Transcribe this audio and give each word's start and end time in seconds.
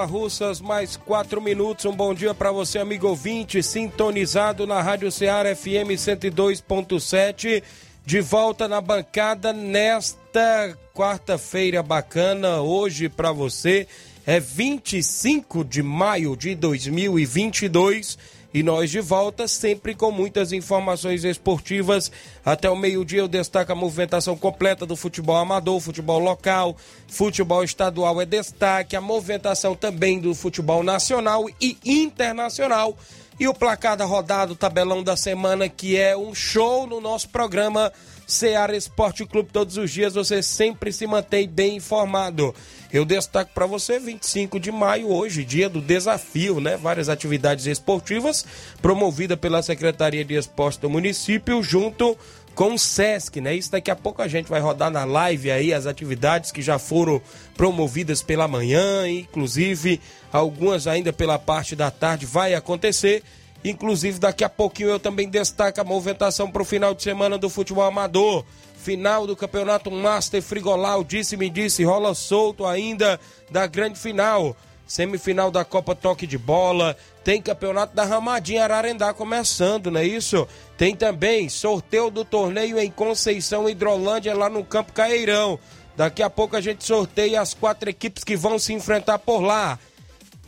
Nova 0.00 0.04
Russas, 0.04 0.60
mais 0.62 0.96
4 0.96 1.42
minutos. 1.42 1.84
Um 1.84 1.92
bom 1.92 2.14
dia 2.14 2.32
para 2.32 2.50
você, 2.50 2.78
amigo 2.78 3.08
ouvinte, 3.08 3.62
sintonizado 3.62 4.66
na 4.66 4.80
Rádio 4.80 5.10
Ceará 5.12 5.54
FM 5.54 5.92
102.7. 5.92 7.62
De 8.06 8.20
volta 8.20 8.66
na 8.66 8.80
bancada 8.80 9.52
nesta 9.52 10.74
quarta-feira 10.94 11.82
bacana, 11.82 12.62
hoje 12.62 13.10
para 13.10 13.30
você. 13.30 13.86
É 14.26 14.40
25 14.40 15.64
de 15.64 15.82
maio 15.82 16.34
de 16.34 16.54
2022 16.54 18.16
e 18.52 18.62
nós 18.62 18.90
de 18.90 19.00
volta, 19.00 19.46
sempre 19.46 19.94
com 19.94 20.10
muitas 20.10 20.52
informações 20.52 21.24
esportivas. 21.24 22.10
Até 22.44 22.68
o 22.68 22.76
meio-dia 22.76 23.20
eu 23.20 23.28
destaco 23.28 23.72
a 23.72 23.74
movimentação 23.74 24.36
completa 24.36 24.84
do 24.84 24.96
futebol 24.96 25.36
amador, 25.36 25.80
futebol 25.80 26.18
local, 26.18 26.76
futebol 27.06 27.62
estadual 27.62 28.20
é 28.20 28.26
destaque, 28.26 28.96
a 28.96 29.00
movimentação 29.00 29.74
também 29.74 30.18
do 30.18 30.34
futebol 30.34 30.82
nacional 30.82 31.46
e 31.60 31.76
internacional. 31.84 32.96
E 33.38 33.48
o 33.48 33.54
placar 33.54 33.96
da 33.96 34.04
rodada, 34.04 34.52
o 34.52 34.56
tabelão 34.56 35.02
da 35.02 35.16
semana, 35.16 35.66
que 35.66 35.96
é 35.96 36.14
um 36.14 36.34
show 36.34 36.86
no 36.86 37.00
nosso 37.00 37.30
programa 37.30 37.90
Seara 38.26 38.76
Esporte 38.76 39.24
Clube. 39.24 39.48
Todos 39.50 39.78
os 39.78 39.90
dias 39.90 40.12
você 40.12 40.42
sempre 40.42 40.92
se 40.92 41.06
mantém 41.06 41.48
bem 41.48 41.76
informado. 41.76 42.54
Eu 42.92 43.04
destaco 43.04 43.52
para 43.54 43.66
você 43.66 44.00
25 44.00 44.58
de 44.58 44.72
maio, 44.72 45.08
hoje, 45.08 45.44
dia 45.44 45.68
do 45.68 45.80
desafio, 45.80 46.60
né? 46.60 46.76
Várias 46.76 47.08
atividades 47.08 47.66
esportivas 47.66 48.44
promovida 48.82 49.36
pela 49.36 49.62
Secretaria 49.62 50.24
de 50.24 50.34
Esporte 50.34 50.80
do 50.80 50.90
município, 50.90 51.62
junto 51.62 52.18
com 52.52 52.74
o 52.74 52.78
SESC, 52.78 53.40
né? 53.40 53.54
Isso 53.54 53.70
daqui 53.70 53.92
a 53.92 53.96
pouco 53.96 54.20
a 54.20 54.26
gente 54.26 54.50
vai 54.50 54.60
rodar 54.60 54.90
na 54.90 55.04
live 55.04 55.52
aí 55.52 55.72
as 55.72 55.86
atividades 55.86 56.50
que 56.50 56.60
já 56.60 56.80
foram 56.80 57.22
promovidas 57.56 58.22
pela 58.22 58.48
manhã, 58.48 59.08
inclusive 59.08 60.00
algumas 60.32 60.88
ainda 60.88 61.12
pela 61.12 61.38
parte 61.38 61.76
da 61.76 61.92
tarde 61.92 62.26
vai 62.26 62.54
acontecer. 62.54 63.22
Inclusive, 63.62 64.18
daqui 64.18 64.42
a 64.42 64.48
pouquinho 64.48 64.88
eu 64.88 64.98
também 64.98 65.28
destaco 65.28 65.80
a 65.80 65.84
movimentação 65.84 66.50
para 66.50 66.62
o 66.62 66.64
final 66.64 66.94
de 66.94 67.02
semana 67.02 67.36
do 67.36 67.50
futebol 67.50 67.84
amador. 67.84 68.44
Final 68.82 69.26
do 69.26 69.36
campeonato 69.36 69.90
Master 69.90 70.40
Frigolau, 70.40 71.04
disse-me 71.04 71.50
disse, 71.50 71.84
rola 71.84 72.14
solto 72.14 72.64
ainda 72.66 73.20
da 73.50 73.66
grande 73.66 73.98
final. 73.98 74.56
Semifinal 74.86 75.50
da 75.50 75.64
Copa 75.64 75.94
Toque 75.94 76.26
de 76.26 76.38
Bola. 76.38 76.96
Tem 77.22 77.42
campeonato 77.42 77.94
da 77.94 78.04
Ramadinha 78.04 78.64
Ararendá 78.64 79.12
começando, 79.12 79.90
não 79.90 80.00
é 80.00 80.04
isso? 80.04 80.48
Tem 80.78 80.96
também 80.96 81.48
sorteio 81.48 82.10
do 82.10 82.24
torneio 82.24 82.78
em 82.80 82.90
Conceição 82.90 83.68
Hidrolândia, 83.68 84.34
lá 84.34 84.48
no 84.48 84.64
Campo 84.64 84.94
Caeirão. 84.94 85.60
Daqui 85.94 86.22
a 86.22 86.30
pouco 86.30 86.56
a 86.56 86.60
gente 86.60 86.82
sorteia 86.82 87.42
as 87.42 87.52
quatro 87.52 87.90
equipes 87.90 88.24
que 88.24 88.34
vão 88.34 88.58
se 88.58 88.72
enfrentar 88.72 89.18
por 89.18 89.42
lá. 89.42 89.78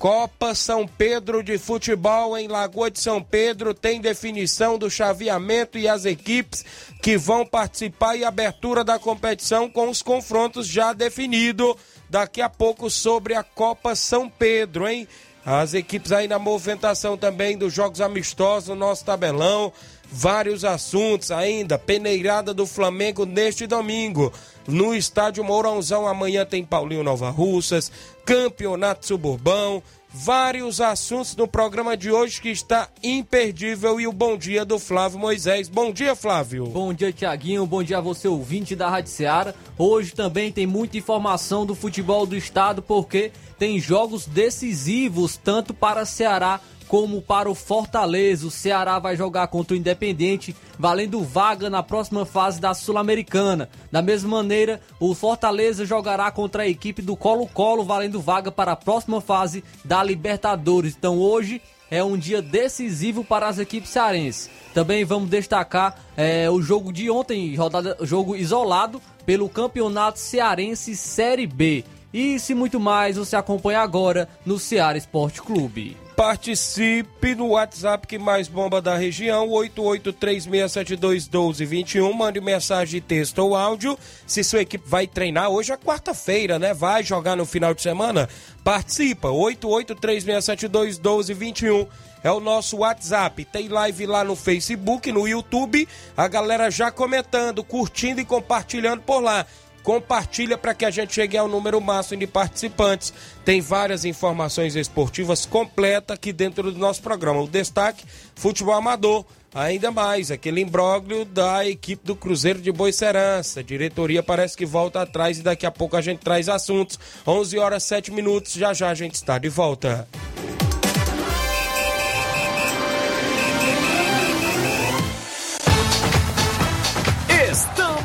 Copa 0.02 0.52
São 0.52 0.84
Pedro 0.84 1.44
de 1.44 1.56
Futebol 1.58 2.36
em 2.36 2.48
Lagoa 2.48 2.90
de 2.90 2.98
São 2.98 3.22
Pedro 3.22 3.72
tem 3.72 4.00
definição 4.00 4.76
do 4.76 4.90
chaveamento 4.90 5.78
e 5.78 5.86
as 5.86 6.04
equipes 6.04 6.64
que 7.00 7.16
vão 7.16 7.46
participar 7.46 8.16
e 8.16 8.24
abertura 8.24 8.82
da 8.82 8.98
competição 8.98 9.70
com 9.70 9.88
os 9.88 10.02
confrontos 10.02 10.66
já 10.66 10.92
definidos 10.92 11.76
daqui 12.10 12.42
a 12.42 12.48
pouco 12.48 12.91
sobre 12.91 13.36
a 13.36 13.44
Copa 13.44 13.94
São 13.94 14.28
Pedro, 14.28 14.88
hein? 14.88 15.06
As 15.46 15.72
equipes 15.72 16.10
aí 16.10 16.26
na 16.26 16.38
movimentação 16.38 17.16
também 17.16 17.56
dos 17.56 17.72
jogos 17.72 18.00
amistosos 18.00 18.70
no 18.70 18.74
nosso 18.74 19.04
tabelão. 19.04 19.72
Vários 20.10 20.64
assuntos 20.64 21.30
ainda. 21.30 21.78
Peneirada 21.78 22.52
do 22.52 22.66
Flamengo 22.66 23.24
neste 23.24 23.68
domingo. 23.68 24.32
No 24.66 24.94
estádio 24.94 25.42
Mourãozão 25.42 26.06
amanhã 26.06 26.44
tem 26.44 26.64
Paulinho 26.64 27.02
Nova 27.02 27.30
Russas. 27.30 27.90
Campeonato 28.24 29.06
Suburbão. 29.06 29.82
Vários 30.14 30.78
assuntos 30.78 31.34
no 31.34 31.48
programa 31.48 31.96
de 31.96 32.10
hoje 32.12 32.40
que 32.40 32.50
está 32.50 32.88
imperdível. 33.02 33.98
E 33.98 34.06
o 34.06 34.12
bom 34.12 34.36
dia 34.36 34.64
do 34.64 34.78
Flávio 34.78 35.18
Moisés. 35.18 35.68
Bom 35.68 35.90
dia, 35.90 36.14
Flávio. 36.14 36.66
Bom 36.66 36.92
dia, 36.92 37.12
Tiaguinho. 37.12 37.66
Bom 37.66 37.82
dia 37.82 37.96
a 37.96 38.00
você, 38.02 38.28
ouvinte 38.28 38.76
da 38.76 38.90
Rádio 38.90 39.10
Ceará. 39.10 39.54
Hoje 39.78 40.12
também 40.12 40.52
tem 40.52 40.66
muita 40.66 40.98
informação 40.98 41.64
do 41.64 41.74
futebol 41.74 42.26
do 42.26 42.36
estado, 42.36 42.82
porque 42.82 43.32
tem 43.58 43.80
jogos 43.80 44.26
decisivos 44.26 45.38
tanto 45.38 45.72
para 45.72 46.04
Ceará 46.04 46.60
como 46.92 47.22
para 47.22 47.50
o 47.50 47.54
Fortaleza. 47.54 48.47
O 48.47 48.50
Ceará 48.50 48.98
vai 48.98 49.16
jogar 49.16 49.47
contra 49.47 49.72
o 49.72 49.78
Independente, 49.78 50.54
valendo 50.78 51.22
vaga 51.22 51.70
na 51.70 51.82
próxima 51.82 52.26
fase 52.26 52.60
da 52.60 52.75
Sul-Americana. 52.75 53.70
Da 53.91 54.03
mesma 54.03 54.28
maneira, 54.28 54.78
o 55.00 55.14
Fortaleza 55.14 55.86
jogará 55.86 56.30
contra 56.30 56.64
a 56.64 56.69
equipe 56.69 57.00
do 57.00 57.16
Colo-Colo, 57.16 57.82
valendo 57.82 58.20
vaga 58.20 58.53
para 58.53 58.72
a 58.72 58.76
próxima 58.76 59.22
fase 59.22 59.64
da 59.82 60.03
Libertadores. 60.03 60.94
Então 60.94 61.19
hoje 61.19 61.62
é 61.91 62.04
um 62.04 62.19
dia 62.19 62.42
decisivo 62.42 63.24
para 63.24 63.48
as 63.48 63.59
equipes 63.59 63.88
cearenses. 63.88 64.50
Também 64.74 65.03
vamos 65.03 65.30
destacar 65.30 65.98
é, 66.14 66.50
o 66.50 66.60
jogo 66.60 66.92
de 66.92 67.10
ontem, 67.10 67.54
rodada, 67.54 67.97
jogo 68.03 68.36
isolado 68.36 69.00
pelo 69.24 69.48
Campeonato 69.48 70.19
Cearense 70.19 70.94
Série 70.94 71.47
B. 71.47 71.86
Isso 72.12 72.53
e 72.53 72.54
muito 72.54 72.78
mais 72.78 73.16
você 73.16 73.34
acompanha 73.34 73.80
agora 73.80 74.28
no 74.44 74.59
Ceará 74.59 74.98
Esporte 74.98 75.41
Clube. 75.41 75.97
Participe 76.22 77.34
no 77.34 77.49
WhatsApp 77.49 78.06
que 78.06 78.16
mais 78.16 78.47
bomba 78.47 78.81
da 78.81 78.97
região, 78.97 79.49
8836721221. 79.49 82.15
Mande 82.15 82.41
mensagem 82.41 83.01
texto 83.01 83.41
ou 83.41 83.57
áudio. 83.57 83.98
Se 84.24 84.45
sua 84.45 84.60
equipe 84.60 84.89
vai 84.89 85.09
treinar, 85.09 85.51
hoje 85.51 85.72
é 85.72 85.77
quarta-feira, 85.77 86.60
né? 86.60 86.72
Vai 86.72 87.03
jogar 87.03 87.34
no 87.34 87.45
final 87.45 87.74
de 87.74 87.83
semana? 87.83 88.28
Participa, 88.63 89.30
8836721221. 89.30 91.89
É 92.22 92.30
o 92.30 92.39
nosso 92.39 92.77
WhatsApp. 92.78 93.45
Tem 93.45 93.66
live 93.66 94.07
lá 94.07 94.22
no 94.22 94.36
Facebook, 94.36 95.10
no 95.10 95.27
YouTube. 95.27 95.89
A 96.16 96.28
galera 96.28 96.71
já 96.71 96.92
comentando, 96.92 97.65
curtindo 97.65 98.21
e 98.21 98.25
compartilhando 98.25 99.03
por 99.03 99.18
lá 99.18 99.45
compartilha 99.82 100.56
para 100.56 100.74
que 100.74 100.84
a 100.84 100.90
gente 100.90 101.14
chegue 101.14 101.36
ao 101.36 101.48
número 101.48 101.80
máximo 101.80 102.20
de 102.20 102.26
participantes. 102.26 103.12
Tem 103.44 103.60
várias 103.60 104.04
informações 104.04 104.76
esportivas 104.76 105.44
completas 105.44 106.14
aqui 106.14 106.32
dentro 106.32 106.70
do 106.70 106.78
nosso 106.78 107.02
programa. 107.02 107.40
O 107.40 107.48
destaque: 107.48 108.04
futebol 108.34 108.74
amador. 108.74 109.24
Ainda 109.54 109.90
mais, 109.90 110.30
aquele 110.30 110.62
imbróglio 110.62 111.26
da 111.26 111.66
equipe 111.68 112.06
do 112.06 112.16
Cruzeiro 112.16 112.58
de 112.58 112.72
Boicerança. 112.72 113.60
A 113.60 113.62
diretoria 113.62 114.22
parece 114.22 114.56
que 114.56 114.64
volta 114.64 115.02
atrás 115.02 115.38
e 115.38 115.42
daqui 115.42 115.66
a 115.66 115.70
pouco 115.70 115.94
a 115.94 116.00
gente 116.00 116.20
traz 116.20 116.48
assuntos. 116.48 116.98
11 117.26 117.58
horas 117.58 117.82
7 117.84 118.10
minutos, 118.10 118.54
já 118.54 118.72
já 118.72 118.88
a 118.88 118.94
gente 118.94 119.14
está 119.14 119.36
de 119.36 119.50
volta. 119.50 120.08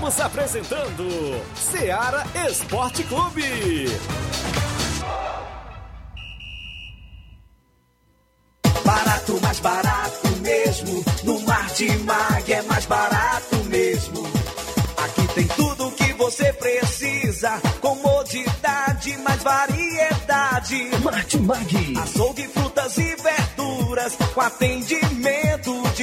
Estamos 0.08 0.22
apresentando 0.22 1.44
Seara 1.54 2.24
Esporte 2.50 3.04
Clube. 3.04 3.44
Barato, 8.86 9.40
mais 9.42 9.60
barato 9.60 10.28
mesmo. 10.42 11.04
No 11.26 11.42
Mar 11.42 11.68
de 11.74 11.98
Mag 11.98 12.54
é 12.54 12.62
mais 12.62 12.86
barato 12.86 13.56
mesmo. 13.66 14.24
Aqui 15.04 15.28
tem 15.36 15.48
tudo 15.48 15.88
o 15.88 15.92
que 15.92 16.14
você 16.14 16.54
precisa. 16.54 17.60
Comodidade, 17.82 19.18
mais 19.18 19.44
variedade. 19.44 20.90
Martimag. 21.04 21.98
Açougue, 22.02 22.48
frutas 22.48 22.98
e 22.98 23.14
verduras 23.18 24.16
com 24.34 24.40
atendimento 24.40 25.77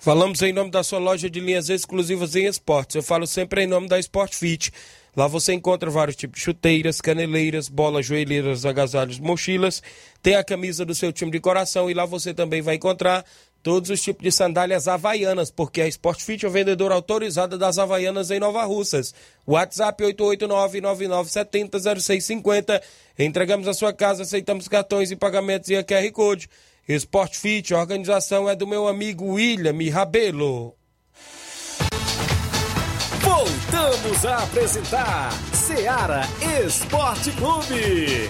Falamos 0.00 0.40
em 0.42 0.52
nome 0.52 0.70
da 0.70 0.84
sua 0.84 1.00
loja 1.00 1.28
de 1.28 1.40
linhas 1.40 1.68
exclusivas 1.68 2.36
em 2.36 2.46
esportes. 2.46 2.94
Eu 2.94 3.02
falo 3.02 3.26
sempre 3.26 3.64
em 3.64 3.66
nome 3.66 3.88
da 3.88 3.98
Sport 3.98 4.32
Fit. 4.32 4.72
Lá 5.16 5.26
você 5.26 5.52
encontra 5.52 5.90
vários 5.90 6.14
tipos 6.14 6.38
de 6.38 6.44
chuteiras, 6.44 7.00
caneleiras, 7.00 7.68
bolas, 7.68 8.06
joelheiras, 8.06 8.64
agasalhos, 8.64 9.18
mochilas. 9.18 9.82
Tem 10.22 10.36
a 10.36 10.44
camisa 10.44 10.84
do 10.84 10.94
seu 10.94 11.12
time 11.12 11.32
de 11.32 11.40
coração 11.40 11.90
e 11.90 11.94
lá 11.94 12.06
você 12.06 12.32
também 12.32 12.62
vai 12.62 12.76
encontrar 12.76 13.24
todos 13.60 13.90
os 13.90 14.00
tipos 14.00 14.22
de 14.22 14.30
sandálias 14.30 14.86
havaianas, 14.86 15.50
porque 15.50 15.80
a 15.80 15.88
Sport 15.88 16.20
Fit 16.20 16.46
é 16.46 16.48
o 16.48 16.52
vendedor 16.52 16.92
autorizado 16.92 17.58
das 17.58 17.76
havaianas 17.76 18.30
em 18.30 18.38
Nova 18.38 18.64
Russas. 18.64 19.12
WhatsApp 19.44 20.04
889-9970-0650. 20.04 22.80
Entregamos 23.18 23.66
a 23.66 23.74
sua 23.74 23.92
casa, 23.92 24.22
aceitamos 24.22 24.68
cartões 24.68 25.10
e 25.10 25.16
pagamentos 25.16 25.68
e 25.70 25.82
QR 25.82 26.08
Code. 26.12 26.48
Sport 26.96 27.36
Fit, 27.36 27.74
a 27.74 27.78
organização 27.78 28.48
é 28.48 28.56
do 28.56 28.66
meu 28.66 28.88
amigo 28.88 29.34
William 29.34 29.76
Rabelo. 29.92 30.74
Voltamos 33.20 34.24
a 34.24 34.38
apresentar 34.38 35.30
Seara 35.52 36.22
Esporte 36.64 37.30
Clube. 37.32 38.28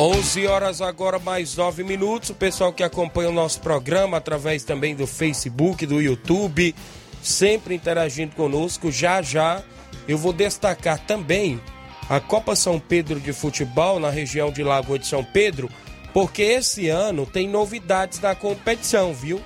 Onze 0.00 0.46
horas 0.46 0.80
agora 0.80 1.18
mais 1.18 1.56
nove 1.56 1.82
minutos. 1.82 2.30
O 2.30 2.34
pessoal 2.34 2.72
que 2.72 2.84
acompanha 2.84 3.30
o 3.30 3.32
nosso 3.32 3.60
programa 3.60 4.18
através 4.18 4.62
também 4.62 4.94
do 4.94 5.08
Facebook, 5.08 5.84
do 5.84 6.00
YouTube, 6.00 6.72
sempre 7.20 7.74
interagindo 7.74 8.36
conosco. 8.36 8.92
Já 8.92 9.20
já 9.22 9.60
eu 10.06 10.16
vou 10.16 10.32
destacar 10.32 11.04
também 11.04 11.60
a 12.08 12.20
Copa 12.20 12.54
São 12.54 12.78
Pedro 12.78 13.18
de 13.18 13.32
Futebol 13.32 13.98
na 13.98 14.08
região 14.08 14.52
de 14.52 14.62
Lagoa 14.62 15.00
de 15.00 15.06
São 15.08 15.24
Pedro, 15.24 15.68
porque 16.14 16.42
esse 16.42 16.88
ano 16.88 17.26
tem 17.26 17.48
novidades 17.48 18.20
na 18.20 18.36
competição, 18.36 19.12
viu? 19.12 19.40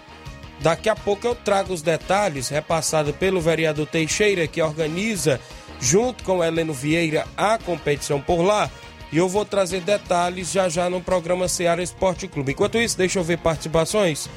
Daqui 0.61 0.91
a 0.91 0.95
pouco 0.95 1.27
eu 1.27 1.35
trago 1.35 1.73
os 1.73 1.81
detalhes 1.81 2.51
repassado 2.51 3.15
pelo 3.15 3.41
vereador 3.41 3.87
Teixeira, 3.87 4.47
que 4.47 4.61
organiza, 4.61 5.41
junto 5.81 6.23
com 6.25 6.45
Heleno 6.45 6.75
Vieira, 6.75 7.27
a 7.39 7.57
competição 7.57 8.21
por 8.21 8.43
lá. 8.43 8.71
E 9.13 9.19
eu 9.19 9.29
vou 9.29 9.45
trazer 9.45 9.83
detalhes 9.83 10.51
já 10.51 10.71
já 10.71 10.89
no 10.89 11.01
programa 11.01 11.47
Seara 11.47 11.83
Esporte 11.83 12.27
Clube. 12.27 12.53
Enquanto 12.53 12.79
isso, 12.79 12.97
deixa 12.97 13.19
eu 13.19 13.23
ver 13.23 13.37
participações. 13.39 14.29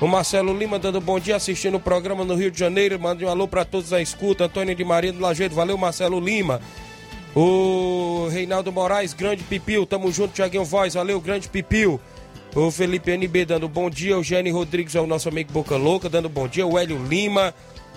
O 0.00 0.06
Marcelo 0.06 0.56
Lima 0.56 0.78
dando 0.78 1.00
bom 1.00 1.18
dia, 1.18 1.34
assistindo 1.34 1.76
o 1.76 1.80
programa 1.80 2.24
no 2.24 2.36
Rio 2.36 2.50
de 2.50 2.58
Janeiro. 2.58 2.98
Mande 2.98 3.24
um 3.24 3.28
alô 3.28 3.48
para 3.48 3.64
todos 3.64 3.92
a 3.92 4.00
escuta. 4.00 4.44
Antônio 4.44 4.74
de 4.74 4.84
Maria 4.84 5.12
do 5.12 5.20
Lajeiro, 5.20 5.54
valeu 5.54 5.76
Marcelo 5.76 6.20
Lima. 6.20 6.60
O 7.34 8.28
Reinaldo 8.30 8.72
Moraes, 8.72 9.12
grande 9.12 9.42
Pipil, 9.42 9.84
tamo 9.84 10.10
junto, 10.10 10.32
Tiaguinho 10.32 10.64
Voz, 10.64 10.94
valeu, 10.94 11.20
grande 11.20 11.48
Pipil. 11.48 12.00
O 12.54 12.70
Felipe 12.70 13.12
NB 13.12 13.44
dando 13.44 13.68
bom 13.68 13.88
dia, 13.88 14.18
o 14.18 14.22
Gênio 14.22 14.54
Rodrigues 14.54 14.94
é 14.96 15.00
o 15.00 15.06
nosso 15.06 15.28
amigo 15.28 15.52
Boca 15.52 15.76
Louca, 15.76 16.08
dando 16.08 16.28
bom 16.28 16.48
dia, 16.48 16.66
o 16.66 16.76
Hélio 16.76 17.00
Lima, 17.04 17.54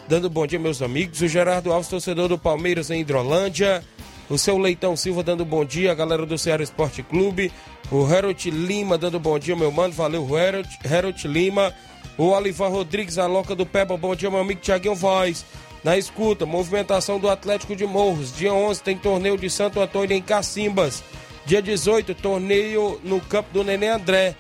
dando 0.08 0.30
bom 0.30 0.46
dia, 0.46 0.60
meus 0.60 0.82
amigos. 0.82 1.22
O 1.22 1.28
Gerardo 1.28 1.72
Alves, 1.72 1.90
torcedor 1.90 2.28
do 2.28 2.38
Palmeiras 2.38 2.92
em 2.92 3.02
Hidrolândia. 3.02 3.84
O 4.30 4.38
seu 4.38 4.58
Leitão 4.58 4.96
Silva 4.96 5.22
dando 5.22 5.44
bom 5.44 5.66
dia, 5.66 5.92
a 5.92 5.96
galera 5.96 6.26
do 6.26 6.38
Ceará 6.38 6.64
Esporte 6.64 7.04
Clube. 7.04 7.52
O 7.92 8.10
Herot 8.10 8.50
Lima 8.50 8.98
dando 8.98 9.20
bom 9.20 9.38
dia, 9.38 9.56
meu 9.56 9.72
mano, 9.72 9.94
valeu, 9.94 10.28
Herot, 10.38 10.70
Herot 10.84 11.28
Lima. 11.28 11.74
O 12.18 12.30
Olivar 12.30 12.72
Rodrigues, 12.72 13.18
a 13.18 13.26
Loca 13.26 13.56
do 13.56 13.66
Peba, 13.66 13.98
bom 13.98 14.16
dia, 14.16 14.30
meu 14.30 14.40
amigo 14.40 14.62
Tiaguinho 14.62 14.96
Voz. 14.96 15.46
Na 15.84 15.98
escuta, 15.98 16.46
movimentação 16.46 17.20
do 17.20 17.30
Atlético 17.30 17.76
de 17.76 17.86
Morros. 17.86 18.34
Dia 18.36 18.54
11 18.54 18.82
tem 18.82 18.98
torneio 18.98 19.38
de 19.38 19.50
Santo 19.50 19.82
Antônio 19.82 20.16
em 20.16 20.22
Cacimbas. 20.22 21.04
Dia 21.46 21.62
18, 21.62 22.16
torneio 22.16 23.02
no 23.04 23.20
campo 23.20 23.50
do 23.52 23.64
Nenê 23.66 23.90
André, 23.90 24.36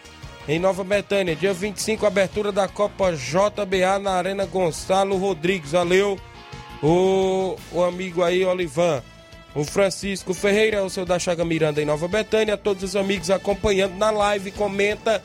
em 0.47 0.57
Nova 0.57 0.86
Betânia. 0.86 1.36
Dia 1.36 1.53
25, 1.53 2.06
abertura 2.06 2.51
da 2.51 2.68
Copa 2.69 3.12
JBA 3.12 4.00
na 4.00 4.12
Arena 4.12 4.45
Gonçalo 4.45 5.18
Rodrigues. 5.18 5.71
Valeu, 5.71 6.18
o, 6.81 7.57
o 7.74 7.83
amigo 7.83 8.24
aí, 8.24 8.45
Olivan. 8.45 9.03
O 9.55 9.63
Francisco 9.63 10.33
Ferreira, 10.33 10.83
o 10.83 10.89
seu 10.89 11.05
da 11.05 11.19
Chaga 11.19 11.45
Miranda 11.45 11.81
em 11.81 11.85
Nova 11.85 12.07
Betânia. 12.07 12.57
Todos 12.57 12.83
os 12.83 12.95
amigos 12.95 13.29
acompanhando 13.29 13.95
na 13.95 14.09
live, 14.09 14.51
comenta, 14.51 15.21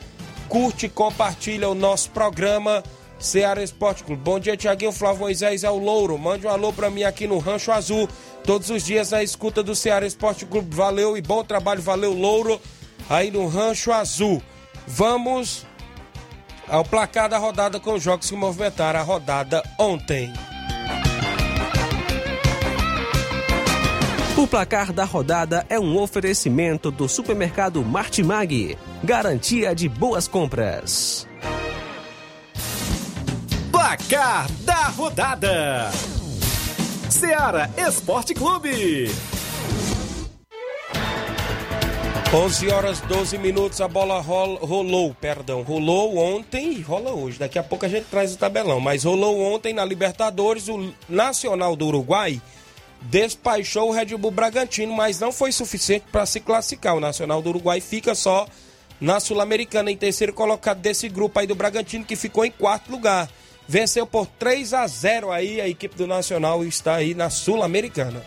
curte, 0.47 0.87
compartilha 0.87 1.67
o 1.67 1.73
nosso 1.73 2.11
programa. 2.11 2.83
Ceará 3.19 3.61
Esporte 3.61 4.03
Clube. 4.03 4.21
Bom 4.21 4.39
dia, 4.39 4.55
Tiaguinho 4.55 4.91
Flávio 4.91 5.21
Moisés 5.21 5.63
é 5.63 5.69
o 5.69 5.77
Louro. 5.77 6.17
Mande 6.17 6.47
um 6.47 6.49
alô 6.49 6.71
pra 6.71 6.89
mim 6.89 7.03
aqui 7.03 7.27
no 7.27 7.37
Rancho 7.37 7.71
Azul. 7.71 8.07
Todos 8.43 8.69
os 8.69 8.83
dias 8.83 9.11
na 9.11 9.21
escuta 9.21 9.61
do 9.61 9.75
Ceará 9.75 10.05
Esporte 10.05 10.45
Clube. 10.45 10.73
Valeu 10.73 11.17
e 11.17 11.21
bom 11.21 11.43
trabalho, 11.43 11.81
valeu, 11.81 12.13
Louro. 12.13 12.61
Aí 13.09 13.29
no 13.29 13.47
Rancho 13.47 13.91
Azul. 13.91 14.41
Vamos 14.87 15.65
ao 16.67 16.85
placar 16.85 17.27
da 17.27 17.37
rodada 17.37 17.79
com 17.79 17.93
os 17.95 18.03
jogos 18.03 18.29
que 18.29 18.35
movimentaram 18.35 18.99
a 18.99 19.03
rodada 19.03 19.63
ontem. 19.77 20.31
O 24.39 24.47
placar 24.47 24.93
da 24.93 25.03
rodada 25.03 25.65
é 25.67 25.77
um 25.77 25.97
oferecimento 25.97 26.89
do 26.89 27.09
supermercado 27.09 27.83
Martimag. 27.83 28.77
Garantia 29.03 29.75
de 29.75 29.89
boas 29.89 30.29
compras. 30.29 31.27
Placar 33.69 34.49
da 34.61 34.87
rodada: 34.87 35.91
Seara 37.09 37.69
Esporte 37.77 38.33
Clube. 38.33 39.11
11 42.33 42.69
horas 42.69 43.01
12 43.01 43.37
minutos, 43.39 43.81
a 43.81 43.89
bola 43.89 44.21
rola, 44.21 44.59
rolou, 44.61 45.13
perdão, 45.15 45.63
rolou 45.63 46.15
ontem 46.15 46.75
e 46.75 46.81
rola 46.81 47.11
hoje. 47.11 47.37
Daqui 47.37 47.59
a 47.59 47.63
pouco 47.63 47.85
a 47.85 47.89
gente 47.89 48.05
traz 48.05 48.33
o 48.33 48.37
tabelão, 48.37 48.79
mas 48.79 49.03
rolou 49.03 49.41
ontem 49.53 49.73
na 49.73 49.83
Libertadores, 49.83 50.69
o 50.69 50.93
Nacional 51.09 51.75
do 51.75 51.87
Uruguai 51.87 52.41
despachou 53.01 53.89
o 53.89 53.91
Red 53.91 54.17
Bull 54.17 54.31
Bragantino, 54.31 54.93
mas 54.93 55.19
não 55.19 55.31
foi 55.31 55.51
suficiente 55.51 56.05
para 56.11 56.25
se 56.25 56.39
classificar. 56.39 56.95
O 56.95 56.99
Nacional 56.99 57.41
do 57.41 57.49
Uruguai 57.49 57.81
fica 57.81 58.13
só 58.13 58.47
na 58.99 59.19
Sul-Americana, 59.19 59.91
em 59.91 59.97
terceiro 59.97 60.33
colocado 60.33 60.79
desse 60.79 61.07
grupo 61.07 61.39
aí 61.39 61.47
do 61.47 61.55
Bragantino, 61.55 62.05
que 62.05 62.15
ficou 62.15 62.43
em 62.43 62.51
quarto 62.51 62.91
lugar. 62.91 63.29
Venceu 63.67 64.05
por 64.05 64.25
3 64.25 64.73
a 64.73 64.87
0 64.87 65.31
aí 65.31 65.61
a 65.61 65.67
equipe 65.67 65.95
do 65.95 66.07
Nacional 66.07 66.63
está 66.63 66.95
aí 66.95 67.13
na 67.13 67.29
Sul-Americana. 67.29 68.23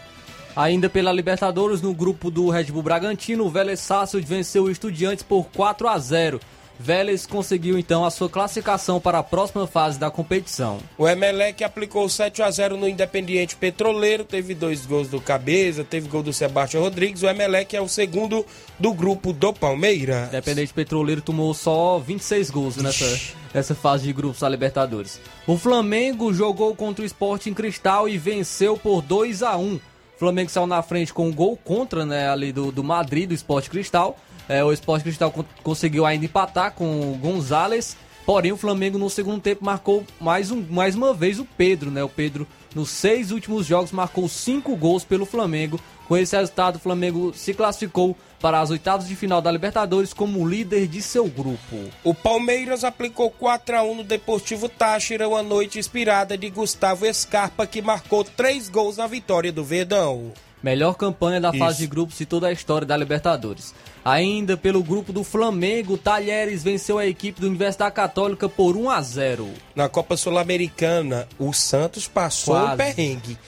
Ainda 0.55 0.89
pela 0.89 1.13
Libertadores, 1.13 1.81
no 1.81 1.95
grupo 1.95 2.31
do 2.31 2.49
Red 2.49 2.65
Bull 2.65 2.83
Bragantino, 2.83 3.45
o 3.45 3.51
Vélez 3.51 3.81
Sarsfield 3.81 4.29
venceu 4.29 4.65
o 4.65 4.71
Estudiantes 4.71 5.25
por 5.25 5.47
4 5.47 5.89
a 5.89 5.99
0. 5.99 6.41
Vélez 6.83 7.27
conseguiu 7.27 7.79
então 7.79 8.05
a 8.05 8.11
sua 8.11 8.29
classificação 8.29 9.01
para 9.01 9.21
a 9.21 9.23
próxima 9.23 9.69
fase 9.69 10.01
da 10.01 10.11
competição. 10.11 10.81
O 10.99 11.09
Emelec 11.09 11.63
aplicou 11.63 12.09
7 12.09 12.43
a 12.43 12.51
0 12.51 12.77
no 12.77 12.89
Independiente 12.89 13.55
Petroleiro, 13.55 14.25
teve 14.25 14.53
dois 14.53 14.85
gols 14.85 15.07
do 15.07 15.21
Cabeça, 15.21 15.85
teve 15.85 16.09
gol 16.09 16.25
do 16.25 16.33
Sebastião 16.33 16.83
Rodrigues. 16.83 17.23
O 17.23 17.29
Emelec 17.29 17.77
é 17.77 17.81
o 17.81 17.87
segundo 17.87 18.45
do 18.81 18.93
grupo 18.93 19.33
do 19.33 19.53
Palmeiras. 19.53 20.27
Independente 20.27 20.75
Petroleiro 20.75 21.23
tomou 21.23 21.55
só 21.55 22.01
26 22.01 22.51
gols 22.51 22.77
nessa, 22.77 23.37
nessa 23.55 23.77
fase 23.77 24.03
de 24.03 24.13
grupos 24.13 24.41
da 24.41 24.49
Libertadores. 24.49 25.21
O 25.47 25.57
Flamengo 25.57 26.35
jogou 26.35 26.75
contra 26.75 27.05
o 27.05 27.07
Sport 27.07 27.47
em 27.47 27.55
Cristal 27.55 28.09
e 28.09 28.19
venceu 28.19 28.77
por 28.77 29.03
2 29.03 29.45
a 29.45 29.57
1. 29.57 29.77
O 29.77 29.81
Flamengo 30.19 30.51
saiu 30.51 30.67
na 30.67 30.83
frente 30.83 31.15
com 31.15 31.29
um 31.29 31.33
gol 31.33 31.57
contra, 31.57 32.05
né, 32.05 32.29
ali 32.29 32.51
do, 32.53 32.73
do 32.73 32.83
Madrid, 32.83 33.29
do 33.29 33.35
Sport 33.35 33.69
Cristal. 33.69 34.17
É, 34.49 34.63
o 34.65 34.73
Sport 34.73 35.03
Cristal 35.03 35.31
con- 35.31 35.45
conseguiu 35.63 36.05
ainda 36.05 36.25
empatar 36.25 36.73
com 36.73 37.13
o 37.13 37.15
Gonzalez. 37.17 37.97
Porém, 38.25 38.53
o 38.53 38.57
Flamengo 38.57 38.99
no 38.99 39.11
segundo 39.11 39.41
tempo 39.41 39.65
marcou 39.65 40.05
mais, 40.21 40.51
um, 40.53 40.65
mais 40.71 40.95
uma 40.95 41.13
vez 41.13 41.39
o 41.41 41.45
Pedro, 41.45 41.91
né? 41.91 42.05
O 42.05 42.09
Pedro, 42.09 42.47
nos 42.75 42.89
seis 42.91 43.33
últimos 43.33 43.67
jogos, 43.67 43.91
marcou 43.91 44.29
cinco 44.29 44.77
gols 44.77 45.05
pelo 45.05 45.27
Flamengo, 45.27 45.81
Com 46.09 46.17
esse 46.17 46.37
resultado, 46.37 46.77
o 46.77 46.79
Flamengo 46.79 47.33
se 47.35 47.55
classificou 47.55 48.15
para 48.39 48.61
as 48.61 48.71
oitavas 48.71 49.07
de 49.09 49.17
final 49.17 49.41
da 49.41 49.51
Libertadores 49.51 50.13
como 50.13 50.47
líder 50.47 50.87
de 50.87 51.01
seu 51.01 51.27
grupo. 51.27 51.77
O 52.05 52.13
Palmeiras 52.13 52.85
aplicou 52.85 53.31
4 53.31 53.77
a 53.77 53.83
1 53.83 53.95
no 53.95 54.05
Deportivo 54.05 54.69
Táchira, 54.69 55.29
uma 55.29 55.43
noite 55.43 55.79
inspirada 55.79 56.37
de 56.37 56.51
Gustavo 56.51 57.07
Scarpa, 57.15 57.67
que 57.67 57.81
marcou 57.81 58.25
três 58.25 58.69
gols 58.69 58.97
na 58.99 59.07
vitória 59.07 59.51
do 59.53 59.65
Verdão. 59.65 60.33
Melhor 60.63 60.95
campanha 60.97 61.41
da 61.41 61.53
fase 61.53 61.75
Isso. 61.75 61.81
de 61.83 61.87
grupos 61.87 62.19
de 62.19 62.27
toda 62.27 62.49
a 62.49 62.53
história 62.53 62.87
da 62.87 62.97
Libertadores. 62.97 63.73
Ainda 64.05 64.57
pelo 64.57 64.83
grupo 64.83 65.13
do 65.13 65.23
Flamengo, 65.23 65.97
Talheres 65.97 66.63
venceu 66.63 66.99
a 66.99 67.07
equipe 67.07 67.41
do 67.41 67.47
Universidade 67.47 67.95
Católica 67.95 68.49
por 68.49 68.77
1 68.77 68.91
a 68.91 69.01
0. 69.01 69.49
Na 69.77 69.89
Copa 69.89 70.17
Sul-Americana, 70.17 71.29
o 71.39 71.53
Santos 71.53 72.09
passou 72.09 72.55
Quase. 72.55 72.73
um 72.73 72.77
perrengue. 72.77 73.39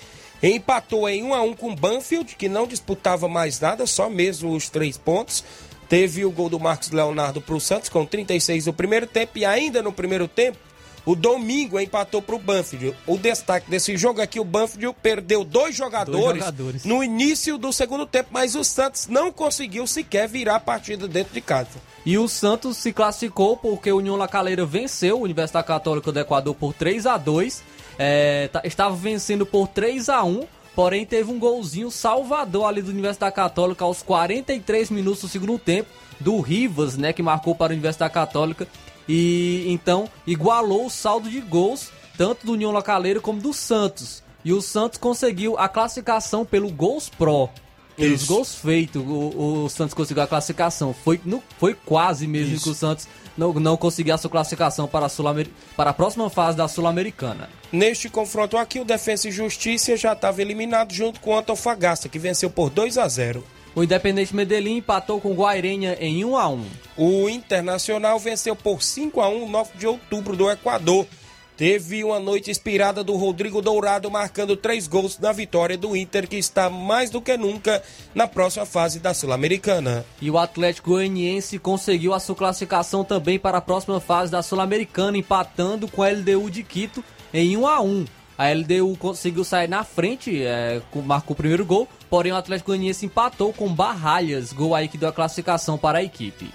Empatou 0.41 1.09
em 1.09 1.25
1 1.25 1.35
a 1.35 1.43
1 1.43 1.55
com 1.55 1.73
o 1.73 1.77
Banfield, 1.77 2.37
que 2.37 2.49
não 2.49 2.67
disputava 2.67 3.29
mais 3.29 3.59
nada, 3.59 3.85
só 3.87 4.09
mesmo 4.09 4.55
os 4.55 4.69
três 4.69 4.97
pontos. 4.97 5.43
Teve 5.89 6.25
o 6.25 6.31
gol 6.31 6.49
do 6.49 6.61
Marcos 6.61 6.91
Leonardo 6.91 7.41
para 7.41 7.55
o 7.55 7.61
Santos 7.61 7.89
com 7.89 8.07
36 8.07 8.67
no 8.67 8.73
primeiro 8.73 9.07
tempo 9.07 9.39
e 9.39 9.45
ainda 9.45 9.83
no 9.83 9.93
primeiro 9.93 10.29
tempo 10.29 10.59
o 11.07 11.15
Domingo 11.15 11.79
empatou 11.79 12.23
para 12.23 12.35
o 12.35 12.39
Banfield. 12.39 12.97
O 13.07 13.19
destaque 13.19 13.71
desse 13.71 13.97
jogo 13.97 14.21
é 14.21 14.27
que 14.27 14.41
o 14.41 14.45
Banfield 14.45 14.97
perdeu 15.03 15.45
dois 15.45 15.75
jogadores, 15.77 16.39
jogadores. 16.45 16.85
no 16.85 17.03
início 17.05 17.59
do 17.59 17.73
segundo 17.73 18.07
tempo, 18.07 18.31
mas 18.33 18.55
o 18.55 18.65
Santos 18.65 19.07
não 19.07 19.31
conseguiu 19.33 19.87
sequer 19.87 20.29
virar 20.29 20.57
a 20.57 20.61
partida 20.61 21.07
dentro 21.07 21.35
de 21.35 21.41
casa. 21.41 21.69
E 22.07 22.17
o 22.19 22.29
Santos 22.29 22.77
se 22.77 22.93
classificou 22.93 23.57
porque 23.57 23.91
o 23.93 23.99
União 23.99 24.17
La 24.17 24.29
Calera 24.29 24.65
venceu 24.67 25.17
a 25.17 25.21
Universidade 25.21 25.67
Católica 25.67 26.11
do 26.13 26.21
Equador 26.21 26.55
por 26.55 26.73
3 26.75 27.07
a 27.07 27.17
2 27.17 27.63
É, 27.99 28.49
tá- 28.49 28.63
estava 28.65 28.95
vencendo 28.97 29.47
por 29.47 29.69
3 29.69 30.09
a 30.09 30.25
1 30.25 30.43
porém 30.75 31.07
teve 31.07 31.31
um 31.31 31.39
golzinho 31.39 31.89
salvador 31.91 32.67
ali 32.67 32.83
do 32.83 32.91
Universidade 32.91 33.33
Católica 33.37 33.85
aos 33.85 34.03
43 34.03 34.91
minutos 34.91 35.21
do 35.23 35.29
segundo 35.29 35.57
tempo, 35.57 35.89
do 36.19 36.41
Rivas, 36.41 36.97
né, 36.97 37.13
que 37.13 37.23
marcou 37.23 37.55
para 37.55 37.73
a 37.73 37.75
Universidade 37.75 38.13
Católica. 38.13 38.67
E 39.09 39.65
então 39.69 40.09
igualou 40.27 40.87
o 40.87 40.91
saldo 40.91 41.29
de 41.31 41.41
gols, 41.41 41.91
tanto 42.17 42.47
do 42.47 42.53
União 42.53 42.71
La 42.73 42.83
Calera 42.83 43.21
como 43.21 43.41
do 43.41 43.53
Santos. 43.53 44.23
E 44.45 44.53
o 44.53 44.61
Santos 44.61 44.99
conseguiu 44.99 45.59
a 45.59 45.69
classificação 45.69 46.45
pelo 46.45 46.71
Gols 46.71 47.09
Pro. 47.09 47.49
Pelos 47.97 48.23
Isso. 48.23 48.33
gols 48.35 48.55
feitos, 48.57 49.01
o, 49.07 49.65
o 49.65 49.69
Santos 49.71 49.95
conseguiu 49.95 50.23
a 50.23 50.27
classificação. 50.27 50.93
Foi, 50.93 51.21
no- 51.25 51.43
foi 51.61 51.75
quase 51.75 52.27
mesmo 52.27 52.55
Isso. 52.57 52.65
que 52.65 52.71
o 52.71 52.75
Santos 52.75 53.07
não, 53.39 53.53
não 53.55 53.77
conseguiu 53.77 54.15
a 54.15 54.19
sua 54.19 54.29
classificação 54.29 54.89
para 54.89 55.07
a, 55.07 55.09
Sul 55.09 55.25
para 55.77 55.91
a 55.91 55.95
próxima 55.95 56.29
fase 56.29 56.57
da 56.59 56.67
Sul-Americana. 56.67 57.49
Neste 57.71 58.09
confronto 58.09 58.57
aqui, 58.57 58.81
o 58.81 58.85
Defensa 58.85 59.29
e 59.29 59.33
Justiça 59.33 59.97
já 59.97 60.13
estava 60.13 60.43
eliminado 60.43 60.93
junto 60.93 61.21
com 61.21 61.31
o 61.31 61.39
Antofagasta, 61.39 62.09
que 62.09 62.19
venceu 62.19 62.51
por 62.51 62.69
2 62.69 62.99
a 62.99 63.07
0. 63.07 63.45
O 63.75 63.83
Independente 63.83 64.35
Medellín 64.35 64.77
empatou 64.77 65.21
com 65.21 65.33
o 65.33 65.35
Guairenha 65.35 65.97
em 66.01 66.25
1 66.25 66.37
a 66.37 66.49
1 66.49 66.67
O 66.97 67.29
Internacional 67.29 68.19
venceu 68.21 68.55
por 68.55 68.83
5 68.83 69.21
a 69.21 69.29
1 69.29 69.49
9 69.49 69.71
de 69.77 69.87
outubro 69.87 70.37
do 70.37 70.49
Equador. 70.49 71.07
Teve 71.57 72.03
uma 72.03 72.19
noite 72.19 72.51
inspirada 72.51 73.05
do 73.05 73.15
Rodrigo 73.15 73.63
Dourado 73.63 74.11
marcando 74.11 74.57
três 74.57 74.89
gols 74.89 75.19
na 75.21 75.31
vitória 75.33 75.79
do 75.79 75.97
Inter, 75.97 76.29
que 76.29 76.37
está 76.37 76.69
mais 76.69 77.11
do 77.11 77.21
que 77.21 77.37
nunca 77.37 77.81
na 78.13 78.27
próxima 78.27 78.67
fase 78.67 78.99
da 78.99 79.15
Sul-Americana. 79.15 80.05
E 80.21 80.29
o 80.31 80.39
Atlético 80.39 80.91
Goianiense 80.91 81.59
conseguiu 81.61 82.13
a 82.13 82.19
sua 82.19 82.35
classificação 82.35 83.05
também 83.05 83.39
para 83.39 83.59
a 83.59 83.61
próxima 83.61 84.01
fase 84.01 84.33
da 84.33 84.43
Sul-Americana, 84.43 85.17
empatando 85.17 85.87
com 85.87 86.03
a 86.03 86.09
LDU 86.09 86.51
de 86.51 86.65
Quito 86.65 87.05
em 87.33 87.57
1 87.57 87.67
a 87.69 87.81
1 87.81 88.05
A 88.37 88.51
LDU 88.51 88.97
conseguiu 88.99 89.45
sair 89.45 89.69
na 89.69 89.85
frente, 89.85 90.43
é, 90.43 90.83
marcou 91.05 91.35
o 91.35 91.37
primeiro 91.37 91.65
gol, 91.65 91.89
porém 92.11 92.33
o 92.33 92.37
Atlético 92.37 92.71
Goianiense 92.71 93.07
empatou 93.07 93.53
com 93.53 93.73
Barralhas, 93.73 94.53
gol 94.53 94.75
aí 94.75 94.89
que 94.89 94.99
deu 94.99 95.09
a 95.09 95.13
classificação 95.13 95.79
para 95.79 95.99
a 95.99 96.03
equipe. 96.03 96.51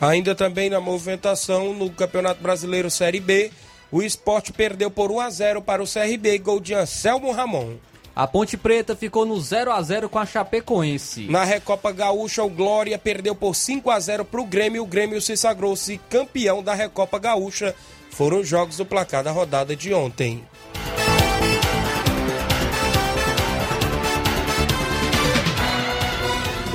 Ainda 0.00 0.34
também 0.34 0.70
na 0.70 0.80
movimentação 0.80 1.74
no 1.74 1.90
Campeonato 1.90 2.40
Brasileiro 2.40 2.88
Série 2.88 3.18
B, 3.18 3.50
o 3.90 4.00
esporte 4.00 4.52
perdeu 4.52 4.90
por 4.90 5.10
1 5.10 5.20
a 5.20 5.30
0 5.30 5.62
para 5.62 5.82
o 5.82 5.86
CRB, 5.86 6.38
gol 6.38 6.60
de 6.60 6.74
Anselmo 6.74 7.32
Ramon. 7.32 7.74
A 8.14 8.26
Ponte 8.26 8.56
Preta 8.56 8.96
ficou 8.96 9.24
no 9.24 9.40
0 9.40 9.70
a 9.70 9.80
0 9.80 10.08
com 10.08 10.18
a 10.18 10.26
Chapecoense. 10.26 11.28
Na 11.28 11.44
Recopa 11.44 11.92
Gaúcha, 11.92 12.42
o 12.42 12.48
Glória 12.48 12.98
perdeu 12.98 13.32
por 13.32 13.54
5 13.54 13.88
a 13.90 14.00
0 14.00 14.24
para 14.24 14.40
o 14.40 14.44
Grêmio. 14.44 14.82
O 14.82 14.86
Grêmio 14.86 15.20
se 15.20 15.36
sagrou-se 15.36 15.98
campeão 16.10 16.60
da 16.60 16.74
Recopa 16.74 17.16
Gaúcha. 17.18 17.74
Foram 18.10 18.40
os 18.40 18.48
jogos 18.48 18.76
do 18.76 18.84
placar 18.84 19.22
da 19.22 19.30
rodada 19.30 19.76
de 19.76 19.94
ontem. 19.94 20.44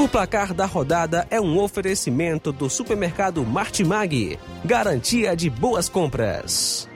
O 0.04 0.08
placar 0.10 0.54
da 0.54 0.66
rodada 0.66 1.26
é 1.32 1.40
um 1.40 1.58
oferecimento 1.58 2.52
do 2.52 2.70
supermercado 2.70 3.42
Martimag. 3.46 4.38
Garantia 4.66 5.34
de 5.34 5.50
boas 5.50 5.88
compras. 5.88 6.90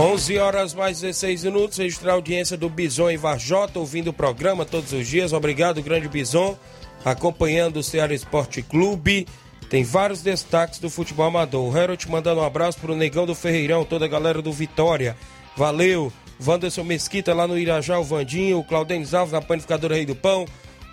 Onze 0.00 0.38
horas 0.38 0.72
mais 0.72 1.02
16 1.02 1.44
minutos. 1.44 1.76
Registrar 1.76 2.12
a 2.12 2.14
audiência 2.14 2.56
do 2.56 2.70
Bison 2.70 3.10
e 3.10 3.18
Varjota, 3.18 3.78
ouvindo 3.78 4.08
o 4.08 4.14
programa 4.14 4.64
todos 4.64 4.94
os 4.94 5.06
dias. 5.06 5.34
Obrigado, 5.34 5.82
grande 5.82 6.08
Bison, 6.08 6.56
acompanhando 7.04 7.76
o 7.76 7.82
Ceará 7.82 8.14
Esporte 8.14 8.62
Clube. 8.62 9.26
Tem 9.68 9.84
vários 9.84 10.22
destaques 10.22 10.78
do 10.78 10.88
futebol 10.88 11.26
amador. 11.26 11.70
O 11.70 11.78
Harold 11.78 12.10
mandando 12.10 12.40
um 12.40 12.44
abraço 12.44 12.78
pro 12.78 12.96
Negão 12.96 13.26
do 13.26 13.34
Ferreirão, 13.34 13.84
toda 13.84 14.06
a 14.06 14.08
galera 14.08 14.40
do 14.40 14.50
Vitória. 14.50 15.14
Valeu. 15.54 16.10
Wanderson 16.46 16.84
Mesquita 16.84 17.34
lá 17.34 17.46
no 17.46 17.58
Irajá, 17.58 17.98
o 17.98 18.04
Vandinho, 18.04 18.58
o 18.58 18.64
Claudenis 18.64 19.14
Alves 19.14 19.32
na 19.32 19.40
Panificadora 19.40 19.94
Rei 19.94 20.06
do 20.06 20.14
Pão. 20.14 20.46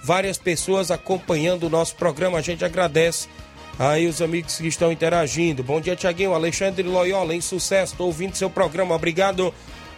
Várias 0.03 0.37
pessoas 0.37 0.91
acompanhando 0.91 1.63
o 1.63 1.69
nosso 1.69 1.95
programa. 1.95 2.37
A 2.37 2.41
gente 2.41 2.63
agradece 2.63 3.27
aí 3.77 4.07
os 4.07 4.21
amigos 4.21 4.57
que 4.57 4.67
estão 4.67 4.91
interagindo. 4.91 5.63
Bom 5.63 5.81
dia, 5.81 5.95
Tiaguinho. 5.95 6.33
Alexandre 6.33 6.83
Loyola, 6.83 7.35
em 7.35 7.41
sucesso. 7.41 7.93
Estou 7.93 8.07
ouvindo 8.07 8.35
seu 8.35 8.49
programa. 8.49 8.95
Obrigado, 8.95 9.53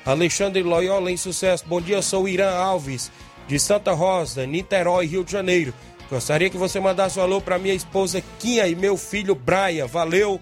Alexandre 0.06 0.64
Loyola, 0.64 1.12
em 1.12 1.18
sucesso. 1.18 1.66
Bom 1.68 1.82
dia, 1.82 2.02
sou 2.02 2.24
o 2.24 2.30
Irã 2.30 2.52
Alves, 2.52 3.12
de 3.48 3.60
Santa 3.60 3.92
Rosa, 3.92 4.46
Niterói, 4.46 5.06
Rio 5.06 5.24
de 5.24 5.32
Janeiro. 5.32 5.74
Gostaria 6.10 6.50
que 6.50 6.58
você 6.58 6.80
mandasse 6.80 7.20
um 7.20 7.22
alô 7.22 7.40
para 7.40 7.58
minha 7.58 7.74
esposa 7.74 8.22
Quinha 8.40 8.68
e 8.68 8.76
meu 8.76 8.98
filho 8.98 9.34
Braia. 9.34 9.88
Valeu. 9.88 10.42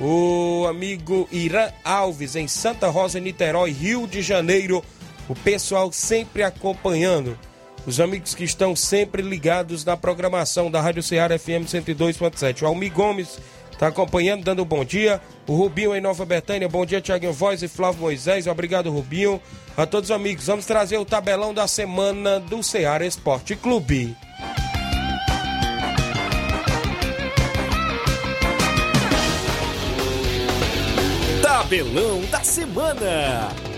O 0.00 0.66
amigo 0.68 1.26
Irã 1.32 1.70
Alves, 1.82 2.36
em 2.36 2.46
Santa 2.46 2.88
Rosa, 2.88 3.18
Niterói, 3.18 3.70
Rio 3.70 4.06
de 4.06 4.20
Janeiro. 4.20 4.84
O 5.28 5.34
pessoal 5.34 5.90
sempre 5.90 6.42
acompanhando. 6.42 7.38
Os 7.86 8.00
amigos 8.00 8.34
que 8.34 8.44
estão 8.44 8.76
sempre 8.76 9.22
ligados 9.22 9.84
na 9.84 9.96
programação 9.96 10.70
da 10.70 10.80
Rádio 10.80 11.02
Ceará 11.02 11.38
FM 11.38 11.64
102.7. 11.66 12.62
O 12.62 12.66
Almi 12.66 12.90
Gomes 12.90 13.38
está 13.72 13.86
acompanhando, 13.86 14.44
dando 14.44 14.62
um 14.62 14.66
bom 14.66 14.84
dia. 14.84 15.20
O 15.46 15.54
Rubinho 15.54 15.94
em 15.94 16.00
Nova 16.00 16.26
Betânia. 16.26 16.68
Bom 16.68 16.84
dia, 16.84 17.00
Tiaguinho 17.00 17.32
Voz 17.32 17.62
e 17.62 17.68
Flávio 17.68 18.02
Moisés. 18.02 18.46
Obrigado, 18.46 18.90
Rubinho. 18.90 19.40
A 19.76 19.86
todos 19.86 20.10
os 20.10 20.16
amigos, 20.16 20.46
vamos 20.46 20.66
trazer 20.66 20.98
o 20.98 21.04
tabelão 21.04 21.54
da 21.54 21.66
semana 21.66 22.38
do 22.40 22.62
Ceará 22.62 23.06
Esporte 23.06 23.56
Clube. 23.56 24.16
Tabelão 31.66 32.20
da 32.30 32.44
semana. 32.44 33.75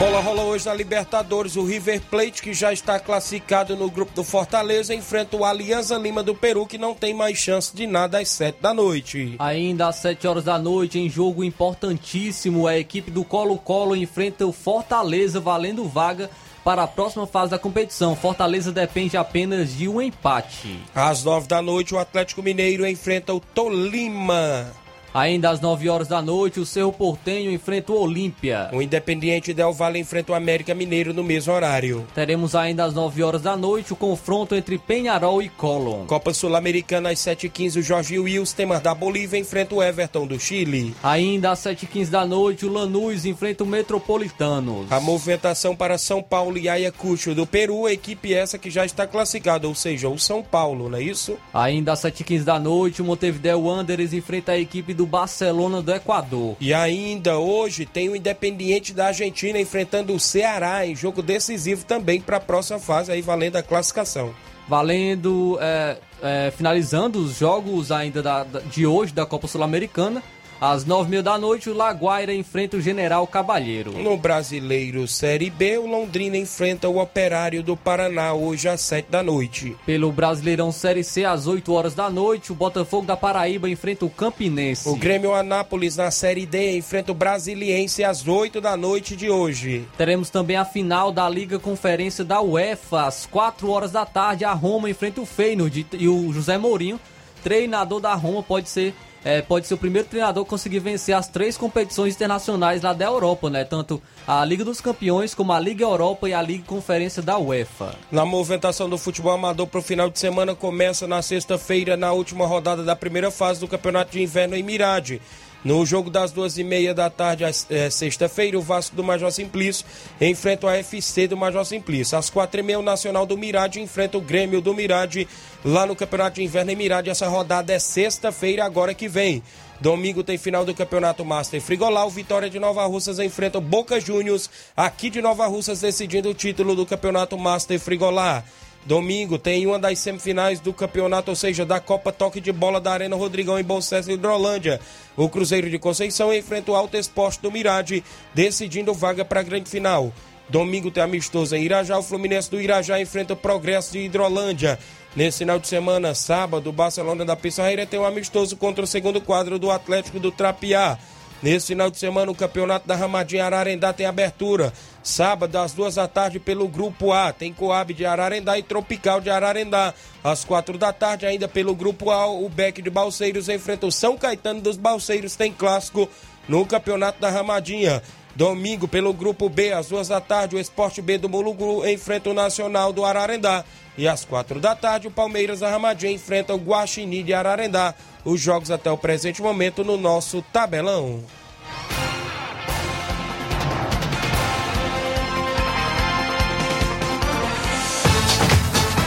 Bola 0.00 0.20
rola 0.20 0.44
hoje 0.44 0.64
na 0.64 0.72
Libertadores. 0.72 1.56
O 1.56 1.62
River 1.62 2.00
Plate, 2.00 2.40
que 2.40 2.54
já 2.54 2.72
está 2.72 2.98
classificado 2.98 3.76
no 3.76 3.90
grupo 3.90 4.14
do 4.14 4.24
Fortaleza, 4.24 4.94
enfrenta 4.94 5.36
o 5.36 5.44
Alianza 5.44 5.98
Lima 5.98 6.22
do 6.22 6.34
Peru, 6.34 6.66
que 6.66 6.78
não 6.78 6.94
tem 6.94 7.12
mais 7.12 7.36
chance 7.36 7.76
de 7.76 7.86
nada 7.86 8.18
às 8.18 8.30
7 8.30 8.62
da 8.62 8.72
noite. 8.72 9.36
Ainda 9.38 9.88
às 9.88 9.96
7 9.96 10.26
horas 10.26 10.44
da 10.44 10.58
noite, 10.58 10.98
em 10.98 11.06
jogo 11.06 11.44
importantíssimo, 11.44 12.66
a 12.66 12.78
equipe 12.78 13.10
do 13.10 13.22
Colo-Colo 13.22 13.94
enfrenta 13.94 14.46
o 14.46 14.52
Fortaleza, 14.52 15.38
valendo 15.38 15.86
vaga 15.86 16.30
para 16.64 16.82
a 16.82 16.88
próxima 16.88 17.26
fase 17.26 17.50
da 17.50 17.58
competição. 17.58 18.16
Fortaleza 18.16 18.72
depende 18.72 19.18
apenas 19.18 19.76
de 19.76 19.86
um 19.86 20.00
empate. 20.00 20.80
Às 20.94 21.22
9 21.24 21.46
da 21.46 21.60
noite, 21.60 21.94
o 21.94 21.98
Atlético 21.98 22.42
Mineiro 22.42 22.86
enfrenta 22.86 23.34
o 23.34 23.40
Tolima. 23.40 24.66
Ainda 25.12 25.50
às 25.50 25.60
9 25.60 25.88
horas 25.88 26.08
da 26.08 26.22
noite, 26.22 26.60
o 26.60 26.66
Cerro 26.66 26.92
Portenho 26.92 27.50
enfrenta 27.50 27.92
o 27.92 28.00
Olímpia. 28.00 28.70
O 28.72 28.80
Independiente 28.80 29.52
Del 29.52 29.72
Valle 29.72 29.98
enfrenta 29.98 30.32
o 30.32 30.34
América 30.34 30.74
Mineiro 30.74 31.12
no 31.12 31.24
mesmo 31.24 31.52
horário. 31.52 32.06
Teremos 32.14 32.54
ainda 32.54 32.84
às 32.84 32.94
9 32.94 33.22
horas 33.22 33.42
da 33.42 33.56
noite 33.56 33.92
o 33.92 33.96
confronto 33.96 34.54
entre 34.54 34.78
Penharol 34.78 35.42
e 35.42 35.48
Colón. 35.48 36.06
Copa 36.06 36.32
Sul-Americana 36.32 37.10
às 37.10 37.18
7h15, 37.18 37.78
o 37.78 37.82
Jorge 37.82 38.18
Wilstemer 38.18 38.80
da 38.80 38.94
Bolívia 38.94 39.38
enfrenta 39.38 39.74
o 39.74 39.82
Everton 39.82 40.26
do 40.26 40.38
Chile. 40.38 40.94
Ainda 41.02 41.50
às 41.50 41.58
7h15 41.58 42.08
da 42.08 42.24
noite, 42.24 42.64
o 42.64 42.72
Lanús 42.72 43.24
enfrenta 43.24 43.64
o 43.64 43.66
Metropolitanos. 43.66 44.90
A 44.92 45.00
movimentação 45.00 45.74
para 45.74 45.98
São 45.98 46.22
Paulo 46.22 46.56
e 46.56 46.68
Ayacucho 46.68 47.34
do 47.34 47.46
Peru, 47.46 47.86
a 47.86 47.92
equipe 47.92 48.32
essa 48.32 48.58
que 48.58 48.70
já 48.70 48.84
está 48.84 49.06
classificada, 49.06 49.66
ou 49.66 49.74
seja, 49.74 50.08
o 50.08 50.18
São 50.18 50.42
Paulo, 50.42 50.88
não 50.88 50.98
é 50.98 51.02
isso? 51.02 51.36
Ainda 51.52 51.92
às 51.92 52.00
7h15 52.00 52.44
da 52.44 52.60
noite, 52.60 53.02
o 53.02 53.04
Montevideo 53.04 53.60
Wanderers 53.62 54.12
enfrenta 54.12 54.52
a 54.52 54.58
equipe 54.58 54.94
do 54.94 54.99
Barcelona 55.06 55.82
do 55.82 55.92
Equador. 55.92 56.56
E 56.60 56.72
ainda 56.74 57.38
hoje 57.38 57.86
tem 57.86 58.08
o 58.08 58.16
Independiente 58.16 58.92
da 58.92 59.06
Argentina 59.06 59.58
enfrentando 59.58 60.14
o 60.14 60.20
Ceará 60.20 60.86
em 60.86 60.94
jogo 60.94 61.22
decisivo 61.22 61.84
também 61.84 62.20
para 62.20 62.36
a 62.36 62.40
próxima 62.40 62.78
fase, 62.78 63.10
aí 63.10 63.22
valendo 63.22 63.56
a 63.56 63.62
classificação. 63.62 64.34
Valendo, 64.68 65.58
é, 65.60 65.98
é, 66.22 66.52
finalizando 66.56 67.18
os 67.18 67.38
jogos 67.38 67.90
ainda 67.90 68.22
da, 68.22 68.44
da, 68.44 68.60
de 68.60 68.86
hoje 68.86 69.12
da 69.12 69.26
Copa 69.26 69.48
Sul-Americana. 69.48 70.22
Às 70.60 70.84
nove 70.84 71.08
e 71.08 71.10
meia 71.12 71.22
da 71.22 71.38
noite, 71.38 71.70
o 71.70 71.74
Laguaira 71.74 72.34
enfrenta 72.34 72.76
o 72.76 72.82
General 72.82 73.26
Cabalheiro. 73.26 73.92
No 73.92 74.18
Brasileiro 74.18 75.08
Série 75.08 75.48
B, 75.48 75.78
o 75.78 75.86
Londrina 75.86 76.36
enfrenta 76.36 76.86
o 76.86 77.00
Operário 77.00 77.62
do 77.62 77.74
Paraná 77.74 78.34
hoje 78.34 78.68
às 78.68 78.82
sete 78.82 79.10
da 79.10 79.22
noite. 79.22 79.74
Pelo 79.86 80.12
Brasileirão 80.12 80.70
Série 80.70 81.02
C, 81.02 81.24
às 81.24 81.46
8 81.46 81.72
horas 81.72 81.94
da 81.94 82.10
noite, 82.10 82.52
o 82.52 82.54
Botafogo 82.54 83.06
da 83.06 83.16
Paraíba 83.16 83.70
enfrenta 83.70 84.04
o 84.04 84.10
Campinense. 84.10 84.86
O 84.86 84.96
Grêmio 84.96 85.32
Anápolis 85.32 85.96
na 85.96 86.10
Série 86.10 86.44
D 86.44 86.76
enfrenta 86.76 87.10
o 87.10 87.14
Brasiliense 87.14 88.04
às 88.04 88.28
8 88.28 88.60
da 88.60 88.76
noite 88.76 89.16
de 89.16 89.30
hoje. 89.30 89.88
Teremos 89.96 90.28
também 90.28 90.56
a 90.56 90.64
final 90.66 91.10
da 91.10 91.26
Liga 91.26 91.58
Conferência 91.58 92.22
da 92.22 92.42
UEFA, 92.42 93.06
às 93.06 93.24
4 93.24 93.70
horas 93.70 93.92
da 93.92 94.04
tarde, 94.04 94.44
a 94.44 94.52
Roma 94.52 94.90
enfrenta 94.90 95.22
o 95.22 95.26
Feyenoord 95.26 95.86
e 95.94 96.06
o 96.06 96.30
José 96.34 96.58
Mourinho, 96.58 97.00
treinador 97.42 97.98
da 97.98 98.12
Roma, 98.12 98.42
pode 98.42 98.68
ser 98.68 98.94
é, 99.24 99.42
pode 99.42 99.66
ser 99.66 99.74
o 99.74 99.78
primeiro 99.78 100.08
treinador 100.08 100.44
a 100.44 100.46
conseguir 100.46 100.78
vencer 100.78 101.14
as 101.14 101.28
três 101.28 101.56
competições 101.56 102.14
internacionais 102.14 102.82
lá 102.82 102.92
da 102.92 103.04
Europa, 103.04 103.50
né? 103.50 103.64
Tanto 103.64 104.00
a 104.26 104.44
Liga 104.44 104.64
dos 104.64 104.80
Campeões, 104.80 105.34
como 105.34 105.52
a 105.52 105.60
Liga 105.60 105.84
Europa 105.84 106.28
e 106.28 106.34
a 106.34 106.40
Liga 106.40 106.64
Conferência 106.66 107.22
da 107.22 107.38
UEFA. 107.38 107.94
Na 108.10 108.24
movimentação 108.24 108.88
do 108.88 108.96
futebol 108.96 109.32
amador 109.32 109.66
para 109.66 109.80
o 109.80 109.82
final 109.82 110.08
de 110.08 110.18
semana 110.18 110.54
começa 110.54 111.06
na 111.06 111.20
sexta-feira, 111.20 111.96
na 111.96 112.12
última 112.12 112.46
rodada 112.46 112.82
da 112.82 112.96
primeira 112.96 113.30
fase 113.30 113.60
do 113.60 113.68
Campeonato 113.68 114.12
de 114.12 114.22
Inverno 114.22 114.56
em 114.56 114.62
Mirade. 114.62 115.20
No 115.62 115.84
jogo 115.84 116.08
das 116.08 116.32
duas 116.32 116.56
e 116.56 116.64
meia 116.64 116.94
da 116.94 117.10
tarde, 117.10 117.44
é, 117.44 117.90
sexta-feira, 117.90 118.58
o 118.58 118.62
Vasco 118.62 118.96
do 118.96 119.04
Major 119.04 119.30
Simplício 119.30 119.84
enfrenta 120.18 120.66
o 120.66 120.70
AFC 120.70 121.28
do 121.28 121.36
Major 121.36 121.64
Simplício. 121.66 122.16
Às 122.16 122.30
quatro 122.30 122.60
e 122.60 122.62
meia, 122.62 122.78
o 122.78 122.82
Nacional 122.82 123.26
do 123.26 123.36
Mirade 123.36 123.78
enfrenta 123.78 124.16
o 124.16 124.22
Grêmio 124.22 124.62
do 124.62 124.72
Mirade 124.72 125.28
lá 125.62 125.84
no 125.84 125.94
Campeonato 125.94 126.36
de 126.36 126.44
Inverno 126.44 126.70
em 126.70 126.76
Mirade. 126.76 127.10
Essa 127.10 127.28
rodada 127.28 127.74
é 127.74 127.78
sexta-feira, 127.78 128.64
agora 128.64 128.94
que 128.94 129.06
vem. 129.06 129.42
Domingo 129.80 130.22
tem 130.22 130.38
final 130.38 130.64
do 130.64 130.74
Campeonato 130.74 131.24
Master 131.24 131.60
Frigolau. 131.60 132.08
Vitória 132.08 132.48
de 132.48 132.58
Nova 132.58 132.86
Russas 132.86 133.18
enfrenta 133.18 133.58
o 133.58 133.62
Boca 133.62 134.00
Juniors, 134.00 134.48
aqui 134.74 135.10
de 135.10 135.20
Nova 135.20 135.46
Russas, 135.46 135.80
decidindo 135.80 136.30
o 136.30 136.34
título 136.34 136.74
do 136.74 136.86
Campeonato 136.86 137.36
Master 137.38 137.78
Frigolar. 137.78 138.44
Domingo 138.84 139.38
tem 139.38 139.66
uma 139.66 139.78
das 139.78 139.98
semifinais 139.98 140.58
do 140.58 140.72
campeonato, 140.72 141.30
ou 141.30 141.36
seja, 141.36 141.66
da 141.66 141.78
Copa 141.78 142.10
Toque 142.10 142.40
de 142.40 142.50
Bola 142.50 142.80
da 142.80 142.92
Arena 142.92 143.14
Rodrigão 143.14 143.58
em 143.58 143.64
Bom 143.64 143.80
Sucesso, 143.80 144.10
Hidrolândia. 144.10 144.80
O 145.16 145.28
Cruzeiro 145.28 145.68
de 145.68 145.78
Conceição 145.78 146.32
enfrenta 146.32 146.72
o 146.72 146.74
Alto 146.74 146.96
Esporte 146.96 147.40
do 147.42 147.52
Mirade, 147.52 148.02
decidindo 148.34 148.94
vaga 148.94 149.24
para 149.24 149.40
a 149.40 149.42
grande 149.42 149.68
final. 149.68 150.12
Domingo 150.48 150.90
tem 150.90 151.02
amistoso 151.02 151.54
em 151.54 151.62
Irajá. 151.62 151.98
O 151.98 152.02
Fluminense 152.02 152.50
do 152.50 152.60
Irajá 152.60 153.00
enfrenta 153.00 153.34
o 153.34 153.36
Progresso 153.36 153.92
de 153.92 154.00
Hidrolândia. 154.00 154.78
Nesse 155.14 155.38
final 155.38 155.58
de 155.58 155.68
semana, 155.68 156.14
sábado, 156.14 156.70
o 156.70 156.72
Barcelona 156.72 157.24
da 157.24 157.36
Pissarreira 157.36 157.86
tem 157.86 158.00
um 158.00 158.04
amistoso 158.04 158.56
contra 158.56 158.84
o 158.84 158.86
segundo 158.86 159.20
quadro 159.20 159.58
do 159.58 159.70
Atlético 159.70 160.18
do 160.18 160.32
Trapiá. 160.32 160.98
Nesse 161.42 161.68
final 161.68 161.90
de 161.90 161.98
semana, 161.98 162.30
o 162.30 162.34
Campeonato 162.34 162.86
da 162.86 162.94
Ramadinha 162.94 163.46
Ararendá 163.46 163.92
tem 163.92 164.04
abertura. 164.04 164.72
Sábado, 165.02 165.56
às 165.56 165.72
duas 165.72 165.94
da 165.94 166.06
tarde, 166.06 166.38
pelo 166.38 166.68
Grupo 166.68 167.12
A. 167.12 167.32
Tem 167.32 167.52
Coab 167.52 167.94
de 167.94 168.04
Ararendá 168.04 168.58
e 168.58 168.62
Tropical 168.62 169.22
de 169.22 169.30
Ararendá. 169.30 169.94
Às 170.22 170.44
quatro 170.44 170.76
da 170.76 170.92
tarde, 170.92 171.24
ainda 171.24 171.48
pelo 171.48 171.74
Grupo 171.74 172.10
A, 172.10 172.26
o 172.26 172.46
Beck 172.50 172.82
de 172.82 172.90
Balseiros 172.90 173.48
enfrenta 173.48 173.86
o 173.86 173.92
São 173.92 174.18
Caetano 174.18 174.60
dos 174.60 174.76
Balseiros. 174.76 175.34
Tem 175.34 175.50
clássico 175.50 176.06
no 176.46 176.66
Campeonato 176.66 177.18
da 177.18 177.30
Ramadinha. 177.30 178.02
Domingo, 178.34 178.86
pelo 178.86 179.12
Grupo 179.12 179.48
B, 179.48 179.72
às 179.72 179.88
duas 179.88 180.08
da 180.08 180.20
tarde, 180.20 180.56
o 180.56 180.58
Esporte 180.58 181.02
B 181.02 181.18
do 181.18 181.28
Muluguru 181.28 181.86
enfrenta 181.88 182.30
o 182.30 182.34
Nacional 182.34 182.92
do 182.92 183.04
Ararendá. 183.04 183.64
E 183.98 184.08
às 184.08 184.24
quatro 184.24 184.60
da 184.60 184.74
tarde, 184.74 185.08
o 185.08 185.10
Palmeiras 185.10 185.60
da 185.60 185.70
enfrenta 186.08 186.54
o 186.54 186.58
Guaxinim 186.58 187.24
de 187.24 187.34
Ararendá. 187.34 187.94
Os 188.24 188.40
jogos 188.40 188.70
até 188.70 188.90
o 188.90 188.96
presente 188.96 189.42
momento 189.42 189.84
no 189.84 189.96
nosso 189.96 190.42
tabelão. 190.52 191.22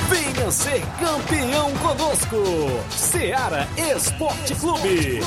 Venha 0.10 0.52
ser 0.52 0.82
campeão 1.00 1.72
conosco, 1.78 2.38
Seara 2.92 3.68
Esporte 3.78 4.54
Clube. 4.56 5.22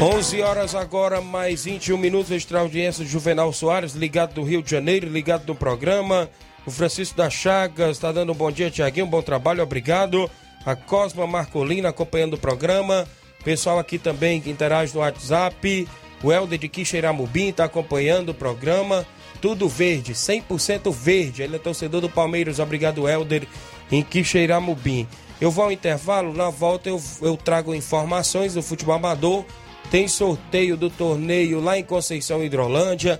Onze 0.00 0.40
horas 0.42 0.76
agora, 0.76 1.20
mais 1.20 1.64
21 1.64 1.98
minutos, 1.98 2.30
extra 2.30 2.60
audiência 2.60 3.04
de 3.04 3.10
Juvenal 3.10 3.52
Soares, 3.52 3.94
ligado 3.94 4.34
do 4.34 4.44
Rio 4.44 4.62
de 4.62 4.70
Janeiro, 4.70 5.08
ligado 5.08 5.44
no 5.44 5.56
programa. 5.56 6.30
O 6.64 6.70
Francisco 6.70 7.16
da 7.16 7.28
Chagas 7.28 7.96
está 7.96 8.12
dando 8.12 8.30
um 8.30 8.34
bom 8.34 8.48
dia, 8.48 8.70
Tiaguinho, 8.70 9.06
bom 9.06 9.20
trabalho, 9.20 9.60
obrigado. 9.60 10.30
A 10.64 10.76
Cosma 10.76 11.26
Marcolina 11.26 11.88
acompanhando 11.88 12.34
o 12.34 12.38
programa. 12.38 13.08
Pessoal 13.42 13.76
aqui 13.80 13.98
também 13.98 14.40
que 14.40 14.48
interage 14.48 14.94
no 14.94 15.00
WhatsApp. 15.00 15.88
O 16.22 16.32
Helder 16.32 16.60
de 16.60 16.68
Quixeiramubim 16.68 17.48
está 17.48 17.64
acompanhando 17.64 18.28
o 18.28 18.34
programa. 18.34 19.04
Tudo 19.40 19.68
verde, 19.68 20.14
100% 20.14 20.92
verde. 20.92 21.42
Ele 21.42 21.56
é 21.56 21.58
torcedor 21.58 22.00
do 22.00 22.08
Palmeiras. 22.08 22.60
Obrigado, 22.60 23.08
Helder, 23.08 23.48
em 23.90 24.04
Quixeiramubim. 24.04 25.08
Eu 25.40 25.50
vou 25.50 25.64
ao 25.64 25.72
intervalo, 25.72 26.32
na 26.32 26.50
volta 26.50 26.88
eu, 26.88 27.02
eu 27.20 27.36
trago 27.36 27.74
informações 27.74 28.54
do 28.54 28.62
futebol 28.62 28.94
amador. 28.94 29.44
Tem 29.90 30.06
sorteio 30.06 30.76
do 30.76 30.90
torneio 30.90 31.60
lá 31.60 31.78
em 31.78 31.82
Conceição 31.82 32.44
Hidrolândia. 32.44 33.18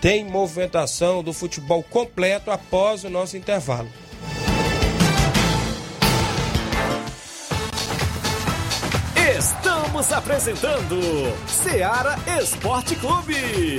Tem 0.00 0.24
movimentação 0.24 1.22
do 1.22 1.32
futebol 1.32 1.82
completo 1.82 2.50
após 2.50 3.04
o 3.04 3.10
nosso 3.10 3.36
intervalo. 3.36 3.88
Estamos 9.38 10.12
apresentando 10.12 11.00
Seara 11.46 12.18
Esporte 12.40 12.94
Clube. 12.96 13.78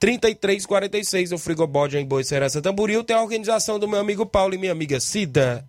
889-8148-3346. 0.00 1.34
O 1.34 1.38
Frigobode 1.38 1.98
em 1.98 2.06
Boa 2.06 2.22
Serança 2.22 2.62
Tamboril 2.62 3.02
tem 3.02 3.16
a 3.16 3.22
organização 3.22 3.76
do 3.76 3.88
meu 3.88 3.98
amigo 3.98 4.24
Paulo 4.24 4.54
e 4.54 4.58
minha 4.58 4.70
amiga 4.70 5.00
Cida. 5.00 5.68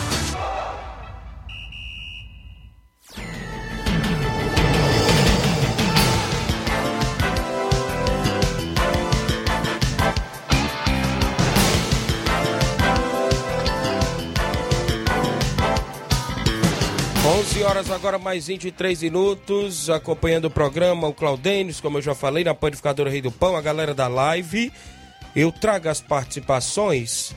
11 17.41 17.63
horas 17.63 17.89
agora, 17.89 18.19
mais 18.19 18.45
23 18.45 19.01
minutos, 19.01 19.89
acompanhando 19.89 20.45
o 20.45 20.51
programa, 20.51 21.07
o 21.07 21.13
Claudênis, 21.13 21.81
como 21.81 21.97
eu 21.97 22.01
já 22.03 22.13
falei, 22.13 22.43
na 22.43 22.53
Panificadora 22.53 23.09
Rei 23.09 23.19
do 23.19 23.31
Pão, 23.31 23.55
a 23.55 23.61
galera 23.61 23.95
da 23.95 24.07
live. 24.07 24.71
Eu 25.35 25.51
trago 25.51 25.89
as 25.89 25.99
participações, 25.99 27.33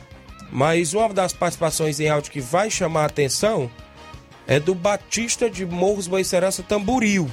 mas 0.53 0.93
uma 0.93 1.09
das 1.09 1.33
participações 1.33 2.01
em 2.01 2.11
áudio 2.11 2.31
que 2.31 2.41
vai 2.43 2.71
chamar 2.71 3.05
a 3.05 3.07
atenção 3.07 3.71
é 4.47 4.61
do 4.61 4.75
Batista 4.75 5.49
de 5.49 5.65
Morros 5.65 6.07
Boicerança 6.07 6.63
Tamburil. 6.63 7.31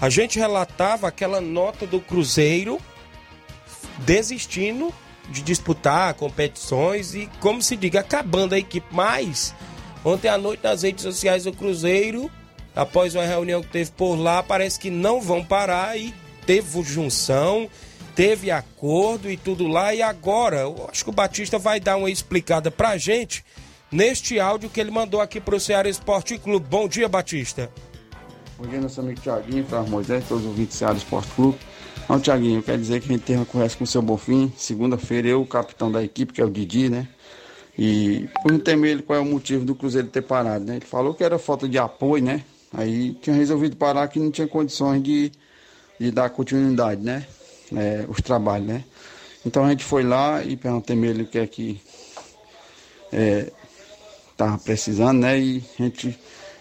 A 0.00 0.10
gente 0.10 0.40
relatava 0.40 1.06
aquela 1.06 1.40
nota 1.40 1.86
do 1.86 2.00
Cruzeiro 2.00 2.80
desistindo 3.98 4.92
de 5.28 5.40
disputar 5.40 6.14
competições 6.14 7.14
e, 7.14 7.30
como 7.38 7.62
se 7.62 7.76
diga, 7.76 8.00
acabando 8.00 8.56
a 8.56 8.58
equipe 8.58 8.92
mais 8.92 9.54
Ontem 10.04 10.28
à 10.28 10.38
noite, 10.38 10.64
nas 10.64 10.82
redes 10.82 11.02
sociais 11.04 11.44
do 11.44 11.52
Cruzeiro, 11.52 12.30
após 12.74 13.14
uma 13.14 13.24
reunião 13.24 13.60
que 13.60 13.68
teve 13.68 13.90
por 13.90 14.16
lá, 14.16 14.42
parece 14.42 14.80
que 14.80 14.90
não 14.90 15.20
vão 15.20 15.44
parar 15.44 15.98
e 15.98 16.14
teve 16.46 16.82
junção, 16.82 17.68
teve 18.14 18.50
acordo 18.50 19.30
e 19.30 19.36
tudo 19.36 19.66
lá. 19.66 19.94
E 19.94 20.00
agora, 20.00 20.60
eu 20.60 20.88
acho 20.90 21.04
que 21.04 21.10
o 21.10 21.12
Batista 21.12 21.58
vai 21.58 21.78
dar 21.78 21.96
uma 21.96 22.10
explicada 22.10 22.70
pra 22.70 22.96
gente 22.96 23.44
neste 23.92 24.40
áudio 24.40 24.70
que 24.70 24.80
ele 24.80 24.90
mandou 24.90 25.20
aqui 25.20 25.38
pro 25.38 25.60
Ceará 25.60 25.88
Esporte 25.88 26.38
Clube. 26.38 26.66
Bom 26.68 26.88
dia, 26.88 27.08
Batista. 27.08 27.70
Bom 28.56 28.66
dia, 28.66 28.80
nosso 28.80 29.00
amigo 29.00 29.20
Tiaguinho, 29.20 29.66
Flávio 29.66 29.90
Moisés, 29.90 30.24
todos 30.26 30.44
os 30.44 30.50
ouvintes 30.50 30.76
do 30.76 30.78
Ceará 30.78 30.94
Esporte 30.94 31.28
Clube. 31.34 31.58
Não, 32.08 32.18
Tiaguinho, 32.18 32.62
quer 32.62 32.78
dizer 32.78 33.00
que 33.00 33.06
a 33.06 33.12
gente 33.12 33.24
teve 33.24 33.38
uma 33.38 33.46
conversa 33.46 33.76
com 33.76 33.84
o 33.84 33.86
seu 33.86 34.00
Bonfim. 34.02 34.52
Segunda-feira, 34.56 35.28
eu, 35.28 35.42
o 35.42 35.46
capitão 35.46 35.92
da 35.92 36.02
equipe, 36.02 36.32
que 36.32 36.40
é 36.40 36.44
o 36.44 36.50
Didi, 36.50 36.88
né? 36.88 37.06
E 37.82 38.28
perguntei 38.42 38.74
ele 38.74 39.00
qual 39.00 39.18
é 39.18 39.22
o 39.22 39.24
motivo 39.24 39.64
do 39.64 39.74
Cruzeiro 39.74 40.06
ter 40.06 40.20
parado, 40.20 40.66
né? 40.66 40.76
Ele 40.76 40.84
falou 40.84 41.14
que 41.14 41.24
era 41.24 41.38
falta 41.38 41.66
de 41.66 41.78
apoio, 41.78 42.22
né? 42.22 42.44
Aí 42.74 43.14
tinha 43.14 43.34
resolvido 43.34 43.74
parar 43.74 44.06
que 44.08 44.18
não 44.18 44.30
tinha 44.30 44.46
condições 44.46 45.02
de, 45.02 45.32
de 45.98 46.10
dar 46.10 46.28
continuidade, 46.28 47.00
né? 47.00 47.26
É, 47.74 48.04
os 48.06 48.20
trabalhos, 48.20 48.68
né? 48.68 48.84
Então 49.46 49.64
a 49.64 49.70
gente 49.70 49.82
foi 49.82 50.02
lá 50.02 50.44
e 50.44 50.58
perguntei 50.58 50.94
ele 50.94 51.22
o 51.22 51.26
que 51.26 51.38
é 51.38 51.46
que 51.46 51.80
é, 53.10 53.50
tava 54.36 54.58
precisando, 54.58 55.20
né? 55.20 55.40
E 55.40 55.64
a 55.78 55.82
gente 55.82 56.18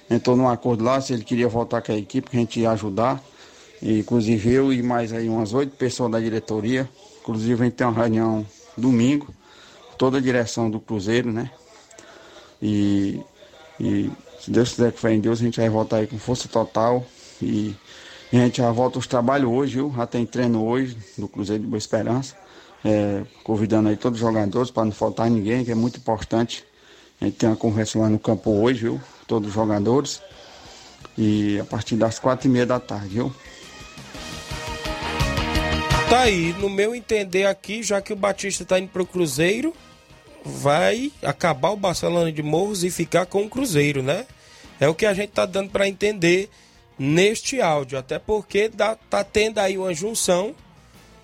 entrou 0.09 0.37
num 0.37 0.47
acordo 0.47 0.85
lá, 0.85 1.01
se 1.01 1.11
ele 1.11 1.25
queria 1.25 1.49
voltar 1.49 1.81
com 1.81 1.91
a 1.91 1.97
equipe, 1.97 2.29
que 2.29 2.37
a 2.37 2.39
gente 2.39 2.61
ia 2.61 2.71
ajudar. 2.71 3.21
E, 3.81 3.99
inclusive 3.99 4.53
eu 4.53 4.71
e 4.71 4.81
mais 4.81 5.11
aí 5.11 5.27
umas 5.27 5.53
oito 5.53 5.75
pessoas 5.75 6.09
da 6.09 6.19
diretoria. 6.21 6.89
Inclusive 7.19 7.61
a 7.61 7.65
gente 7.65 7.73
tem 7.73 7.85
uma 7.85 7.93
reunião 7.93 8.47
domingo 8.77 9.37
toda 9.99 10.17
a 10.17 10.21
direção 10.21 10.71
do 10.71 10.79
Cruzeiro, 10.79 11.31
né? 11.31 11.51
E, 12.61 13.21
e 13.77 14.09
se 14.39 14.49
Deus 14.49 14.69
quiser 14.69 14.93
que 14.93 14.99
fé 14.99 15.13
em 15.13 15.19
Deus, 15.19 15.41
a 15.41 15.43
gente 15.43 15.59
vai 15.59 15.69
voltar 15.69 15.97
aí 15.97 16.07
com 16.07 16.17
força 16.17 16.47
total. 16.47 17.05
E, 17.41 17.75
a 18.31 18.37
gente 18.37 18.59
já 18.59 18.71
volta 18.71 18.97
os 18.97 19.07
trabalhos 19.07 19.51
hoje, 19.51 19.75
viu? 19.75 19.93
Já 19.95 20.07
tem 20.07 20.25
treino 20.25 20.65
hoje 20.65 20.97
do 21.17 21.27
Cruzeiro 21.27 21.63
de 21.63 21.69
Boa 21.69 21.77
Esperança. 21.77 22.35
É, 22.85 23.23
convidando 23.43 23.89
aí 23.89 23.97
todos 23.97 24.21
os 24.21 24.25
jogadores 24.25 24.71
para 24.71 24.85
não 24.85 24.91
faltar 24.93 25.29
ninguém, 25.29 25.65
que 25.65 25.71
é 25.71 25.75
muito 25.75 25.97
importante. 25.97 26.63
A 27.19 27.25
gente 27.25 27.35
tem 27.35 27.49
uma 27.49 27.57
conversa 27.57 27.99
lá 27.99 28.07
no 28.07 28.17
campo 28.17 28.51
hoje, 28.51 28.81
viu? 28.81 29.01
Todos 29.27 29.49
os 29.49 29.53
jogadores. 29.53 30.21
E 31.17 31.59
a 31.59 31.65
partir 31.65 31.97
das 31.97 32.19
quatro 32.19 32.47
e 32.47 32.51
meia 32.51 32.65
da 32.65 32.79
tarde, 32.79 33.09
viu? 33.09 33.33
Tá 36.09 36.21
aí, 36.21 36.53
no 36.53 36.69
meu 36.69 36.95
entender 36.95 37.45
aqui, 37.45 37.83
já 37.83 38.01
que 38.01 38.13
o 38.13 38.15
Batista 38.15 38.63
tá 38.63 38.79
indo 38.79 38.89
pro 38.89 39.05
Cruzeiro, 39.05 39.73
vai 40.43 41.11
acabar 41.21 41.71
o 41.71 41.77
Barcelona 41.77 42.31
de 42.31 42.43
Morros 42.43 42.83
e 42.83 42.89
ficar 42.89 43.25
com 43.25 43.43
o 43.43 43.49
Cruzeiro, 43.49 44.01
né? 44.01 44.25
É 44.79 44.87
o 44.87 44.95
que 44.95 45.05
a 45.05 45.13
gente 45.13 45.31
tá 45.31 45.45
dando 45.45 45.69
para 45.69 45.87
entender 45.87 46.49
neste 46.97 47.61
áudio, 47.61 47.97
até 47.97 48.19
porque 48.19 48.69
dá, 48.69 48.95
tá 49.09 49.23
tendo 49.23 49.59
aí 49.59 49.77
uma 49.77 49.93
junção 49.93 50.55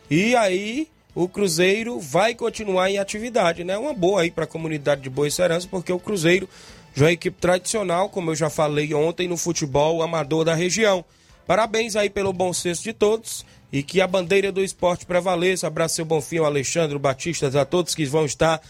e 0.09 0.35
aí 0.35 0.87
o 1.13 1.27
Cruzeiro 1.27 1.99
vai 1.99 2.35
continuar 2.35 2.89
em 2.89 2.97
atividade, 2.97 3.63
né? 3.63 3.77
Uma 3.77 3.93
boa 3.93 4.21
aí 4.21 4.31
para 4.31 4.43
a 4.43 4.47
comunidade 4.47 5.01
de 5.01 5.09
Boa 5.09 5.29
Serança, 5.31 5.67
porque 5.69 5.91
o 5.91 5.99
Cruzeiro 5.99 6.47
já 6.93 7.09
é 7.09 7.13
equipe 7.13 7.37
tradicional, 7.39 8.09
como 8.09 8.31
eu 8.31 8.35
já 8.35 8.49
falei 8.49 8.93
ontem 8.93 9.27
no 9.27 9.37
futebol 9.37 10.01
amador 10.01 10.43
da 10.43 10.53
região. 10.53 11.03
Parabéns 11.47 11.95
aí 11.95 12.09
pelo 12.09 12.33
bom 12.33 12.51
senso 12.51 12.83
de 12.83 12.91
todos 12.91 13.45
e 13.71 13.83
que 13.83 14.01
a 14.01 14.07
bandeira 14.07 14.51
do 14.51 14.63
esporte 14.63 15.05
prevaleça. 15.05 15.67
Abraço 15.67 15.95
seu 15.95 16.05
Bonfim, 16.05 16.39
Alexandre 16.39 16.97
Batista, 16.97 17.47
a 17.59 17.65
todos 17.65 17.93
que 17.93 18.05
vão 18.05 18.25
estar 18.25 18.61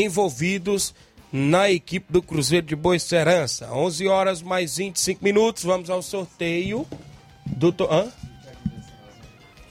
envolvidos 0.00 0.94
na 1.32 1.70
equipe 1.70 2.12
do 2.12 2.22
Cruzeiro 2.22 2.66
de 2.66 2.76
Boa 2.76 2.94
Esperança. 2.94 3.72
11 3.72 4.06
horas 4.06 4.42
mais 4.42 4.76
25 4.76 5.22
minutos, 5.24 5.64
vamos 5.64 5.90
ao 5.90 6.02
sorteio 6.02 6.86
do... 7.44 7.72
To... 7.72 7.84
Hã? 7.90 8.10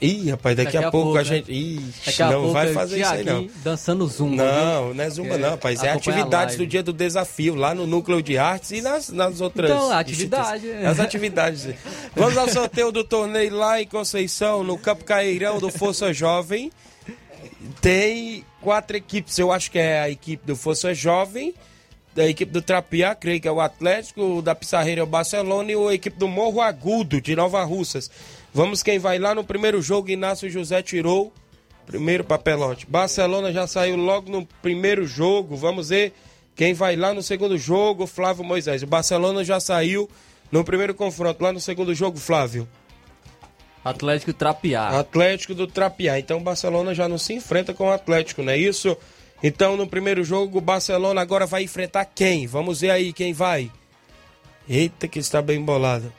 Ih, 0.04 0.30
rapaz, 0.30 0.54
daqui, 0.54 0.72
daqui 0.72 0.84
a, 0.84 0.88
a, 0.88 0.90
pouco, 0.90 1.06
pouco 1.06 1.18
a 1.18 1.22
né? 1.22 1.28
gente. 1.28 1.50
Ixi, 1.50 2.22
não 2.24 2.52
vai 2.52 2.72
fazer 2.74 3.00
isso 3.00 3.10
aí, 3.10 3.24
não. 3.24 3.48
Dançando 3.62 4.06
zumba. 4.06 4.44
Não, 4.44 4.84
viu? 4.86 4.94
não 4.94 5.04
é 5.04 5.10
zumba, 5.10 5.38
não, 5.38 5.50
rapaz. 5.50 5.82
É 5.82 5.90
atividades 5.90 6.56
do 6.56 6.66
dia 6.66 6.82
do 6.82 6.92
desafio, 6.92 7.54
lá 7.54 7.74
no 7.74 7.86
núcleo 7.86 8.22
de 8.22 8.36
artes 8.36 8.72
e 8.72 8.82
nas, 8.82 9.08
nas 9.08 9.40
outras. 9.40 9.70
Então, 9.70 9.90
atividade. 9.90 10.70
As 10.70 11.00
atividades. 11.00 11.68
Vamos 12.14 12.36
ao 12.36 12.48
sorteio 12.48 12.92
do 12.92 13.02
torneio 13.02 13.56
lá 13.56 13.80
em 13.80 13.86
Conceição, 13.86 14.62
no 14.62 14.76
Campo 14.76 15.04
Caeirão 15.04 15.58
do 15.58 15.70
Força 15.70 16.12
Jovem. 16.12 16.70
Tem 17.80 18.44
quatro 18.60 18.96
equipes, 18.96 19.38
eu 19.38 19.52
acho 19.52 19.70
que 19.70 19.78
é 19.78 20.00
a 20.00 20.10
equipe 20.10 20.46
do 20.46 20.56
Força 20.56 20.94
Jovem, 20.94 21.54
da 22.14 22.28
equipe 22.28 22.52
do 22.52 22.62
Trapiá, 22.62 23.14
creio 23.14 23.40
que 23.40 23.48
é 23.48 23.52
o 23.52 23.60
Atlético, 23.60 24.40
da 24.40 24.54
Pissarreira 24.54 25.00
é 25.00 25.04
o 25.04 25.06
Barcelona 25.06 25.72
e 25.72 25.74
a 25.74 25.94
equipe 25.94 26.18
do 26.18 26.28
Morro 26.28 26.60
Agudo, 26.60 27.20
de 27.20 27.34
Nova 27.34 27.62
Russas. 27.64 28.10
Vamos 28.52 28.82
quem 28.82 28.98
vai 28.98 29.18
lá 29.18 29.34
no 29.34 29.42
primeiro 29.42 29.82
jogo, 29.82 30.10
Inácio 30.10 30.48
José 30.48 30.82
tirou 30.82 31.32
primeiro 31.86 32.24
papelote. 32.24 32.86
Barcelona 32.86 33.52
já 33.52 33.66
saiu 33.66 33.96
logo 33.96 34.30
no 34.30 34.46
primeiro 34.62 35.06
jogo, 35.06 35.56
vamos 35.56 35.88
ver 35.88 36.12
quem 36.54 36.72
vai 36.72 36.96
lá 36.96 37.12
no 37.12 37.22
segundo 37.22 37.58
jogo, 37.58 38.06
Flávio 38.06 38.44
Moisés. 38.44 38.82
O 38.82 38.86
Barcelona 38.86 39.44
já 39.44 39.58
saiu 39.58 40.08
no 40.52 40.64
primeiro 40.64 40.94
confronto, 40.94 41.42
lá 41.42 41.52
no 41.52 41.60
segundo 41.60 41.94
jogo, 41.94 42.18
Flávio. 42.18 42.68
Atlético 43.84 44.32
Trapiá. 44.32 44.98
Atlético 44.98 45.54
do 45.54 45.66
Trapiá. 45.66 46.18
Então 46.18 46.38
o 46.38 46.42
Barcelona 46.42 46.94
já 46.94 47.06
não 47.06 47.18
se 47.18 47.34
enfrenta 47.34 47.74
com 47.74 47.88
o 47.88 47.92
Atlético, 47.92 48.42
não 48.42 48.52
é 48.52 48.56
isso? 48.56 48.96
Então 49.42 49.76
no 49.76 49.86
primeiro 49.86 50.24
jogo 50.24 50.58
o 50.58 50.60
Barcelona 50.60 51.20
agora 51.20 51.44
vai 51.44 51.64
enfrentar 51.64 52.06
quem? 52.06 52.46
Vamos 52.46 52.80
ver 52.80 52.90
aí 52.90 53.12
quem 53.12 53.34
vai. 53.34 53.70
Eita 54.66 55.06
que 55.06 55.18
está 55.18 55.42
bem 55.42 55.60
bolado. 55.60 56.10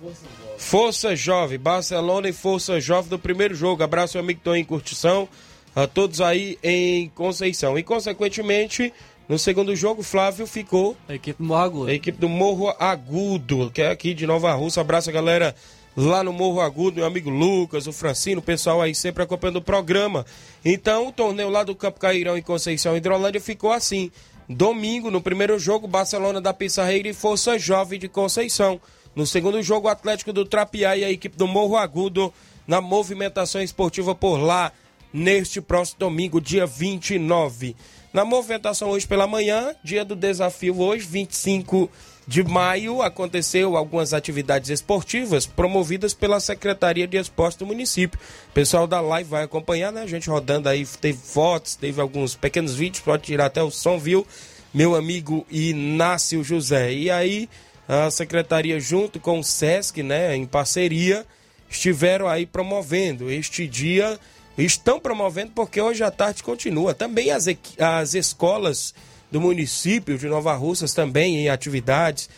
Força 0.00 0.24
Jovem. 0.24 0.58
Força 0.58 1.16
Jovem, 1.16 1.58
Barcelona 1.58 2.28
e 2.28 2.32
Força 2.32 2.80
Jovem 2.80 3.10
do 3.10 3.18
primeiro 3.18 3.54
jogo. 3.54 3.82
Abraço 3.82 4.16
meu 4.16 4.24
amigo 4.24 4.40
Toninho 4.42 4.64
Curtição, 4.64 5.28
a 5.76 5.86
todos 5.86 6.22
aí 6.22 6.58
em 6.62 7.10
Conceição. 7.10 7.78
E 7.78 7.82
consequentemente, 7.82 8.94
no 9.28 9.38
segundo 9.38 9.76
jogo, 9.76 10.02
Flávio 10.02 10.46
ficou. 10.46 10.96
A 11.06 11.14
equipe 11.14 11.42
do 11.42 11.46
Morro 11.46 11.62
Agudo. 11.62 11.90
A 11.90 11.94
equipe 11.94 12.18
do 12.18 12.28
Morro 12.30 12.74
Agudo, 12.78 13.70
que 13.70 13.82
é 13.82 13.90
aqui 13.90 14.14
de 14.14 14.26
Nova 14.26 14.52
Rússia. 14.54 14.80
Abraço 14.80 15.12
galera 15.12 15.54
lá 15.96 16.22
no 16.22 16.32
Morro 16.32 16.60
Agudo, 16.60 16.96
meu 16.96 17.06
amigo 17.06 17.30
Lucas, 17.30 17.86
o 17.86 17.92
Francino, 17.92 18.40
o 18.40 18.44
pessoal 18.44 18.80
aí 18.80 18.94
sempre 18.94 19.22
acompanhando 19.22 19.56
o 19.56 19.62
programa. 19.62 20.24
Então, 20.64 21.08
o 21.08 21.12
torneio 21.12 21.48
lá 21.48 21.64
do 21.64 21.74
Campo 21.74 22.00
Cairão 22.00 22.36
em 22.36 22.42
Conceição 22.42 22.96
Hidrolândia 22.96 23.40
ficou 23.40 23.72
assim. 23.72 24.10
Domingo, 24.48 25.10
no 25.10 25.20
primeiro 25.20 25.58
jogo, 25.58 25.86
Barcelona 25.86 26.40
da 26.40 26.52
Pissarreira 26.52 27.08
e 27.08 27.12
Força 27.14 27.58
Jovem 27.58 27.98
de 27.98 28.08
Conceição. 28.08 28.80
No 29.14 29.26
segundo 29.26 29.62
jogo, 29.62 29.88
Atlético 29.88 30.32
do 30.32 30.44
Trapiá 30.44 30.96
e 30.96 31.04
a 31.04 31.10
equipe 31.10 31.36
do 31.36 31.46
Morro 31.46 31.76
Agudo 31.76 32.32
na 32.66 32.80
movimentação 32.80 33.60
esportiva 33.60 34.14
por 34.14 34.36
lá, 34.38 34.72
neste 35.12 35.60
próximo 35.60 35.98
domingo, 36.00 36.40
dia 36.40 36.66
29. 36.66 37.74
Na 38.12 38.24
movimentação 38.24 38.90
hoje 38.90 39.06
pela 39.06 39.26
manhã, 39.26 39.74
dia 39.82 40.04
do 40.04 40.16
desafio 40.16 40.80
hoje, 40.80 41.06
25 41.06 41.90
de 42.30 42.44
maio 42.44 43.02
aconteceu 43.02 43.76
algumas 43.76 44.14
atividades 44.14 44.70
esportivas 44.70 45.46
promovidas 45.46 46.14
pela 46.14 46.38
Secretaria 46.38 47.04
de 47.04 47.16
Esporte 47.16 47.58
do 47.58 47.66
município. 47.66 48.20
O 48.50 48.52
pessoal 48.52 48.86
da 48.86 49.00
live 49.00 49.28
vai 49.28 49.42
acompanhar, 49.42 49.90
né? 49.90 50.02
A 50.02 50.06
gente 50.06 50.30
rodando 50.30 50.68
aí, 50.68 50.86
teve 50.86 51.18
fotos, 51.18 51.74
teve 51.74 52.00
alguns 52.00 52.36
pequenos 52.36 52.76
vídeos, 52.76 53.02
pode 53.02 53.24
tirar 53.24 53.46
até 53.46 53.60
o 53.60 53.68
som, 53.68 53.98
viu? 53.98 54.24
Meu 54.72 54.94
amigo 54.94 55.44
Inácio 55.50 56.44
José. 56.44 56.92
E 56.92 57.10
aí, 57.10 57.48
a 57.88 58.08
secretaria 58.12 58.78
junto 58.78 59.18
com 59.18 59.40
o 59.40 59.42
SESC, 59.42 60.00
né, 60.00 60.36
em 60.36 60.46
parceria, 60.46 61.26
estiveram 61.68 62.28
aí 62.28 62.46
promovendo 62.46 63.28
este 63.28 63.66
dia. 63.66 64.20
Estão 64.56 65.00
promovendo 65.00 65.50
porque 65.52 65.80
hoje 65.80 66.04
à 66.04 66.12
tarde 66.12 66.44
continua. 66.44 66.94
Também 66.94 67.32
as, 67.32 67.46
as 67.76 68.14
escolas 68.14 68.94
do 69.30 69.40
município 69.40 70.18
de 70.18 70.26
Nova 70.26 70.54
Russas 70.54 70.92
também 70.92 71.36
em 71.36 71.48
atividades. 71.48 72.28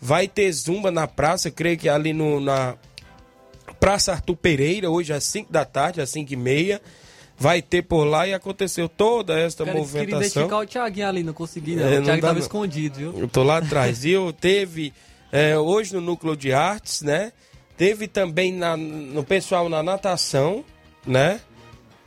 Vai 0.00 0.26
ter 0.26 0.50
zumba 0.52 0.90
na 0.90 1.06
praça, 1.06 1.50
creio 1.50 1.78
que 1.78 1.88
ali 1.88 2.12
no, 2.12 2.40
na 2.40 2.76
Praça 3.78 4.12
Arthur 4.12 4.36
Pereira, 4.36 4.90
hoje 4.90 5.12
às 5.12 5.24
5 5.24 5.52
da 5.52 5.64
tarde, 5.64 6.00
às 6.00 6.10
5 6.10 6.32
e 6.32 6.36
meia. 6.36 6.80
Vai 7.38 7.60
ter 7.60 7.82
por 7.82 8.04
lá 8.04 8.26
e 8.26 8.34
aconteceu 8.34 8.88
toda 8.88 9.38
esta 9.38 9.64
Cara, 9.64 9.76
movimentação. 9.76 10.18
Queria 10.18 10.26
identificar 10.26 10.58
o 10.58 10.66
Thiaguinho 10.66 11.08
ali, 11.08 11.22
não 11.24 11.32
consegui 11.32 11.74
não. 11.74 11.84
É, 11.84 11.94
o 11.94 11.96
não 11.96 12.04
Thiago 12.04 12.20
dá 12.20 12.28
tava 12.28 12.38
não. 12.38 12.40
escondido, 12.40 12.98
viu? 12.98 13.18
Eu 13.18 13.26
tô 13.26 13.42
lá 13.42 13.58
atrás. 13.58 14.04
E 14.04 14.10
eu 14.10 14.32
teve 14.32 14.92
é, 15.32 15.58
hoje 15.58 15.94
no 15.94 16.00
Núcleo 16.00 16.36
de 16.36 16.52
Artes, 16.52 17.02
né? 17.02 17.32
Teve 17.76 18.06
também 18.06 18.52
na, 18.52 18.76
no 18.76 19.24
pessoal 19.24 19.68
na 19.68 19.82
natação, 19.82 20.64
né? 21.04 21.40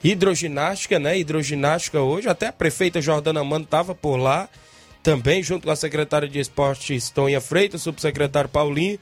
Hidroginástica, 0.07 0.99
né? 0.99 1.17
Hidroginástica 1.17 1.99
hoje. 1.99 2.29
Até 2.29 2.45
a 2.45 2.53
prefeita 2.53 3.01
Jordana 3.01 3.43
Mano 3.43 3.65
estava 3.65 3.95
por 3.95 4.17
lá. 4.17 4.47
Também, 5.01 5.41
junto 5.41 5.65
com 5.65 5.71
a 5.71 5.75
secretária 5.75 6.29
de 6.29 6.39
Esportes, 6.39 7.09
Tonha 7.09 7.41
Freitas, 7.41 7.81
subsecretário 7.81 8.47
Paulinho. 8.47 8.99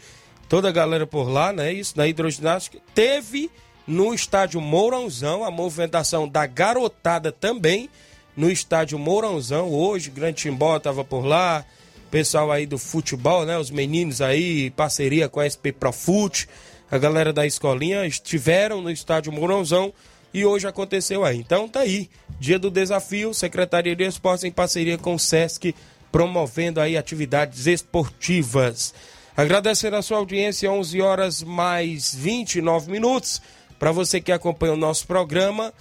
Toda 0.48 0.70
a 0.70 0.72
galera 0.72 1.06
por 1.06 1.30
lá, 1.30 1.52
né? 1.52 1.74
Isso, 1.74 1.98
na 1.98 2.08
hidroginástica. 2.08 2.80
Teve 2.96 3.52
no 3.86 4.14
estádio 4.14 4.62
Mourãozão 4.62 5.44
a 5.44 5.52
movimentação 5.52 6.26
da 6.26 6.46
garotada 6.46 7.34
também. 7.34 7.90
No 8.34 8.50
estádio 8.50 8.98
Mourãozão, 8.98 9.74
hoje, 9.74 10.10
Grande 10.10 10.38
Timbó 10.38 10.78
estava 10.78 11.04
por 11.04 11.26
lá 11.26 11.66
pessoal 12.10 12.50
aí 12.50 12.66
do 12.66 12.78
futebol, 12.78 13.46
né? 13.46 13.58
Os 13.58 13.70
meninos 13.70 14.22
aí, 14.22 14.70
parceria 14.70 15.28
com 15.28 15.42
a 15.42 15.50
SP 15.50 15.74
Profute, 15.74 16.48
a 16.90 16.98
galera 16.98 17.34
da 17.34 17.46
escolinha 17.46 18.06
estiveram 18.06 18.82
no 18.82 18.90
estádio 18.90 19.34
Mourãozão 19.34 19.92
e 20.34 20.46
hoje 20.46 20.68
aconteceu 20.68 21.24
aí. 21.24 21.38
Então 21.38 21.68
tá 21.68 21.82
aí, 21.82 22.10
dia 22.40 22.58
do 22.58 22.72
desafio, 22.72 23.34
Secretaria 23.34 23.96
de 23.96 24.04
Esportes 24.04 24.44
em 24.44 24.52
parceria 24.52 24.98
com 24.98 25.16
o 25.16 25.20
SESC, 25.20 25.76
promovendo 26.12 26.82
aí 26.82 26.98
atividades 26.98 27.68
esportivas. 27.68 28.94
Agradecer 29.36 29.94
a 29.94 30.02
sua 30.02 30.18
audiência, 30.18 30.72
11 30.72 31.02
horas 31.02 31.44
mais 31.44 32.14
29 32.14 32.92
minutos. 32.92 33.42
Para 33.80 33.92
você 33.92 34.22
que 34.22 34.32
acompanha 34.32 34.74
o 34.74 34.78
nosso 34.78 35.08
programa, 35.08 35.74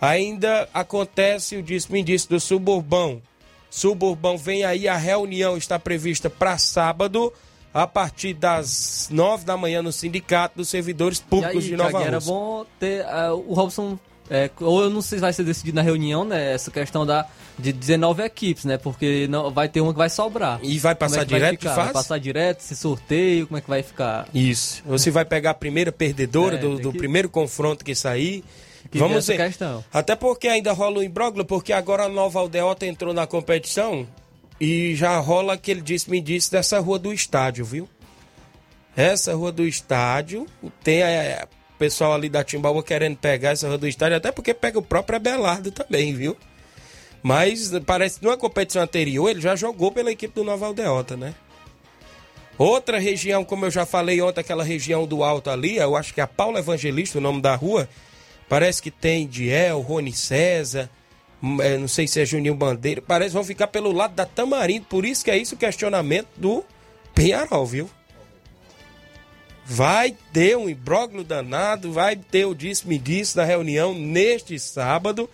ainda 0.00 0.68
acontece 0.72 1.56
o 1.56 1.62
disse-me-disse 1.62 2.28
do 2.28 2.38
Suburbão. 2.38 3.20
Suburbão 3.68 4.38
vem 4.38 4.64
aí, 4.64 4.88
a 4.88 4.96
reunião 4.96 5.56
está 5.56 5.78
prevista 5.78 6.30
para 6.30 6.56
sábado, 6.56 7.32
a 7.72 7.86
partir 7.86 8.34
das 8.34 9.08
nove 9.10 9.44
da 9.44 9.56
manhã 9.56 9.82
no 9.82 9.92
Sindicato 9.92 10.56
dos 10.56 10.68
Servidores 10.68 11.20
Públicos 11.20 11.62
aí, 11.64 11.70
de 11.70 11.76
Nova 11.76 11.90
Thiago, 11.90 12.06
era 12.06 12.16
Rússia. 12.16 12.32
bom 12.32 12.66
ter 12.78 13.04
uh, 13.06 13.34
o 13.48 13.54
Robson. 13.54 13.98
É, 14.32 14.48
ou 14.60 14.82
eu 14.82 14.90
não 14.90 15.02
sei 15.02 15.18
se 15.18 15.22
vai 15.22 15.32
ser 15.32 15.42
decidido 15.42 15.74
na 15.74 15.82
reunião, 15.82 16.24
né? 16.24 16.52
Essa 16.52 16.70
questão 16.70 17.04
da, 17.04 17.26
de 17.58 17.72
19 17.72 18.22
equipes, 18.22 18.64
né? 18.64 18.78
Porque 18.78 19.26
não, 19.28 19.50
vai 19.50 19.68
ter 19.68 19.80
uma 19.80 19.92
que 19.92 19.98
vai 19.98 20.08
sobrar. 20.08 20.60
E 20.62 20.78
vai 20.78 20.94
Como 20.94 21.00
passar 21.10 21.22
é 21.22 21.24
vai 21.24 21.38
direto 21.40 21.62
fase? 21.64 21.76
Vai 21.76 21.92
passar 21.92 22.18
direto, 22.18 22.60
se 22.60 22.76
sorteio, 22.76 23.48
como 23.48 23.58
é 23.58 23.60
que 23.60 23.68
vai 23.68 23.82
ficar? 23.82 24.28
Isso. 24.32 24.84
Você 24.86 25.10
vai 25.10 25.24
pegar 25.24 25.50
a 25.50 25.54
primeira 25.54 25.90
perdedora 25.90 26.54
É, 26.58 26.58
do, 26.60 26.78
do 26.78 26.92
que- 26.92 26.98
primeiro 26.98 27.28
confronto 27.28 27.84
que 27.84 27.92
sair. 27.92 28.44
Que 28.88 28.98
Vamos 28.98 29.26
ver. 29.26 29.36
questão. 29.36 29.84
Até 29.92 30.14
porque 30.14 30.46
ainda 30.46 30.72
rola 30.72 30.98
o 30.98 31.02
imbróglio, 31.02 31.44
porque 31.44 31.72
agora 31.72 32.04
a 32.04 32.08
Nova 32.08 32.38
Aldeota 32.38 32.86
entrou 32.86 33.12
na 33.12 33.26
competição 33.26 34.06
e 34.60 34.94
já 34.94 35.18
rola 35.18 35.54
aquele 35.54 35.80
disse-me 35.80 36.20
disse 36.20 36.50
dessa 36.50 36.78
rua 36.78 36.98
do 36.98 37.12
estádio, 37.12 37.64
viu? 37.64 37.88
Essa 38.94 39.34
rua 39.34 39.50
do 39.50 39.66
estádio 39.66 40.46
tem 40.84 41.00
é, 41.02 41.44
o 41.74 41.78
pessoal 41.78 42.12
ali 42.12 42.28
da 42.28 42.44
Timbaúba 42.44 42.82
querendo 42.82 43.16
pegar 43.16 43.50
essa 43.50 43.66
rua 43.66 43.78
do 43.78 43.88
estádio, 43.88 44.18
até 44.18 44.30
porque 44.30 44.52
pega 44.52 44.78
o 44.78 44.82
próprio 44.82 45.16
Abelardo 45.16 45.70
também, 45.70 46.14
viu? 46.14 46.36
Mas 47.22 47.70
parece 47.86 48.18
que 48.18 48.24
numa 48.24 48.36
competição 48.36 48.82
anterior 48.82 49.28
ele 49.30 49.40
já 49.40 49.56
jogou 49.56 49.90
pela 49.90 50.10
equipe 50.10 50.34
do 50.34 50.44
Nova 50.44 50.66
Aldeota, 50.66 51.16
né? 51.16 51.34
Outra 52.58 52.98
região, 52.98 53.42
como 53.42 53.64
eu 53.64 53.70
já 53.70 53.86
falei 53.86 54.20
ontem, 54.20 54.42
aquela 54.42 54.62
região 54.62 55.06
do 55.06 55.24
Alto 55.24 55.48
ali, 55.48 55.78
eu 55.78 55.96
acho 55.96 56.12
que 56.12 56.20
é 56.20 56.24
a 56.24 56.26
Paula 56.26 56.58
Evangelista, 56.58 57.16
o 57.16 57.20
nome 57.20 57.40
da 57.40 57.54
rua. 57.54 57.88
Parece 58.50 58.82
que 58.82 58.90
tem 58.90 59.26
Diel, 59.26 59.80
Rony 59.80 60.12
César, 60.12 60.90
é, 61.60 61.78
não 61.78 61.88
sei 61.88 62.06
se 62.06 62.20
é 62.20 62.24
Juninho 62.24 62.54
Bandeira. 62.54 63.02
Parece 63.02 63.30
que 63.30 63.34
vão 63.34 63.44
ficar 63.44 63.68
pelo 63.68 63.92
lado 63.92 64.14
da 64.14 64.26
Tamarindo, 64.26 64.86
por 64.86 65.04
isso 65.04 65.24
que 65.24 65.30
é 65.30 65.36
isso 65.38 65.54
o 65.54 65.58
questionamento 65.58 66.28
do 66.36 66.64
Penharol, 67.14 67.66
viu? 67.66 67.90
Vai 69.64 70.16
ter 70.32 70.56
um 70.56 70.68
imbróglio 70.68 71.22
danado, 71.22 71.92
vai 71.92 72.16
ter 72.16 72.44
o 72.44 72.54
disse-me-disse 72.54 73.36
da 73.36 73.44
reunião 73.44 73.94
neste 73.94 74.58
sábado. 74.58 75.30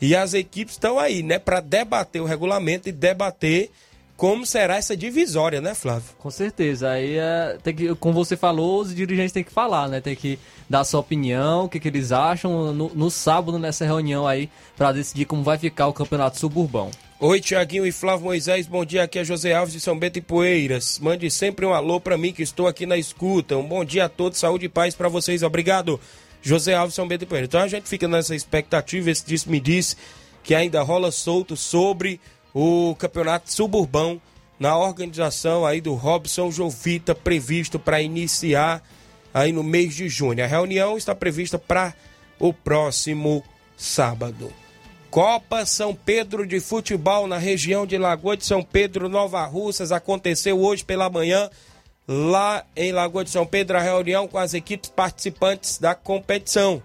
E 0.00 0.14
as 0.14 0.32
equipes 0.34 0.74
estão 0.74 0.98
aí, 0.98 1.22
né, 1.22 1.38
para 1.38 1.60
debater 1.60 2.22
o 2.22 2.26
regulamento 2.26 2.88
e 2.88 2.92
debater 2.92 3.70
como 4.18 4.44
será 4.44 4.76
essa 4.76 4.96
divisória, 4.96 5.60
né, 5.60 5.76
Flávio? 5.76 6.10
Com 6.18 6.28
certeza. 6.28 6.90
Aí, 6.90 7.16
é, 7.16 7.56
tem 7.62 7.72
que, 7.72 7.94
como 7.94 8.12
você 8.12 8.36
falou, 8.36 8.80
os 8.80 8.92
dirigentes 8.92 9.30
têm 9.30 9.44
que 9.44 9.52
falar, 9.52 9.88
né? 9.88 10.00
Tem 10.00 10.16
que 10.16 10.40
dar 10.68 10.82
sua 10.82 10.98
opinião, 10.98 11.66
o 11.66 11.68
que, 11.68 11.78
que 11.78 11.86
eles 11.86 12.10
acham 12.10 12.74
no, 12.74 12.88
no 12.92 13.10
sábado, 13.12 13.60
nessa 13.60 13.84
reunião 13.84 14.26
aí, 14.26 14.50
para 14.76 14.90
decidir 14.90 15.24
como 15.24 15.44
vai 15.44 15.56
ficar 15.56 15.86
o 15.86 15.92
campeonato 15.92 16.36
suburbão. 16.36 16.90
Oi, 17.20 17.40
Tiaguinho 17.40 17.86
e 17.86 17.92
Flávio 17.92 18.24
Moisés, 18.24 18.66
bom 18.66 18.84
dia. 18.84 19.04
Aqui 19.04 19.20
é 19.20 19.24
José 19.24 19.54
Alves 19.54 19.72
de 19.72 19.78
São 19.78 19.96
Bento 19.96 20.18
e 20.18 20.20
Poeiras. 20.20 20.98
Mande 20.98 21.30
sempre 21.30 21.64
um 21.64 21.72
alô 21.72 22.00
para 22.00 22.18
mim 22.18 22.32
que 22.32 22.42
estou 22.42 22.66
aqui 22.66 22.86
na 22.86 22.96
escuta. 22.96 23.56
Um 23.56 23.68
bom 23.68 23.84
dia 23.84 24.06
a 24.06 24.08
todos, 24.08 24.40
saúde 24.40 24.66
e 24.66 24.68
paz 24.68 24.96
para 24.96 25.08
vocês. 25.08 25.44
Obrigado, 25.44 26.00
José 26.42 26.74
Alves 26.74 26.94
de 26.94 26.96
São 26.96 27.06
Bento 27.06 27.22
e 27.22 27.26
Poeiras. 27.26 27.46
Então 27.46 27.60
a 27.60 27.68
gente 27.68 27.88
fica 27.88 28.08
nessa 28.08 28.34
expectativa, 28.34 29.12
esse 29.12 29.24
disse 29.24 29.48
me 29.48 29.60
disse 29.60 29.94
que 30.42 30.56
ainda 30.56 30.82
rola 30.82 31.12
solto 31.12 31.56
sobre 31.56 32.20
o 32.60 32.96
campeonato 32.96 33.52
suburbão 33.52 34.20
na 34.58 34.76
organização 34.76 35.64
aí 35.64 35.80
do 35.80 35.94
Robson 35.94 36.50
Jovita 36.50 37.14
previsto 37.14 37.78
para 37.78 38.02
iniciar 38.02 38.82
aí 39.32 39.52
no 39.52 39.62
mês 39.62 39.94
de 39.94 40.08
junho. 40.08 40.42
A 40.42 40.46
reunião 40.48 40.98
está 40.98 41.14
prevista 41.14 41.56
para 41.56 41.94
o 42.36 42.52
próximo 42.52 43.44
sábado. 43.76 44.52
Copa 45.08 45.64
São 45.64 45.94
Pedro 45.94 46.44
de 46.44 46.58
Futebol 46.58 47.28
na 47.28 47.38
região 47.38 47.86
de 47.86 47.96
Lagoa 47.96 48.36
de 48.36 48.44
São 48.44 48.60
Pedro, 48.60 49.08
Nova 49.08 49.46
Russas, 49.46 49.92
aconteceu 49.92 50.60
hoje 50.60 50.84
pela 50.84 51.08
manhã 51.08 51.48
lá 52.08 52.64
em 52.74 52.90
Lagoa 52.90 53.22
de 53.22 53.30
São 53.30 53.46
Pedro 53.46 53.76
a 53.76 53.80
reunião 53.80 54.26
com 54.26 54.36
as 54.36 54.52
equipes 54.52 54.90
participantes 54.90 55.78
da 55.78 55.94
competição. 55.94 56.82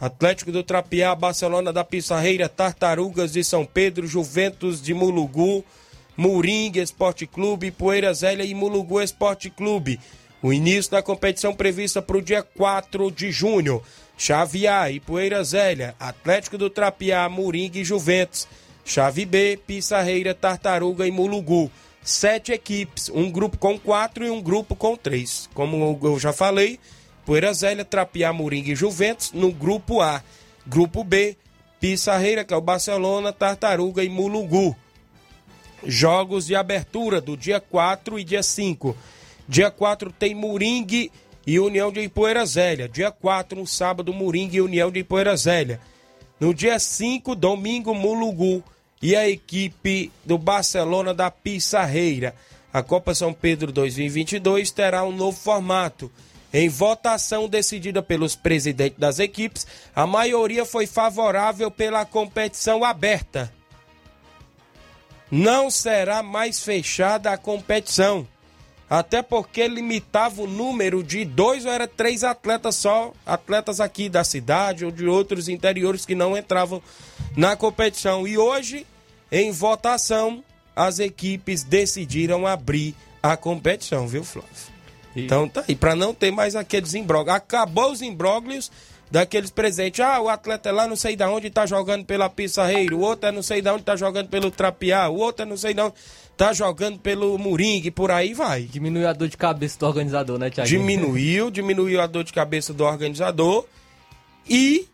Atlético 0.00 0.50
do 0.50 0.62
Trapiá, 0.62 1.14
Barcelona 1.14 1.72
da 1.72 1.84
Pissarreira, 1.84 2.48
Tartarugas 2.48 3.32
de 3.32 3.44
São 3.44 3.66
Pedro, 3.66 4.06
Juventus 4.06 4.80
de 4.80 4.94
Mulugu, 4.94 5.62
Moringa 6.16 6.80
Esporte 6.80 7.26
Clube, 7.26 7.70
Poeira 7.70 8.14
Zélia 8.14 8.44
e 8.44 8.54
Mulugu 8.54 9.02
Esporte 9.02 9.50
Clube. 9.50 10.00
O 10.42 10.54
início 10.54 10.92
da 10.92 11.02
competição 11.02 11.54
prevista 11.54 12.00
para 12.00 12.16
o 12.16 12.22
dia 12.22 12.42
4 12.42 13.10
de 13.10 13.30
junho. 13.30 13.82
Xavier 14.16 14.90
e 14.90 15.00
Poeira 15.00 15.44
Zélia, 15.44 15.94
Atlético 16.00 16.56
do 16.56 16.70
Trapiá, 16.70 17.28
Moringa 17.28 17.78
e 17.78 17.84
Juventus. 17.84 18.48
Chave 18.84 19.26
B, 19.26 19.58
Pissarreira, 19.66 20.34
Tartaruga 20.34 21.06
e 21.06 21.10
Mulugu. 21.10 21.70
Sete 22.02 22.52
equipes, 22.52 23.10
um 23.10 23.30
grupo 23.30 23.58
com 23.58 23.78
quatro 23.78 24.24
e 24.24 24.30
um 24.30 24.40
grupo 24.40 24.74
com 24.74 24.96
três. 24.96 25.48
Como 25.52 25.98
eu 26.02 26.18
já 26.18 26.32
falei, 26.32 26.80
Poeira 27.30 27.54
Zélia, 27.54 27.84
Trapiá, 27.84 28.32
Moringa 28.32 28.72
e 28.72 28.74
Juventus 28.74 29.30
no 29.30 29.52
grupo 29.52 30.00
A. 30.00 30.20
Grupo 30.66 31.04
B, 31.04 31.36
Pissarreira, 31.78 32.44
que 32.44 32.52
é 32.52 32.56
o 32.56 32.60
Barcelona, 32.60 33.32
Tartaruga 33.32 34.02
e 34.02 34.08
Mulugu. 34.08 34.76
Jogos 35.86 36.46
de 36.46 36.56
abertura 36.56 37.20
do 37.20 37.36
dia 37.36 37.60
4 37.60 38.18
e 38.18 38.24
dia 38.24 38.42
5. 38.42 38.96
Dia 39.48 39.70
4 39.70 40.10
tem 40.10 40.34
Moringue 40.34 41.12
e 41.46 41.60
União 41.60 41.92
de 41.92 42.00
Ipoeira 42.00 42.44
Zélia. 42.44 42.88
Dia 42.88 43.12
4, 43.12 43.60
no 43.60 43.64
sábado, 43.64 44.12
Moringue 44.12 44.56
e 44.56 44.60
União 44.60 44.90
de 44.90 44.98
Ipoeira 44.98 45.36
Zélia. 45.36 45.80
No 46.40 46.52
dia 46.52 46.80
5, 46.80 47.36
domingo, 47.36 47.94
Mulugu 47.94 48.60
e 49.00 49.14
a 49.14 49.28
equipe 49.28 50.10
do 50.24 50.36
Barcelona 50.36 51.14
da 51.14 51.30
Pissarreira. 51.30 52.34
A 52.72 52.82
Copa 52.82 53.14
São 53.14 53.32
Pedro 53.32 53.70
2022 53.70 54.72
terá 54.72 55.04
um 55.04 55.12
novo 55.12 55.38
formato. 55.38 56.10
Em 56.52 56.68
votação 56.68 57.48
decidida 57.48 58.02
pelos 58.02 58.34
presidentes 58.34 58.98
das 58.98 59.18
equipes, 59.18 59.66
a 59.94 60.06
maioria 60.06 60.64
foi 60.64 60.86
favorável 60.86 61.70
pela 61.70 62.04
competição 62.04 62.84
aberta. 62.84 63.52
Não 65.30 65.70
será 65.70 66.22
mais 66.22 66.60
fechada 66.60 67.30
a 67.30 67.36
competição. 67.36 68.26
até 68.90 69.22
porque 69.22 69.68
limitava 69.68 70.42
o 70.42 70.48
número 70.48 71.00
de 71.00 71.24
dois 71.24 71.64
ou 71.64 71.70
era 71.70 71.86
três 71.86 72.24
atletas 72.24 72.74
só, 72.74 73.12
atletas 73.24 73.78
aqui 73.78 74.08
da 74.08 74.24
cidade 74.24 74.84
ou 74.84 74.90
de 74.90 75.06
outros 75.06 75.48
interiores 75.48 76.04
que 76.04 76.16
não 76.16 76.36
entravam 76.36 76.82
na 77.36 77.54
competição. 77.54 78.26
E 78.26 78.36
hoje, 78.36 78.84
em 79.30 79.52
votação, 79.52 80.42
as 80.74 80.98
equipes 80.98 81.62
decidiram 81.62 82.48
abrir 82.48 82.96
a 83.22 83.36
competição, 83.36 84.08
viu, 84.08 84.24
Flávio? 84.24 84.50
E- 85.16 85.24
Então 85.24 85.48
tá 85.48 85.64
aí, 85.68 85.74
para 85.74 85.94
não 85.94 86.14
ter 86.14 86.30
mais 86.30 86.54
aqueles 86.56 86.94
imbróglios. 86.94 87.36
Acabou 87.36 87.90
os 87.92 88.00
imbróglios 88.02 88.70
daqueles 89.10 89.50
presentes. 89.50 90.00
Ah, 90.00 90.20
o 90.20 90.28
atleta 90.28 90.68
é 90.68 90.72
lá 90.72 90.86
não 90.86 90.94
sei 90.96 91.16
de 91.16 91.24
onde 91.24 91.50
tá 91.50 91.66
jogando 91.66 92.04
pela 92.04 92.30
Pissarreiro, 92.30 92.98
o 92.98 93.00
outro 93.00 93.28
é 93.28 93.32
não 93.32 93.42
sei 93.42 93.60
de 93.60 93.68
onde 93.68 93.82
tá 93.82 93.96
jogando 93.96 94.28
pelo 94.28 94.50
Trapiá, 94.50 95.08
o 95.08 95.16
outro 95.16 95.42
é 95.44 95.46
não 95.48 95.56
sei 95.56 95.74
de 95.74 95.80
onde 95.80 95.94
tá 96.36 96.52
jogando 96.52 96.98
pelo 96.98 97.36
Moringue, 97.36 97.90
por 97.90 98.10
aí 98.10 98.32
vai. 98.32 98.62
Diminuiu 98.62 99.08
a 99.08 99.12
dor 99.12 99.28
de 99.28 99.36
cabeça 99.36 99.78
do 99.78 99.86
organizador, 99.86 100.38
né, 100.38 100.48
Thiago? 100.48 100.68
Diminuiu, 100.68 101.50
diminuiu 101.52 102.00
a 102.00 102.06
dor 102.06 102.22
de 102.24 102.32
cabeça 102.32 102.72
do 102.72 102.84
organizador 102.84 103.66
e 104.48 104.86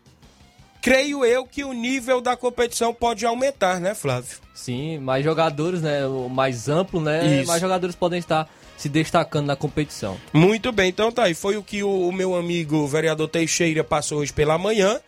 creio 0.81 1.23
eu 1.23 1.45
que 1.45 1.63
o 1.63 1.71
nível 1.73 2.19
da 2.21 2.35
competição 2.35 2.93
pode 2.93 3.25
aumentar, 3.25 3.79
né, 3.79 3.93
Flávio? 3.93 4.37
Sim, 4.53 4.97
mais 4.99 5.23
jogadores, 5.23 5.81
né? 5.81 6.05
O 6.07 6.27
mais 6.27 6.67
amplo, 6.67 6.99
né? 6.99 7.39
Isso. 7.41 7.47
Mais 7.47 7.61
jogadores 7.61 7.95
podem 7.95 8.19
estar 8.19 8.49
se 8.77 8.87
destacando 8.87 9.47
na 9.47 9.55
competição. 9.55 10.17
Muito 10.31 10.71
bem, 10.71 10.89
então 10.89 11.11
tá 11.11 11.23
aí. 11.23 11.33
Foi 11.33 11.57
o 11.57 11.63
que 11.63 11.83
o, 11.83 12.07
o 12.07 12.13
meu 12.13 12.35
amigo 12.35 12.87
vereador 12.87 13.27
Teixeira 13.27 13.83
passou 13.83 14.19
hoje 14.19 14.31
pela 14.31 14.57
manhã. 14.57 14.99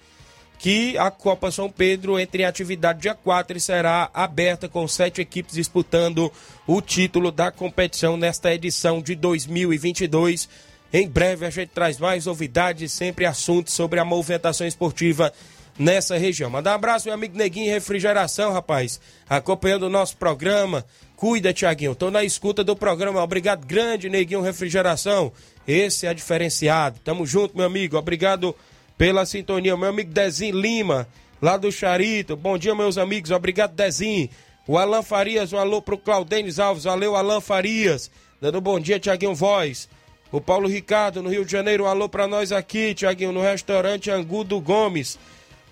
Que 0.58 0.98
a 0.98 1.10
Copa 1.10 1.50
São 1.52 1.70
Pedro 1.70 2.20
entra 2.20 2.42
em 2.42 2.46
atividade 2.46 3.00
dia 3.00 3.16
4 3.16 3.56
e 3.56 3.62
será 3.62 4.10
aberta 4.14 4.68
com 4.68 4.86
sete 4.90 5.22
equipes 5.22 5.56
disputando 5.56 6.30
o 6.68 6.82
título 6.82 7.32
da 7.32 7.50
competição 7.50 8.18
nesta 8.18 8.54
edição 8.54 9.02
de 9.02 9.16
2022. 9.16 10.50
Em 10.92 11.08
breve 11.08 11.46
a 11.46 11.50
gente 11.50 11.70
traz 11.70 11.98
mais 11.98 12.26
novidades, 12.26 12.92
sempre 12.92 13.26
assuntos 13.26 13.74
sobre 13.74 14.02
a 14.02 14.06
movimentação 14.06 14.68
esportiva 14.68 15.32
nessa 15.80 16.18
região. 16.18 16.50
Mandar 16.50 16.72
um 16.72 16.76
abraço, 16.76 17.06
meu 17.06 17.14
amigo 17.14 17.38
Neguinho 17.38 17.72
Refrigeração, 17.72 18.52
rapaz, 18.52 19.00
acompanhando 19.30 19.84
o 19.84 19.90
nosso 19.90 20.18
programa. 20.18 20.86
Cuida, 21.20 21.52
Tiaguinho, 21.52 21.94
tô 21.94 22.10
na 22.10 22.24
escuta 22.24 22.64
do 22.64 22.78
programa. 22.78 23.22
Obrigado, 23.22 23.68
grande 23.68 24.10
Neguinho 24.10 24.40
Refrigeração. 24.40 25.34
Esse 25.68 26.08
é 26.08 26.14
diferenciado. 26.14 26.98
Tamo 27.04 27.26
junto, 27.26 27.58
meu 27.58 27.66
amigo. 27.66 27.98
Obrigado 27.98 28.56
pela 28.98 29.26
sintonia. 29.26 29.76
Meu 29.76 29.90
amigo 29.90 30.14
Dezinho 30.14 30.58
Lima, 30.58 31.10
lá 31.42 31.58
do 31.58 31.70
Charito. 31.74 32.38
Bom 32.38 32.58
dia, 32.58 32.74
meus 32.74 32.98
amigos. 32.98 33.32
Obrigado, 33.32 33.76
Dezinho. 33.76 34.30
O 34.66 34.78
Alan 34.78 35.04
Farias, 35.04 35.52
um 35.52 35.58
alô 35.58 35.82
pro 35.82 35.98
Claudênis 35.98 36.58
Alves. 36.58 36.86
Valeu, 36.86 37.18
Alan 37.18 37.42
Farias. 37.42 38.10
Dando 38.40 38.62
bom 38.62 38.80
dia, 38.80 38.98
Tiaguinho 38.98 39.36
Voz. 39.36 39.90
O 40.32 40.40
Paulo 40.40 40.70
Ricardo, 40.70 41.22
no 41.22 41.30
Rio 41.30 41.44
de 41.44 41.52
Janeiro, 41.52 41.84
um 41.84 41.88
alô 41.88 42.08
pra 42.08 42.30
nós 42.30 42.54
aqui, 42.54 42.94
Tiaguinho, 42.94 43.34
no 43.34 43.42
restaurante 43.42 44.10
Angudo 44.10 44.58
Gomes. 44.62 45.20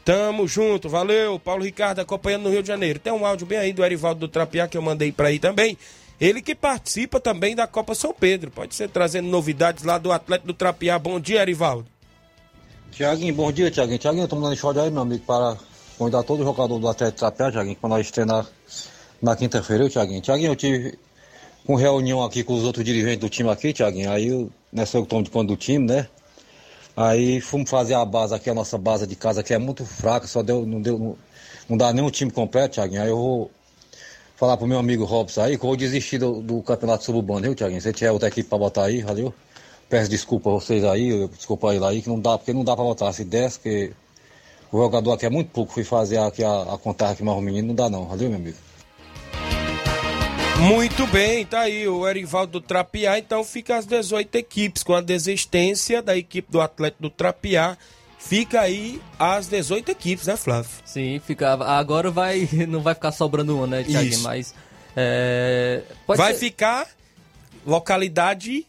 Tamo 0.07 0.47
junto, 0.47 0.87
valeu. 0.87 1.37
Paulo 1.37 1.65
Ricardo 1.65 1.99
acompanhando 1.99 2.43
no 2.43 2.49
Rio 2.49 2.61
de 2.61 2.67
Janeiro. 2.69 2.97
Tem 2.97 3.11
um 3.11 3.25
áudio 3.25 3.45
bem 3.45 3.57
aí 3.57 3.73
do 3.73 3.83
Erivaldo 3.83 4.21
do 4.21 4.29
Trapiá 4.29 4.65
que 4.65 4.77
eu 4.77 4.81
mandei 4.81 5.11
pra 5.11 5.27
aí 5.27 5.37
também. 5.37 5.77
Ele 6.17 6.41
que 6.41 6.55
participa 6.55 7.19
também 7.19 7.53
da 7.53 7.67
Copa 7.67 7.93
São 7.93 8.13
Pedro. 8.13 8.49
Pode 8.49 8.73
ser 8.73 8.87
trazendo 8.87 9.27
novidades 9.27 9.83
lá 9.83 9.97
do 9.97 10.09
Atlético 10.13 10.47
do 10.47 10.53
Trapiá. 10.53 10.97
Bom 10.97 11.19
dia, 11.19 11.41
Erivaldo. 11.41 11.85
Tiaguinho, 12.89 13.33
bom 13.33 13.51
dia, 13.51 13.69
Tiaguinho. 13.69 13.99
Tiaguinho, 13.99 14.23
estamos 14.23 14.45
dando 14.45 14.55
short 14.55 14.79
aí, 14.79 14.89
meu 14.89 15.01
amigo, 15.01 15.25
para 15.25 15.57
convidar 15.97 16.23
todo 16.23 16.41
jogador 16.41 16.79
do 16.79 16.87
Atlético 16.87 17.19
Trapé, 17.19 17.51
Tiaguinho, 17.51 17.75
para 17.75 17.89
nós 17.89 18.09
treinar 18.09 18.47
na 19.21 19.35
quinta-feira, 19.35 19.89
Tiaguinho. 19.89 20.21
Tiaguinho, 20.21 20.51
eu 20.53 20.55
tive 20.55 20.97
uma 21.67 21.77
reunião 21.77 22.23
aqui 22.23 22.45
com 22.45 22.53
os 22.53 22.63
outros 22.63 22.85
dirigentes 22.85 23.19
do 23.19 23.27
time 23.27 23.49
aqui, 23.49 23.73
Tiaguinho, 23.73 24.09
aí 24.09 24.29
eu, 24.29 24.49
nessa 24.71 24.97
eu 24.97 25.05
tomo 25.05 25.23
de 25.23 25.29
conta 25.29 25.47
do 25.47 25.57
time, 25.57 25.85
né? 25.85 26.07
Aí 26.97 27.39
fomos 27.39 27.69
fazer 27.69 27.93
a 27.93 28.03
base 28.03 28.33
aqui, 28.33 28.49
a 28.49 28.55
nossa 28.55 28.75
base 28.77 29.05
de 29.05 29.15
casa 29.15 29.41
aqui 29.41 29.53
é 29.53 29.59
muito 29.59 29.85
fraca, 29.85 30.25
só 30.25 30.41
deu, 30.41 30.65
não 30.65 30.81
deu, 30.81 31.15
não, 31.69 31.77
dá 31.77 31.93
nem 31.93 32.03
um 32.03 32.09
time 32.09 32.31
completo, 32.31 32.73
Tiaguinho. 32.73 33.03
Aí 33.03 33.09
eu 33.09 33.15
vou 33.17 33.51
falar 34.35 34.57
pro 34.57 34.67
meu 34.67 34.79
amigo 34.79 35.05
Robson 35.05 35.41
aí 35.43 35.57
que 35.57 35.63
eu 35.63 35.67
vou 35.69 35.77
desistir 35.77 36.17
do, 36.17 36.41
do 36.41 36.61
campeonato 36.63 37.03
suburbano, 37.03 37.41
viu, 37.41 37.55
Tiaguinho? 37.55 37.81
Se 37.81 37.93
tiver 37.93 38.11
outra 38.11 38.29
equipe 38.29 38.49
pra 38.49 38.57
botar 38.57 38.85
aí, 38.85 39.03
valeu? 39.03 39.33
Peço 39.89 40.09
desculpa 40.09 40.49
a 40.49 40.53
vocês 40.53 40.83
aí, 40.85 41.09
eu- 41.09 41.27
desculpa 41.29 41.73
ele 41.75 41.85
aí, 41.85 42.01
que 42.01 42.09
não 42.09 42.19
dá, 42.19 42.37
porque 42.37 42.53
não 42.53 42.63
dá 42.63 42.75
pra 42.75 42.83
botar. 42.85 43.13
Se 43.13 43.23
desse, 43.25 43.59
que 43.59 43.93
o 44.71 44.79
jogador 44.79 45.13
aqui 45.13 45.25
é 45.25 45.29
muito 45.29 45.51
pouco, 45.51 45.73
fui 45.73 45.83
fazer 45.83 46.19
aqui 46.19 46.43
a, 46.43 46.75
a 46.75 46.77
contar 46.79 47.11
aqui 47.11 47.23
mais 47.23 47.37
o 47.37 47.41
menino, 47.41 47.69
não 47.69 47.75
dá 47.75 47.89
não, 47.89 48.05
valeu, 48.07 48.29
meu 48.29 48.39
amigo? 48.39 48.57
Muito 50.61 51.05
bem, 51.07 51.45
tá 51.45 51.61
aí 51.61 51.87
o 51.87 52.07
Erivaldo 52.07 52.53
do 52.53 52.61
Trapiá. 52.61 53.17
Então 53.19 53.43
fica 53.43 53.77
as 53.77 53.85
18 53.85 54.35
equipes 54.35 54.83
com 54.83 54.93
a 54.95 55.01
desistência 55.01 56.01
da 56.01 56.17
equipe 56.17 56.51
do 56.51 56.59
Atlético 56.59 57.03
do 57.03 57.09
Trapiá. 57.09 57.77
Fica 58.17 58.61
aí 58.61 58.99
as 59.19 59.47
18 59.47 59.91
equipes, 59.91 60.27
né, 60.27 60.35
Flávio? 60.35 60.69
Sim, 60.83 61.21
fica, 61.25 61.53
agora 61.53 62.09
vai, 62.09 62.49
não 62.67 62.81
vai 62.81 62.93
ficar 62.95 63.11
sobrando 63.11 63.55
uma, 63.55 63.67
né? 63.67 63.81
Isso. 63.83 64.23
Mas. 64.23 64.53
É, 64.95 65.83
Vai 66.07 66.33
ser- 66.33 66.39
ficar 66.39 66.87
localidade, 67.65 68.65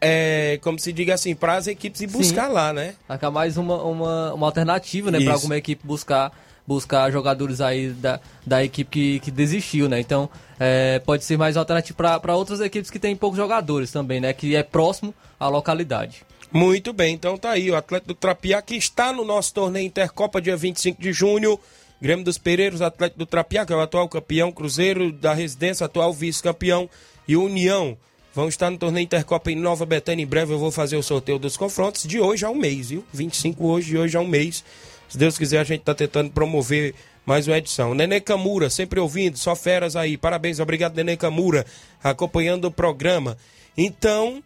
é, 0.00 0.58
como 0.62 0.78
se 0.78 0.92
diga 0.92 1.12
assim, 1.12 1.34
para 1.34 1.56
as 1.56 1.66
equipes 1.66 2.00
ir 2.00 2.06
buscar 2.06 2.48
lá, 2.48 2.72
né? 2.72 2.94
Ficar 3.10 3.30
mais 3.30 3.58
uma, 3.58 3.82
uma, 3.82 4.32
uma 4.32 4.46
alternativa, 4.46 5.10
né, 5.10 5.20
para 5.20 5.34
alguma 5.34 5.56
equipe 5.58 5.86
buscar 5.86 6.32
buscar 6.66 7.10
jogadores 7.10 7.60
aí 7.60 7.90
da, 7.90 8.20
da 8.46 8.64
equipe 8.64 8.90
que, 8.90 9.20
que 9.20 9.30
desistiu, 9.30 9.88
né? 9.88 10.00
Então, 10.00 10.28
é, 10.58 10.98
pode 11.00 11.24
ser 11.24 11.36
mais 11.36 11.56
alternativa 11.56 12.20
para 12.20 12.36
outras 12.36 12.60
equipes 12.60 12.90
que 12.90 12.98
têm 12.98 13.16
poucos 13.16 13.36
jogadores 13.36 13.90
também, 13.90 14.20
né? 14.20 14.32
Que 14.32 14.54
é 14.56 14.62
próximo 14.62 15.14
à 15.38 15.48
localidade. 15.48 16.22
Muito 16.52 16.92
bem, 16.92 17.14
então 17.14 17.38
tá 17.38 17.50
aí 17.50 17.70
o 17.70 17.76
Atlético 17.76 18.08
do 18.08 18.14
Trapiá 18.14 18.60
que 18.60 18.74
está 18.74 19.10
no 19.10 19.24
nosso 19.24 19.54
torneio 19.54 19.86
Intercopa 19.86 20.40
dia 20.40 20.56
25 20.56 21.00
de 21.00 21.12
junho. 21.12 21.58
Grêmio 22.00 22.24
dos 22.24 22.36
Pereiros, 22.36 22.82
Atlético 22.82 23.20
do 23.20 23.26
Trapiá, 23.26 23.64
que 23.64 23.72
é 23.72 23.76
o 23.76 23.80
atual 23.80 24.08
campeão, 24.08 24.50
Cruzeiro 24.50 25.12
da 25.12 25.32
Residência, 25.32 25.86
atual 25.86 26.12
vice-campeão 26.12 26.90
e 27.28 27.36
União. 27.36 27.96
Vão 28.34 28.48
estar 28.48 28.70
no 28.70 28.76
torneio 28.76 29.04
Intercopa 29.04 29.50
em 29.50 29.56
Nova 29.56 29.86
Betânia. 29.86 30.22
Em 30.22 30.26
breve 30.26 30.52
eu 30.52 30.58
vou 30.58 30.72
fazer 30.72 30.96
o 30.96 31.02
sorteio 31.02 31.38
dos 31.38 31.56
confrontos 31.56 32.02
de 32.02 32.18
hoje 32.18 32.44
a 32.44 32.50
um 32.50 32.54
mês, 32.54 32.90
viu? 32.90 33.04
25 33.12 33.66
hoje 33.66 33.88
de 33.90 33.98
hoje 33.98 34.16
a 34.16 34.20
um 34.20 34.26
mês. 34.26 34.64
Se 35.12 35.18
Deus 35.18 35.36
quiser, 35.36 35.58
a 35.58 35.64
gente 35.64 35.82
tá 35.82 35.94
tentando 35.94 36.30
promover 36.30 36.94
mais 37.26 37.46
uma 37.46 37.58
edição. 37.58 37.92
Nenê 37.94 38.18
Camura, 38.18 38.70
sempre 38.70 38.98
ouvindo, 38.98 39.36
só 39.36 39.54
feras 39.54 39.94
aí. 39.94 40.16
Parabéns, 40.16 40.58
obrigado, 40.58 40.96
Nenê 40.96 41.18
Camura, 41.18 41.66
acompanhando 42.02 42.64
o 42.64 42.70
programa. 42.70 43.36
Então, 43.76 44.42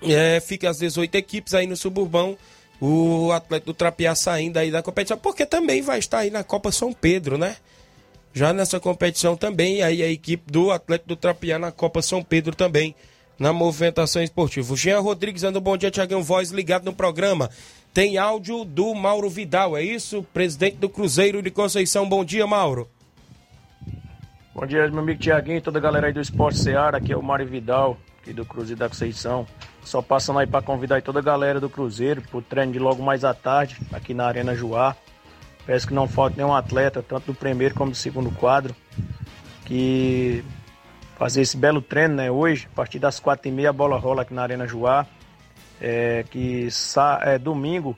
é, 0.00 0.38
fica 0.38 0.70
as 0.70 0.78
18 0.78 1.16
equipes 1.16 1.54
aí 1.54 1.66
no 1.66 1.76
Suburbão. 1.76 2.38
O 2.80 3.32
Atlético 3.32 3.72
do 3.72 3.74
Trapiá 3.74 4.14
saindo 4.14 4.58
aí 4.58 4.70
da 4.70 4.80
competição, 4.80 5.18
porque 5.18 5.44
também 5.44 5.82
vai 5.82 5.98
estar 5.98 6.18
aí 6.18 6.30
na 6.30 6.44
Copa 6.44 6.70
São 6.70 6.92
Pedro, 6.92 7.36
né? 7.36 7.56
Já 8.32 8.52
nessa 8.52 8.78
competição 8.78 9.36
também, 9.36 9.82
aí 9.82 10.04
a 10.04 10.08
equipe 10.08 10.52
do 10.52 10.70
Atlético 10.70 11.08
do 11.08 11.16
Trapiá 11.16 11.58
na 11.58 11.72
Copa 11.72 12.00
São 12.00 12.22
Pedro 12.22 12.54
também, 12.54 12.94
na 13.36 13.52
movimentação 13.52 14.22
esportiva. 14.22 14.72
O 14.72 14.76
Jean 14.76 15.00
Rodrigues 15.00 15.42
dando 15.42 15.58
um 15.58 15.62
bom 15.62 15.76
dia, 15.76 15.90
Tiagão 15.90 16.22
Voz, 16.22 16.50
ligado 16.52 16.84
no 16.84 16.94
programa. 16.94 17.50
Tem 17.94 18.18
áudio 18.18 18.64
do 18.64 18.92
Mauro 18.92 19.30
Vidal, 19.30 19.76
é 19.76 19.82
isso? 19.84 20.24
Presidente 20.34 20.78
do 20.78 20.88
Cruzeiro 20.88 21.40
de 21.40 21.48
Conceição. 21.48 22.08
Bom 22.08 22.24
dia, 22.24 22.44
Mauro. 22.44 22.90
Bom 24.52 24.66
dia, 24.66 24.88
meu 24.88 24.98
amigo 24.98 25.20
Tiaguinho, 25.20 25.62
toda 25.62 25.78
a 25.78 25.80
galera 25.80 26.08
aí 26.08 26.12
do 26.12 26.20
Esporte 26.20 26.58
Seara, 26.58 26.96
aqui 26.96 27.12
é 27.12 27.16
o 27.16 27.22
Mário 27.22 27.46
Vidal, 27.46 27.96
aqui 28.20 28.32
do 28.32 28.44
Cruzeiro 28.44 28.80
da 28.80 28.88
Conceição. 28.88 29.46
Só 29.84 30.02
passando 30.02 30.40
aí 30.40 30.46
para 30.46 30.60
convidar 30.60 30.96
aí 30.96 31.02
toda 31.02 31.20
a 31.20 31.22
galera 31.22 31.60
do 31.60 31.70
Cruzeiro 31.70 32.20
pro 32.22 32.42
treino 32.42 32.72
de 32.72 32.80
logo 32.80 33.00
mais 33.00 33.24
à 33.24 33.32
tarde, 33.32 33.76
aqui 33.92 34.12
na 34.12 34.26
Arena 34.26 34.56
Joá. 34.56 34.96
Peço 35.64 35.86
que 35.86 35.94
não 35.94 36.08
falte 36.08 36.36
nenhum 36.36 36.52
atleta, 36.52 37.00
tanto 37.00 37.26
do 37.26 37.34
primeiro 37.34 37.76
como 37.76 37.92
do 37.92 37.96
segundo 37.96 38.32
quadro, 38.32 38.74
que 39.66 40.44
fazer 41.16 41.42
esse 41.42 41.56
belo 41.56 41.80
treino, 41.80 42.16
né, 42.16 42.28
hoje, 42.28 42.66
a 42.72 42.74
partir 42.74 42.98
das 42.98 43.20
quatro 43.20 43.48
e 43.48 43.52
meia 43.52 43.70
a 43.70 43.72
bola 43.72 43.96
rola 43.96 44.22
aqui 44.22 44.34
na 44.34 44.42
Arena 44.42 44.66
Joá. 44.66 45.06
É, 45.86 46.24
que 46.30 46.68
é, 47.20 47.38
domingo 47.38 47.94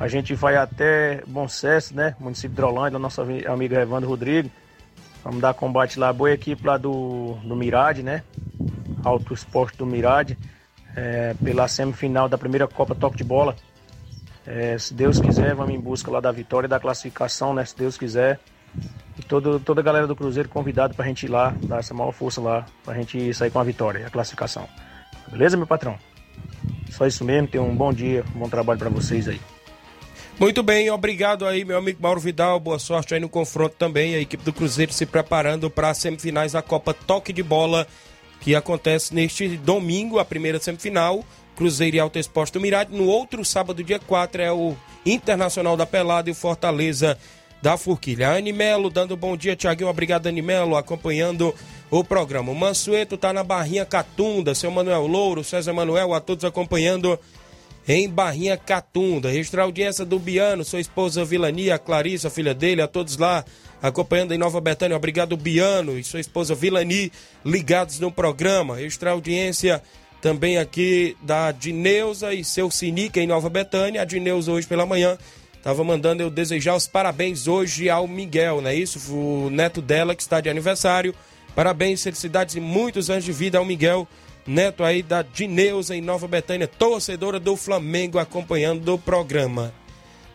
a 0.00 0.08
gente 0.08 0.34
vai 0.34 0.56
até 0.56 1.22
Bom 1.24 1.46
Sucesso, 1.46 1.94
né, 1.94 2.16
município 2.18 2.48
de 2.48 2.54
Hidrolândia, 2.54 2.98
nosso 2.98 3.22
ami- 3.22 3.46
amigo 3.46 3.76
Evandro 3.76 4.08
Rodrigues. 4.10 4.50
Vamos 5.22 5.40
dar 5.40 5.54
combate 5.54 6.00
lá, 6.00 6.12
boa 6.12 6.32
equipe 6.32 6.66
lá 6.66 6.76
do, 6.76 7.34
do 7.44 7.54
Mirade, 7.54 8.02
né? 8.02 8.24
Alto 9.04 9.32
Esporte 9.32 9.78
do 9.78 9.86
Mirade, 9.86 10.36
é, 10.96 11.32
pela 11.44 11.68
semifinal 11.68 12.28
da 12.28 12.36
primeira 12.36 12.66
Copa 12.66 12.92
Toque 12.92 13.18
de 13.18 13.22
Bola. 13.24 13.54
É, 14.44 14.76
se 14.76 14.92
Deus 14.92 15.20
quiser, 15.20 15.54
vamos 15.54 15.72
em 15.72 15.80
busca 15.80 16.10
lá 16.10 16.18
da 16.18 16.32
vitória 16.32 16.66
e 16.66 16.68
da 16.68 16.80
classificação, 16.80 17.54
né? 17.54 17.64
Se 17.64 17.76
Deus 17.76 17.96
quiser. 17.96 18.40
E 19.16 19.22
todo, 19.22 19.60
toda 19.60 19.80
a 19.80 19.84
galera 19.84 20.08
do 20.08 20.16
Cruzeiro 20.16 20.48
convidado 20.48 20.92
pra 20.94 21.06
gente 21.06 21.26
ir 21.26 21.28
lá, 21.28 21.54
dar 21.68 21.78
essa 21.78 21.94
maior 21.94 22.10
força 22.10 22.40
lá, 22.40 22.66
pra 22.84 22.94
gente 22.94 23.32
sair 23.32 23.50
com 23.50 23.60
a 23.60 23.64
vitória 23.64 24.00
e 24.00 24.04
a 24.04 24.10
classificação. 24.10 24.68
Beleza, 25.30 25.56
meu 25.56 25.66
patrão? 25.68 25.96
Só 26.98 27.06
isso 27.06 27.24
mesmo, 27.24 27.46
tenham 27.46 27.68
um 27.68 27.76
bom 27.76 27.92
dia, 27.92 28.24
um 28.34 28.40
bom 28.40 28.48
trabalho 28.48 28.80
pra 28.80 28.88
vocês 28.90 29.28
aí. 29.28 29.40
Muito 30.38 30.64
bem, 30.64 30.90
obrigado 30.90 31.46
aí, 31.46 31.64
meu 31.64 31.78
amigo 31.78 32.02
Mauro 32.02 32.18
Vidal. 32.18 32.58
Boa 32.58 32.78
sorte 32.78 33.14
aí 33.14 33.20
no 33.20 33.28
confronto 33.28 33.76
também. 33.78 34.16
A 34.16 34.20
equipe 34.20 34.42
do 34.42 34.52
Cruzeiro 34.52 34.92
se 34.92 35.06
preparando 35.06 35.70
para 35.70 35.90
as 35.90 35.98
semifinais 35.98 36.52
da 36.52 36.62
Copa 36.62 36.92
Toque 36.92 37.32
de 37.32 37.42
Bola 37.42 37.86
que 38.40 38.54
acontece 38.54 39.14
neste 39.14 39.48
domingo, 39.56 40.18
a 40.18 40.24
primeira 40.24 40.58
semifinal, 40.58 41.24
Cruzeiro 41.56 41.96
e 41.96 42.00
Alto 42.00 42.18
Esporte 42.18 42.52
do 42.52 42.60
Mirade. 42.60 42.96
No 42.96 43.06
outro 43.06 43.44
sábado, 43.44 43.82
dia 43.82 43.98
4, 43.98 44.42
é 44.42 44.52
o 44.52 44.76
Internacional 45.06 45.76
da 45.76 45.86
Pelada 45.86 46.28
e 46.28 46.32
o 46.32 46.36
Fortaleza 46.36 47.18
da 47.62 47.76
Forquilha. 47.76 48.30
Animelo 48.30 48.90
dando 48.90 49.16
bom 49.16 49.36
dia, 49.36 49.56
Tiaguinho. 49.56 49.90
Obrigado, 49.90 50.26
Animelo, 50.26 50.76
acompanhando 50.76 51.54
o 51.90 52.04
programa. 52.04 52.52
O 52.52 52.54
Mansueto 52.54 53.16
tá 53.16 53.32
na 53.32 53.42
Barrinha 53.42 53.84
Catunda, 53.84 54.54
seu 54.54 54.70
Manuel 54.70 55.06
Louro, 55.06 55.42
César 55.42 55.72
Manuel, 55.72 56.14
a 56.14 56.20
todos 56.20 56.44
acompanhando 56.44 57.18
em 57.86 58.08
Barrinha 58.08 58.56
Catunda. 58.56 59.30
Registrar 59.30 59.62
audiência 59.62 60.04
do 60.04 60.18
Biano, 60.18 60.64
sua 60.64 60.80
esposa 60.80 61.24
Vilania, 61.24 61.76
a 61.76 61.78
Clarissa, 61.78 62.28
a 62.28 62.30
filha 62.30 62.54
dele, 62.54 62.82
a 62.82 62.86
todos 62.86 63.16
lá 63.16 63.44
acompanhando 63.82 64.34
em 64.34 64.38
Nova 64.38 64.60
Betânia. 64.60 64.96
Obrigado, 64.96 65.36
Biano 65.36 65.98
e 65.98 66.04
sua 66.04 66.20
esposa 66.20 66.54
Vilani, 66.54 67.10
ligados 67.44 67.98
no 67.98 68.12
programa. 68.12 68.76
Registrar 68.76 69.12
audiência 69.12 69.82
também 70.20 70.58
aqui 70.58 71.16
da 71.22 71.52
Dineuza 71.52 72.34
e 72.34 72.44
seu 72.44 72.70
Sinica 72.70 73.20
em 73.20 73.26
Nova 73.26 73.48
Betânia. 73.48 74.02
A 74.02 74.04
Dineuza 74.04 74.52
hoje 74.52 74.66
pela 74.66 74.84
manhã 74.84 75.16
estava 75.58 75.84
mandando 75.84 76.22
eu 76.22 76.30
desejar 76.30 76.74
os 76.74 76.86
parabéns 76.86 77.46
hoje 77.46 77.90
ao 77.90 78.08
Miguel, 78.08 78.62
não 78.62 78.70
é 78.70 78.74
isso? 78.74 78.98
O 79.12 79.50
neto 79.50 79.82
dela 79.82 80.14
que 80.14 80.22
está 80.22 80.40
de 80.40 80.48
aniversário. 80.48 81.14
Parabéns, 81.54 82.02
felicidades 82.02 82.54
e 82.54 82.60
muitos 82.60 83.10
anos 83.10 83.24
de 83.24 83.32
vida 83.32 83.58
ao 83.58 83.64
Miguel, 83.64 84.06
neto 84.46 84.84
aí 84.84 85.02
da 85.02 85.22
Dineuza 85.22 85.94
em 85.94 86.00
Nova 86.00 86.28
Betânia, 86.28 86.68
torcedora 86.68 87.40
do 87.40 87.56
Flamengo 87.56 88.18
acompanhando 88.18 88.94
o 88.94 88.98
programa. 88.98 89.74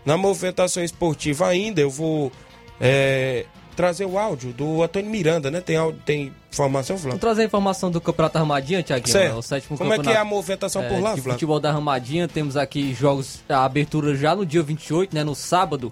Na 0.05 0.17
movimentação 0.17 0.84
esportiva 0.84 1.47
ainda, 1.47 1.80
eu 1.80 1.89
vou 1.89 2.32
é, 2.80 3.45
trazer 3.76 4.05
o 4.05 4.17
áudio 4.17 4.53
do 4.53 4.84
Antônio 4.84 5.09
Miranda, 5.09 5.51
né? 5.51 5.61
Tem, 5.61 5.76
áudio, 5.76 6.01
tem 6.05 6.34
informação, 6.51 6.97
Flávio? 6.97 7.11
Vou 7.11 7.19
trazer 7.19 7.41
a 7.41 7.45
informação 7.45 7.91
do 7.91 7.99
Campeonato 7.99 8.38
Armadinha, 8.38 8.84
Tiaguinho. 8.84 9.11
Certo. 9.11 9.38
O 9.38 9.41
sétimo 9.41 9.78
Como 9.78 9.93
é 9.93 9.97
campeonato, 9.97 10.15
que 10.15 10.17
é 10.17 10.21
a 10.21 10.26
movimentação 10.26 10.84
por 10.84 10.93
lá, 10.93 11.15
de 11.15 11.21
Flávio? 11.21 11.34
futebol 11.34 11.59
da 11.59 11.74
Armadinha. 11.74 12.28
Temos 12.28 12.55
aqui 12.55 12.93
jogos, 12.93 13.39
a 13.49 13.65
abertura 13.65 14.15
já 14.15 14.36
no 14.36 14.45
dia 14.45 14.63
28, 14.63 15.15
né? 15.15 15.24
No 15.24 15.36
sábado, 15.36 15.91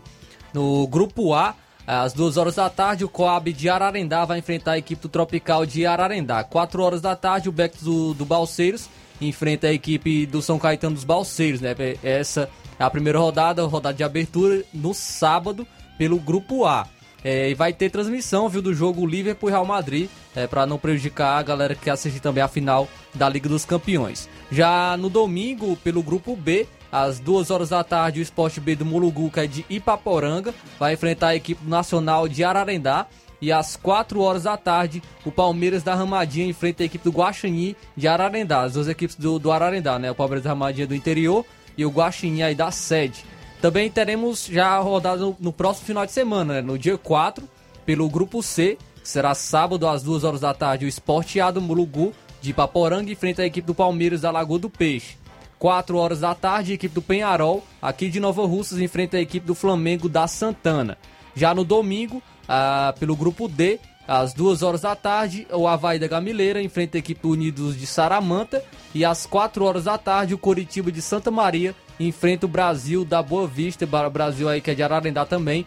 no 0.54 0.88
Grupo 0.88 1.34
A. 1.34 1.56
Às 1.86 2.14
2 2.14 2.38
horas 2.38 2.56
da 2.56 2.70
tarde, 2.70 3.04
o 3.04 3.10
Coab 3.10 3.52
de 3.52 3.68
Ararendá 3.68 4.24
vai 4.24 4.38
enfrentar 4.38 4.74
a 4.74 4.78
equipe 4.78 5.02
do 5.02 5.10
Tropical 5.10 5.66
de 5.66 5.86
Ararendá. 5.86 6.44
4 6.44 6.82
horas 6.82 7.02
da 7.02 7.16
tarde, 7.16 7.50
o 7.50 7.52
Beck 7.52 7.84
do, 7.84 8.14
do 8.14 8.24
Balseiros 8.24 8.88
enfrenta 9.20 9.68
a 9.68 9.74
equipe 9.74 10.26
do 10.26 10.42
São 10.42 10.58
Caetano 10.58 10.96
dos 10.96 11.04
Balseiros, 11.04 11.60
né? 11.60 11.76
Essa 12.04 12.50
é 12.80 12.84
a 12.84 12.90
primeira 12.90 13.20
rodada, 13.20 13.66
rodada 13.66 13.96
de 13.96 14.04
abertura 14.04 14.64
no 14.74 14.94
sábado 14.94 15.68
pelo 15.98 16.20
Grupo 16.20 16.66
A. 16.66 16.88
É, 17.24 17.50
e 17.50 17.54
vai 17.54 17.72
ter 17.72 17.90
transmissão, 17.90 18.50
viu, 18.50 18.62
do 18.62 18.74
jogo 18.74 19.06
Liverpool 19.06 19.50
e 19.50 19.52
Real 19.52 19.66
Madrid, 19.66 20.10
é, 20.36 20.48
para 20.48 20.66
não 20.66 20.78
prejudicar 20.78 21.38
a 21.38 21.44
galera 21.44 21.76
que 21.76 21.82
quer 21.82 21.92
assistir 21.92 22.20
também 22.20 22.44
a 22.44 22.48
final 22.48 22.88
da 23.14 23.30
Liga 23.30 23.48
dos 23.48 23.66
Campeões. 23.66 24.28
Já 24.52 24.98
no 24.98 25.10
domingo, 25.10 25.76
pelo 25.78 26.02
grupo 26.02 26.36
B, 26.36 26.68
às 26.92 27.20
2 27.20 27.52
horas 27.52 27.70
da 27.70 27.84
tarde, 27.84 28.20
o 28.20 28.24
Esporte 28.24 28.60
B 28.60 28.76
do 28.76 28.86
Mulugu, 28.86 29.30
que 29.30 29.40
é 29.40 29.48
de 29.48 29.66
Ipaporanga, 29.70 30.54
vai 30.78 30.94
enfrentar 30.94 31.30
a 31.30 31.36
equipe 31.36 31.66
nacional 31.66 32.28
de 32.28 32.44
Ararendá. 32.44 33.08
E 33.42 33.52
às 33.52 33.76
4 33.76 34.22
horas 34.22 34.44
da 34.44 34.56
tarde, 34.56 35.02
o 35.26 35.32
Palmeiras 35.32 35.82
da 35.82 35.96
Ramadinha 35.96 36.46
enfrenta 36.46 36.84
a 36.84 36.86
equipe 36.86 37.04
do 37.04 37.10
Guaxini 37.10 37.76
de 37.98 38.08
Ararendá. 38.08 38.62
As 38.62 38.74
duas 38.74 38.88
equipes 38.88 39.16
do, 39.16 39.40
do 39.40 39.52
Ararendá, 39.52 39.98
né? 39.98 40.12
O 40.12 40.16
Palmeiras 40.16 40.44
da 40.44 40.52
Ramadinha 40.52 40.86
do 40.86 40.94
interior 40.94 41.44
e 41.76 41.84
o 41.84 41.90
Guaxinim 41.90 42.44
aí 42.44 42.54
da 42.54 42.70
sede. 42.70 43.26
Também 43.62 43.92
teremos 43.92 44.48
já 44.48 44.78
rodada 44.80 45.22
no, 45.22 45.38
no 45.40 45.54
próximo 45.54 45.86
final 45.86 46.04
de 46.04 46.12
semana, 46.12 46.56
né? 46.56 46.62
no 46.62 46.80
dia 46.80 46.98
4, 46.98 47.48
pelo 47.86 48.10
grupo 48.10 48.42
C, 48.42 48.76
que 49.02 49.08
será 49.08 49.36
sábado 49.36 49.88
às 49.88 50.02
2 50.02 50.24
horas 50.24 50.42
da 50.42 50.52
tarde, 50.52 50.86
o 50.86 50.88
Esporte 50.88 51.40
do 51.54 51.62
Mulugu 51.62 52.12
de 52.42 52.54
Paporanga 52.54 53.12
enfrenta 53.12 53.44
a 53.44 53.46
equipe 53.46 53.68
do 53.68 53.76
Palmeiras 53.76 54.22
da 54.22 54.32
Lagoa 54.32 54.58
do 54.58 54.70
Peixe. 54.70 55.16
4 55.60 55.96
horas 55.96 56.22
da 56.22 56.34
tarde, 56.34 56.72
a 56.72 56.76
equipe 56.76 56.96
do 56.96 57.04
Penharol, 57.04 57.64
aqui 57.80 58.10
de 58.10 58.20
Nova 58.20 58.44
Russas, 58.48 58.80
enfrenta 58.80 59.18
a 59.18 59.22
equipe 59.22 59.46
do 59.46 59.54
Flamengo 59.54 60.10
da 60.10 60.26
Santana. 60.26 60.98
Já 61.36 61.54
no 61.54 61.64
domingo, 61.64 62.20
ah, 62.48 62.96
pelo 63.00 63.16
grupo 63.16 63.48
D, 63.48 63.80
às 64.08 64.34
2 64.34 64.64
horas 64.64 64.82
da 64.82 64.96
tarde, 64.96 65.46
o 65.52 65.68
Havaí 65.68 66.00
da 66.00 66.08
Gamileira 66.08 66.64
enfrenta 66.64 66.98
a 66.98 67.00
equipe 67.00 67.22
do 67.22 67.30
Unidos 67.30 67.78
de 67.78 67.86
Saramanta. 67.86 68.64
E 68.94 69.06
às 69.06 69.28
4 69.28 69.64
horas 69.64 69.84
da 69.84 70.00
tarde, 70.00 70.34
o 70.34 70.38
Coritiba 70.38 70.92
de 70.92 71.02
Santa 71.02 71.30
Maria 71.30 71.76
enfrenta 72.08 72.46
o 72.46 72.50
Brasil 72.50 73.04
da 73.06 73.22
Boa 73.22 73.48
Vista. 73.48 73.86
O 73.86 74.10
Brasil 74.10 74.48
aí 74.50 74.62
que 74.62 74.72
é 74.72 74.76
de 74.76 74.84
Ararendá 74.84 75.26
também. 75.26 75.66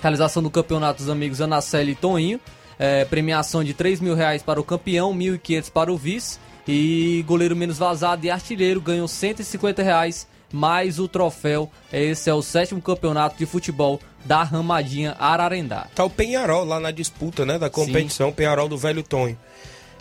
Realização 0.00 0.42
do 0.42 0.50
campeonato 0.50 1.02
dos 1.02 1.10
amigos 1.10 1.40
Anaceli 1.40 1.92
e 1.92 1.94
Toninho. 1.94 2.40
É, 2.78 3.04
premiação 3.04 3.62
de 3.62 3.74
3 3.74 4.00
mil 4.00 4.14
reais 4.14 4.42
para 4.42 4.58
o 4.58 4.64
campeão, 4.64 5.14
1.500 5.14 5.70
para 5.70 5.92
o 5.92 5.96
vice. 5.96 6.38
E 6.66 7.24
goleiro 7.26 7.56
menos 7.56 7.78
vazado 7.78 8.24
e 8.24 8.30
artilheiro 8.30 8.80
ganham 8.80 9.06
150 9.06 9.82
reais 9.82 10.26
mais 10.52 10.98
o 10.98 11.08
troféu. 11.08 11.70
Esse 11.92 12.30
é 12.30 12.34
o 12.34 12.42
sétimo 12.42 12.80
campeonato 12.80 13.36
de 13.36 13.46
futebol 13.46 14.00
da 14.24 14.42
Ramadinha 14.42 15.16
Ararendá. 15.18 15.86
Tá 15.94 16.04
o 16.04 16.10
Penharol 16.10 16.64
lá 16.64 16.78
na 16.78 16.90
disputa, 16.90 17.46
né, 17.46 17.58
da 17.58 17.70
competição, 17.70 18.28
Sim. 18.28 18.34
Penharol 18.34 18.68
do 18.68 18.76
Velho 18.76 19.02
Tonho. 19.02 19.38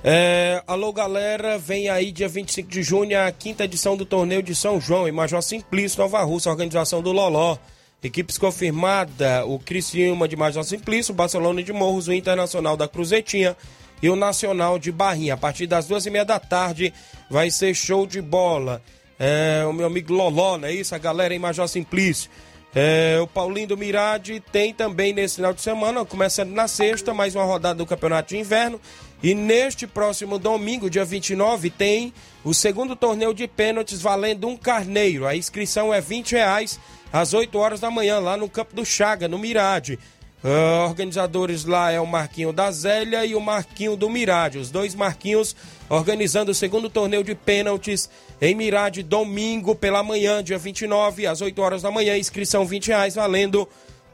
É, 0.01 0.63
alô 0.65 0.93
galera, 0.93 1.57
vem 1.57 1.89
aí 1.89 2.09
dia 2.11 2.29
25 2.29 2.69
de 2.69 2.81
junho 2.81 3.19
a 3.19 3.29
quinta 3.31 3.65
edição 3.65 3.97
do 3.97 4.05
torneio 4.05 4.41
de 4.41 4.55
São 4.55 4.79
João 4.79 5.07
em 5.07 5.11
Major 5.11 5.41
Simplício, 5.41 5.99
Nova 5.99 6.23
Rússia, 6.23 6.49
organização 6.49 7.01
do 7.01 7.11
Loló. 7.11 7.57
Equipes 8.01 8.37
confirmada, 8.37 9.45
o 9.45 9.59
Criciúma 9.59 10.25
de 10.25 10.37
Major 10.37 10.63
Simplício, 10.63 11.11
o 11.11 11.15
Barcelona 11.15 11.61
de 11.61 11.73
Morros, 11.73 12.07
o 12.07 12.13
Internacional 12.13 12.77
da 12.77 12.87
Cruzetinha 12.87 13.57
e 14.01 14.09
o 14.09 14.15
Nacional 14.15 14.79
de 14.79 14.89
Barrinha. 14.89 15.33
A 15.33 15.37
partir 15.37 15.67
das 15.67 15.85
duas 15.85 16.05
e 16.05 16.09
meia 16.09 16.23
da 16.23 16.39
tarde 16.39 16.93
vai 17.29 17.51
ser 17.51 17.73
show 17.75 18.07
de 18.07 18.21
bola. 18.21 18.81
É, 19.19 19.65
o 19.65 19.73
meu 19.73 19.87
amigo 19.87 20.13
Loló, 20.13 20.57
não 20.57 20.69
é 20.69 20.73
isso? 20.73 20.95
A 20.95 20.97
galera 20.97 21.35
em 21.35 21.39
Major 21.39 21.67
Simplício. 21.67 22.31
É, 22.73 23.19
o 23.21 23.27
Paulinho 23.27 23.67
do 23.67 23.77
Mirade 23.77 24.41
tem 24.51 24.73
também 24.73 25.11
nesse 25.11 25.35
final 25.35 25.53
de 25.53 25.61
semana, 25.61 26.05
começando 26.05 26.51
na 26.51 26.69
sexta, 26.69 27.13
mais 27.13 27.35
uma 27.35 27.43
rodada 27.43 27.75
do 27.75 27.85
Campeonato 27.85 28.29
de 28.29 28.37
Inverno. 28.37 28.79
E 29.21 29.35
neste 29.35 29.85
próximo 29.85 30.39
domingo, 30.39 30.89
dia 30.89 31.03
29, 31.03 31.69
tem 31.69 32.13
o 32.43 32.53
segundo 32.53 32.95
torneio 32.95 33.33
de 33.33 33.47
pênaltis 33.47 34.01
valendo 34.01 34.47
um 34.47 34.55
carneiro. 34.55 35.27
A 35.27 35.35
inscrição 35.35 35.93
é 35.93 35.99
20 35.99 36.33
reais 36.33 36.79
às 37.11 37.33
8 37.33 37.57
horas 37.57 37.79
da 37.81 37.91
manhã, 37.91 38.19
lá 38.19 38.37
no 38.37 38.49
Campo 38.49 38.73
do 38.73 38.85
Chaga, 38.85 39.27
no 39.27 39.37
Mirade. 39.37 39.99
Uh, 40.41 40.87
organizadores 40.87 41.65
lá 41.65 41.91
é 41.91 41.99
o 41.99 42.07
Marquinho 42.07 42.53
da 42.53 42.71
Zélia 42.71 43.25
e 43.25 43.35
o 43.35 43.41
Marquinho 43.41 43.97
do 43.97 44.09
Mirade. 44.09 44.57
Os 44.57 44.71
dois 44.71 44.95
Marquinhos 44.95 45.53
organizando 45.89 46.51
o 46.51 46.55
segundo 46.55 46.89
torneio 46.89 47.25
de 47.25 47.35
pênaltis 47.35 48.09
em 48.39 48.55
Mirade, 48.55 49.03
domingo 49.03 49.75
pela 49.75 50.01
manhã, 50.01 50.41
dia 50.41 50.57
29, 50.57 51.27
às 51.27 51.41
8 51.41 51.61
horas 51.61 51.81
da 51.81 51.91
manhã. 51.91 52.17
Inscrição 52.17 52.65
20 52.65 52.87
reais, 52.87 53.15
valendo 53.15 53.67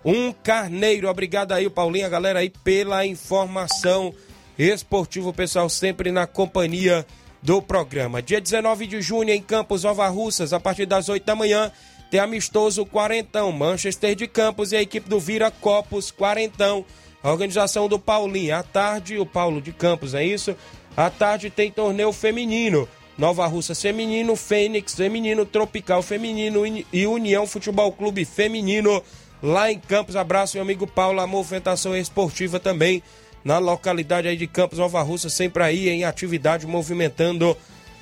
um 0.03 0.33
carneiro. 0.33 1.07
Obrigado 1.07 1.51
aí, 1.51 1.69
Paulinho, 1.69 2.07
a 2.07 2.09
galera 2.09 2.39
aí, 2.39 2.49
pela 2.49 3.05
informação 3.05 4.11
esportiva. 4.57 5.29
O 5.29 5.33
pessoal 5.33 5.69
sempre 5.69 6.11
na 6.11 6.25
companhia 6.27 7.05
do 7.41 7.61
programa. 7.61 8.21
Dia 8.21 8.41
19 8.41 8.87
de 8.87 9.01
junho, 9.01 9.29
em 9.29 9.41
Campos 9.41 9.83
Nova 9.83 10.07
Russas, 10.07 10.51
a 10.51 10.59
partir 10.59 10.85
das 10.85 11.09
8 11.09 11.23
da 11.23 11.35
manhã, 11.35 11.71
tem 12.09 12.19
amistoso 12.19 12.85
Quarentão, 12.85 13.51
Manchester 13.51 14.15
de 14.15 14.27
Campos 14.27 14.71
e 14.71 14.75
a 14.75 14.81
equipe 14.81 15.09
do 15.09 15.19
Vira 15.19 15.51
Copos 15.51 16.11
Quarentão. 16.11 16.85
A 17.21 17.31
organização 17.31 17.87
do 17.87 17.99
Paulinho. 17.99 18.55
À 18.55 18.63
tarde, 18.63 19.17
o 19.17 19.25
Paulo 19.25 19.61
de 19.61 19.71
Campos, 19.71 20.13
é 20.13 20.23
isso? 20.23 20.55
À 20.95 21.09
tarde 21.09 21.49
tem 21.49 21.71
torneio 21.71 22.11
feminino. 22.11 22.87
Nova 23.17 23.47
Russa 23.47 23.73
Feminino, 23.73 24.35
Fênix 24.35 24.93
Feminino, 24.93 25.45
Tropical 25.45 26.01
Feminino 26.01 26.63
e 26.91 27.07
União 27.07 27.47
Futebol 27.47 27.91
Clube 27.91 28.25
Feminino 28.25 29.01
lá 29.41 29.71
em 29.71 29.79
Campos. 29.79 30.15
Abraço, 30.15 30.57
meu 30.57 30.63
amigo 30.63 30.85
Paulo. 30.85 31.21
A 31.21 31.27
movimentação 31.27 31.95
esportiva 31.95 32.59
também 32.59 33.01
na 33.45 33.59
localidade 33.59 34.27
aí 34.27 34.35
de 34.35 34.47
Campos 34.47 34.79
Nova 34.79 35.01
Russa, 35.03 35.29
sempre 35.29 35.61
aí 35.61 35.87
em 35.87 36.03
atividade, 36.03 36.65
movimentando 36.65 37.55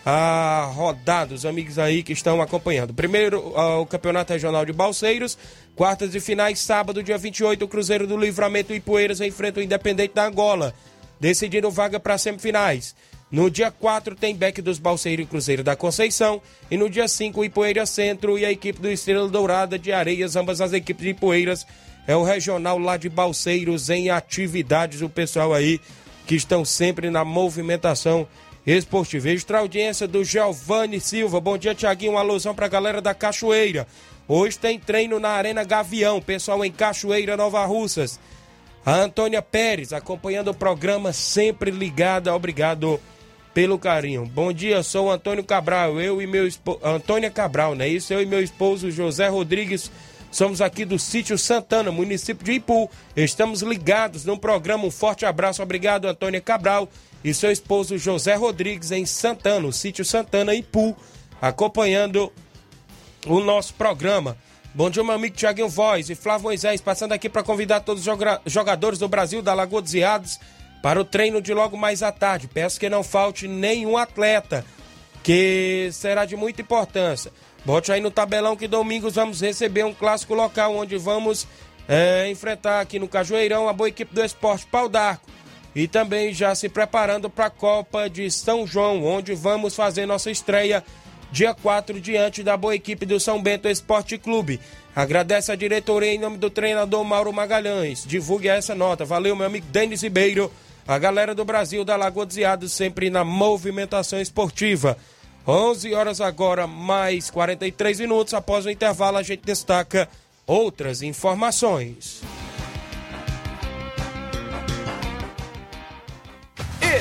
a 0.05 0.71
rodada, 0.73 1.35
os 1.35 1.45
amigos 1.45 1.77
aí 1.77 2.01
que 2.01 2.13
estão 2.13 2.41
acompanhando. 2.41 2.93
Primeiro, 2.93 3.53
o 3.79 3.85
Campeonato 3.85 4.31
Regional 4.31 4.65
de 4.65 4.71
Balseiros, 4.71 5.37
quartas 5.75 6.15
e 6.15 6.19
finais, 6.21 6.59
sábado, 6.59 7.03
dia 7.03 7.17
28, 7.17 7.63
o 7.63 7.67
Cruzeiro 7.67 8.07
do 8.07 8.17
Livramento 8.17 8.73
e 8.73 8.79
Poeiras 8.79 9.19
enfrenta 9.19 9.59
o 9.59 9.63
Independente 9.63 10.13
da 10.13 10.25
Angola, 10.25 10.73
decidindo 11.19 11.69
vaga 11.69 11.99
para 11.99 12.17
semifinais. 12.17 12.95
No 13.29 13.49
dia 13.49 13.71
4 13.71 14.15
tem 14.15 14.35
Beck 14.35 14.61
dos 14.61 14.77
Balseiros 14.77 15.25
e 15.25 15.27
Cruzeiro 15.27 15.63
da 15.63 15.75
Conceição. 15.75 16.41
E 16.69 16.77
no 16.77 16.89
dia 16.89 17.07
5 17.07 17.41
o 17.41 17.43
Ipoeira 17.43 17.85
Centro 17.85 18.37
e 18.37 18.45
a 18.45 18.51
equipe 18.51 18.79
do 18.79 18.89
Estrela 18.89 19.27
Dourada 19.27 19.77
de 19.77 19.91
Areias, 19.91 20.35
ambas 20.35 20.61
as 20.61 20.71
equipes 20.71 21.03
de 21.03 21.09
Ipoeiras. 21.09 21.65
É 22.07 22.15
o 22.15 22.23
regional 22.23 22.77
lá 22.77 22.97
de 22.97 23.09
Balseiros 23.09 23.89
em 23.89 24.09
atividades. 24.09 25.01
O 25.01 25.09
pessoal 25.09 25.53
aí 25.53 25.79
que 26.25 26.35
estão 26.35 26.65
sempre 26.65 27.09
na 27.09 27.23
movimentação 27.23 28.27
esportiva. 28.65 29.29
Extra 29.29 29.59
audiência 29.59 30.07
do 30.07 30.23
Giovanni 30.23 30.99
Silva. 30.99 31.39
Bom 31.39 31.57
dia, 31.57 31.75
Tiaguinho. 31.75 32.13
Uma 32.13 32.21
alusão 32.21 32.53
para 32.53 32.65
a 32.65 32.69
galera 32.69 33.01
da 33.01 33.13
Cachoeira. 33.13 33.87
Hoje 34.27 34.57
tem 34.57 34.79
treino 34.79 35.19
na 35.19 35.29
Arena 35.29 35.63
Gavião. 35.63 36.21
Pessoal 36.21 36.63
em 36.63 36.71
Cachoeira, 36.71 37.37
Nova 37.37 37.65
Russas. 37.65 38.19
A 38.85 38.95
Antônia 38.95 39.41
Pérez 39.41 39.93
acompanhando 39.93 40.49
o 40.49 40.53
programa, 40.53 41.13
sempre 41.13 41.71
ligada. 41.71 42.35
Obrigado 42.35 42.99
pelo 43.53 43.79
carinho. 43.79 44.25
Bom 44.25 44.51
dia, 44.51 44.83
sou 44.83 45.11
Antônio 45.11 45.43
Cabral, 45.43 46.01
eu 46.01 46.21
e 46.21 46.27
meu 46.27 46.45
esposo. 46.45 46.79
Antônia 46.83 47.29
Cabral, 47.29 47.75
né? 47.75 47.87
Isso, 47.87 48.13
eu 48.13 48.21
e 48.21 48.25
meu 48.25 48.41
esposo 48.41 48.91
José 48.91 49.27
Rodrigues. 49.27 49.89
Somos 50.33 50.61
aqui 50.61 50.83
do 50.83 50.97
sítio 50.97 51.37
Santana, 51.37 51.91
município 51.91 52.43
de 52.43 52.53
Ipu. 52.53 52.89
Estamos 53.15 53.61
ligados 53.61 54.25
no 54.25 54.35
programa. 54.35 54.83
Um 54.83 54.89
forte 54.89 55.27
abraço. 55.27 55.61
Obrigado, 55.61 56.07
Antônia 56.07 56.41
Cabral 56.41 56.89
e 57.23 57.31
seu 57.35 57.51
esposo 57.51 57.99
José 57.99 58.33
Rodrigues 58.33 58.89
em 58.89 59.05
Santana, 59.05 59.67
o 59.67 59.71
sítio 59.71 60.03
Santana, 60.03 60.55
Ipu, 60.55 60.97
acompanhando 61.39 62.33
o 63.27 63.41
nosso 63.41 63.75
programa. 63.75 64.35
Bom 64.73 64.89
dia, 64.89 65.03
meu 65.03 65.13
amigo 65.13 65.35
Tiaguinho 65.35 65.69
Voz 65.69 66.09
e 66.09 66.15
Flávio 66.15 66.45
Moisés, 66.45 66.81
passando 66.81 67.11
aqui 67.11 67.29
para 67.29 67.43
convidar 67.43 67.81
todos 67.81 68.03
os 68.07 68.17
jogadores 68.47 68.97
do 68.97 69.07
Brasil 69.07 69.39
da 69.39 69.53
Lagoa 69.53 69.83
dos 69.83 69.93
Iados 69.93 70.39
para 70.81 70.99
o 70.99 71.05
treino 71.05 71.43
de 71.43 71.53
logo 71.53 71.77
mais 71.77 72.01
à 72.01 72.11
tarde. 72.11 72.47
Peço 72.47 72.79
que 72.79 72.89
não 72.89 73.03
falte 73.03 73.47
nenhum 73.47 73.95
atleta, 73.95 74.65
que 75.21 75.89
será 75.91 76.25
de 76.25 76.35
muita 76.35 76.63
importância. 76.63 77.31
Bote 77.65 77.91
aí 77.91 78.01
no 78.01 78.11
tabelão 78.11 78.57
que 78.57 78.67
domingos 78.67 79.15
vamos 79.15 79.39
receber 79.39 79.85
um 79.85 79.93
clássico 79.93 80.33
local, 80.33 80.75
onde 80.75 80.97
vamos 80.97 81.47
é, 81.87 82.29
enfrentar 82.29 82.81
aqui 82.81 82.99
no 82.99 83.07
Cajueirão 83.07 83.69
a 83.69 83.73
boa 83.73 83.87
equipe 83.87 84.13
do 84.13 84.23
Esporte 84.23 84.65
Pau 84.65 84.89
d'Arco. 84.89 85.29
E 85.75 85.87
também 85.87 86.33
já 86.33 86.53
se 86.53 86.69
preparando 86.69 87.29
para 87.29 87.45
a 87.45 87.49
Copa 87.49 88.09
de 88.09 88.29
São 88.29 88.67
João, 88.67 89.03
onde 89.03 89.33
vamos 89.33 89.75
fazer 89.75 90.05
nossa 90.05 90.29
estreia 90.29 90.83
dia 91.31 91.53
4, 91.53 91.99
diante 91.99 92.43
da 92.43 92.55
boa 92.55 92.75
equipe 92.75 93.07
do 93.07 93.19
São 93.19 93.41
Bento 93.41 93.67
Esporte 93.67 94.19
Clube. 94.19 94.59
Agradece 94.95 95.51
a 95.51 95.55
diretoria 95.55 96.13
em 96.13 96.19
nome 96.19 96.37
do 96.37 96.49
treinador 96.49 97.03
Mauro 97.03 97.33
Magalhães. 97.33 98.05
Divulgue 98.05 98.49
essa 98.49 98.75
nota. 98.75 99.03
Valeu, 99.03 99.35
meu 99.35 99.47
amigo 99.47 99.65
Denis 99.71 100.03
Ribeiro. 100.03 100.51
A 100.87 100.99
galera 100.99 101.33
do 101.33 101.43
Brasil 101.43 101.83
da 101.83 101.95
Lagoa 101.95 102.25
dos 102.25 102.37
Iados 102.37 102.71
sempre 102.71 103.09
na 103.09 103.23
movimentação 103.23 104.21
esportiva. 104.21 104.95
11 105.47 105.93
horas 105.93 106.21
agora, 106.21 106.65
mais 106.65 107.29
43 107.29 107.99
minutos. 107.99 108.33
Após 108.33 108.65
o 108.65 108.69
intervalo, 108.69 109.17
a 109.17 109.23
gente 109.23 109.41
destaca 109.43 110.07
outras 110.47 111.01
informações. 111.01 112.21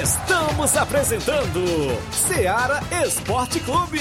Estamos 0.03 0.76
apresentando 0.76 1.61
Seara 2.11 2.80
Esporte 3.05 3.61
Clube. 3.61 4.01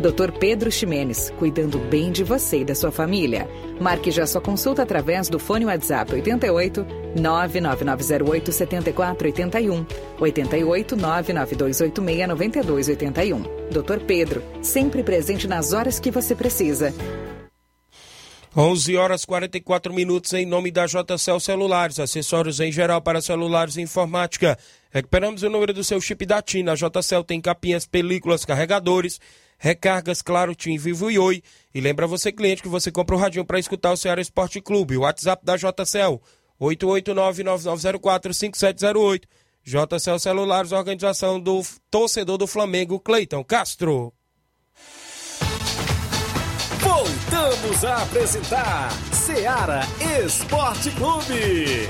Dr. 0.00 0.30
Pedro 0.38 0.70
Ximenes, 0.70 1.32
cuidando 1.38 1.76
bem 1.78 2.12
de 2.12 2.22
você 2.22 2.60
e 2.60 2.64
da 2.64 2.74
sua 2.74 2.92
família. 2.92 3.48
Marque 3.80 4.12
já 4.12 4.26
sua 4.26 4.40
consulta 4.40 4.82
através 4.82 5.28
do 5.28 5.40
fone 5.40 5.64
WhatsApp 5.64 6.12
88 6.12 6.86
99908 7.16 8.52
7481 8.52 9.86
88 10.20 10.96
99286 10.96 12.28
9281. 12.28 13.42
Dr. 13.72 14.04
Pedro, 14.06 14.42
sempre 14.62 15.02
presente 15.02 15.48
nas 15.48 15.72
horas 15.72 15.98
que 15.98 16.12
você 16.12 16.32
precisa. 16.32 16.94
11 18.56 18.96
horas 18.96 19.24
44 19.24 19.92
minutos 19.92 20.32
em 20.32 20.46
nome 20.46 20.70
da 20.70 20.86
JCL 20.86 21.40
Celulares, 21.40 21.98
acessórios 21.98 22.60
em 22.60 22.70
geral 22.70 23.02
para 23.02 23.20
celulares 23.20 23.76
e 23.76 23.82
informática. 23.82 24.56
Recuperamos 24.90 25.42
o 25.42 25.50
número 25.50 25.74
do 25.74 25.82
seu 25.82 26.00
chip 26.00 26.24
da 26.24 26.40
TIM. 26.40 26.68
A 26.68 26.74
JCL 26.74 27.24
tem 27.26 27.40
capinhas, 27.40 27.84
películas, 27.84 28.44
carregadores 28.44 29.20
recargas 29.58 30.22
Claro, 30.22 30.54
Tim, 30.54 30.78
Vivo 30.78 31.10
e 31.10 31.18
Oi. 31.18 31.42
E 31.74 31.80
lembra 31.80 32.06
você, 32.06 32.30
cliente, 32.30 32.62
que 32.62 32.68
você 32.68 32.92
compra 32.92 33.16
o 33.16 33.18
radinho 33.18 33.44
para 33.44 33.58
escutar 33.58 33.90
o 33.92 33.96
Ceará 33.96 34.20
Esporte 34.20 34.60
Clube. 34.60 34.96
O 34.96 35.00
WhatsApp 35.00 35.44
da 35.44 35.56
JCL, 35.56 36.22
889-9904-5708. 36.60 39.24
JCL 39.64 40.18
Celulares, 40.18 40.72
organização 40.72 41.38
do 41.38 41.62
torcedor 41.90 42.38
do 42.38 42.46
Flamengo, 42.46 42.98
Cleiton 42.98 43.44
Castro. 43.44 44.14
Voltamos 46.80 47.84
a 47.84 48.02
apresentar 48.02 48.90
Ceará 49.12 49.82
Esporte 50.24 50.90
Clube. 50.92 51.86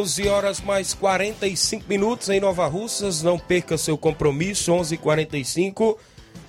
11 0.00 0.28
horas 0.28 0.60
mais 0.62 0.94
45 0.94 1.84
minutos 1.86 2.30
em 2.30 2.40
Nova 2.40 2.66
Russas. 2.66 3.22
Não 3.22 3.38
perca 3.38 3.76
seu 3.76 3.98
compromisso. 3.98 4.72
11:45. 4.72 5.98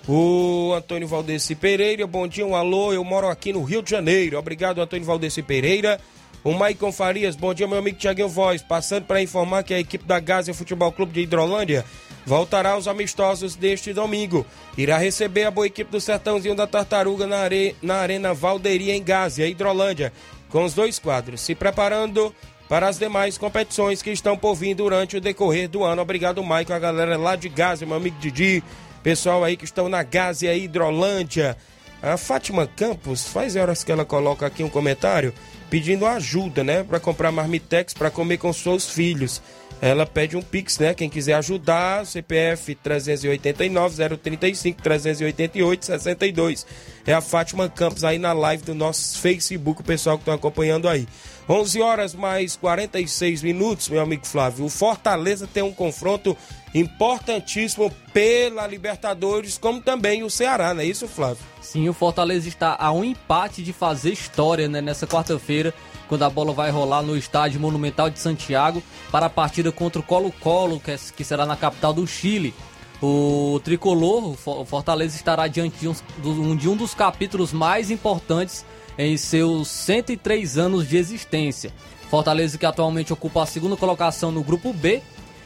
O 0.07 0.71
Antônio 0.73 1.05
Valdeci 1.05 1.53
Pereira, 1.53 2.07
bom 2.07 2.25
dia, 2.29 2.45
um 2.45 2.55
alô. 2.55 2.93
Eu 2.93 3.03
moro 3.03 3.27
aqui 3.27 3.51
no 3.51 3.61
Rio 3.61 3.81
de 3.81 3.91
Janeiro. 3.91 4.39
Obrigado, 4.39 4.79
Antônio 4.79 5.05
Valdeci 5.05 5.43
Pereira. 5.43 5.99
O 6.45 6.53
Maicon 6.53 6.93
Farias, 6.93 7.35
bom 7.35 7.53
dia, 7.53 7.67
meu 7.67 7.79
amigo 7.79 7.97
Tiaguinho 7.97 8.29
Voz. 8.29 8.61
Passando 8.61 9.03
para 9.03 9.21
informar 9.21 9.63
que 9.63 9.73
a 9.73 9.79
equipe 9.79 10.05
da 10.05 10.17
Gásia 10.17 10.53
Futebol 10.53 10.91
Clube 10.93 11.11
de 11.11 11.19
Hidrolândia 11.19 11.83
voltará 12.25 12.71
aos 12.71 12.87
amistosos 12.87 13.57
deste 13.57 13.91
domingo. 13.91 14.45
Irá 14.77 14.97
receber 14.97 15.43
a 15.43 15.51
boa 15.51 15.67
equipe 15.67 15.91
do 15.91 15.99
Sertãozinho 15.99 16.55
da 16.55 16.65
Tartaruga 16.65 17.27
na, 17.27 17.39
are... 17.39 17.75
na 17.81 17.95
Arena 17.95 18.33
Valderia 18.33 18.95
em 18.95 19.03
Gásia, 19.03 19.45
Hidrolândia, 19.45 20.13
com 20.49 20.63
os 20.63 20.73
dois 20.73 20.97
quadros. 20.97 21.41
Se 21.41 21.53
preparando 21.53 22.33
para 22.71 22.87
as 22.87 22.97
demais 22.97 23.37
competições 23.37 24.01
que 24.01 24.11
estão 24.11 24.37
por 24.37 24.55
vir 24.55 24.73
durante 24.73 25.17
o 25.17 25.19
decorrer 25.19 25.67
do 25.67 25.83
ano. 25.83 26.01
Obrigado, 26.01 26.41
Maicon, 26.41 26.71
a 26.71 26.79
galera 26.79 27.17
lá 27.17 27.35
de 27.35 27.49
Gásia, 27.49 27.85
meu 27.85 27.97
amigo 27.97 28.15
Didi, 28.17 28.63
pessoal 29.03 29.43
aí 29.43 29.57
que 29.57 29.65
estão 29.65 29.89
na 29.89 30.01
Gásia 30.03 30.55
Hidrolândia. 30.55 31.57
A 32.01 32.15
Fátima 32.15 32.65
Campos, 32.65 33.27
faz 33.27 33.57
horas 33.57 33.83
que 33.83 33.91
ela 33.91 34.05
coloca 34.05 34.45
aqui 34.45 34.63
um 34.63 34.69
comentário 34.69 35.33
pedindo 35.69 36.05
ajuda, 36.05 36.63
né, 36.63 36.81
para 36.81 36.97
comprar 36.97 37.29
marmitex 37.29 37.93
para 37.93 38.09
comer 38.09 38.37
com 38.37 38.53
seus 38.53 38.89
filhos. 38.89 39.41
Ela 39.81 40.05
pede 40.05 40.37
um 40.37 40.43
pix, 40.43 40.77
né? 40.77 40.93
Quem 40.93 41.09
quiser 41.09 41.33
ajudar, 41.33 42.05
CPF 42.05 42.75
389 42.75 44.17
035 44.17 44.79
388 44.79 45.85
62. 45.87 46.67
É 47.05 47.13
a 47.13 47.19
Fátima 47.19 47.67
Campos 47.67 48.03
aí 48.03 48.19
na 48.19 48.31
live 48.31 48.63
do 48.63 48.75
nosso 48.75 49.17
Facebook, 49.19 49.81
o 49.81 49.83
pessoal 49.83 50.17
que 50.17 50.21
está 50.21 50.35
acompanhando 50.35 50.87
aí. 50.87 51.07
11 51.49 51.81
horas 51.81 52.13
mais 52.13 52.55
46 52.55 53.41
minutos, 53.41 53.89
meu 53.89 54.01
amigo 54.01 54.25
Flávio. 54.25 54.65
O 54.65 54.69
Fortaleza 54.69 55.49
tem 55.51 55.63
um 55.63 55.73
confronto 55.73 56.37
importantíssimo 56.73 57.91
pela 58.13 58.67
Libertadores, 58.67 59.57
como 59.57 59.81
também 59.81 60.23
o 60.23 60.29
Ceará, 60.29 60.73
não 60.73 60.81
é 60.81 60.85
isso, 60.85 61.07
Flávio? 61.07 61.43
Sim, 61.61 61.89
o 61.89 61.93
Fortaleza 61.93 62.47
está 62.47 62.77
a 62.79 62.91
um 62.91 63.03
empate 63.03 63.63
de 63.63 63.73
fazer 63.73 64.11
história 64.11 64.67
né, 64.67 64.79
nessa 64.79 65.05
quarta-feira, 65.07 65.73
quando 66.11 66.23
a 66.23 66.29
bola 66.29 66.51
vai 66.51 66.69
rolar 66.69 67.01
no 67.01 67.15
estádio 67.15 67.57
Monumental 67.57 68.09
de 68.09 68.19
Santiago 68.19 68.83
para 69.09 69.27
a 69.27 69.29
partida 69.29 69.71
contra 69.71 70.01
o 70.01 70.03
Colo-Colo, 70.03 70.77
que, 70.77 70.91
é, 70.91 71.23
será 71.23 71.45
na 71.45 71.55
capital 71.55 71.93
do 71.93 72.05
Chile. 72.05 72.53
O 73.01 73.61
tricolor, 73.63 74.35
o 74.45 74.65
Fortaleza, 74.65 75.15
estará 75.15 75.47
diante 75.47 75.77
de 75.79 75.87
um, 75.87 76.53
de 76.57 76.67
um 76.67 76.75
dos 76.75 76.93
capítulos 76.93 77.53
mais 77.53 77.89
importantes 77.89 78.65
em 78.97 79.15
seus 79.15 79.69
103 79.69 80.57
anos 80.57 80.85
de 80.85 80.97
existência. 80.97 81.71
Fortaleza 82.09 82.57
que 82.57 82.65
atualmente 82.65 83.13
ocupa 83.13 83.43
a 83.43 83.45
segunda 83.45 83.77
colocação 83.77 84.33
no 84.33 84.43
grupo 84.43 84.73
B 84.73 85.01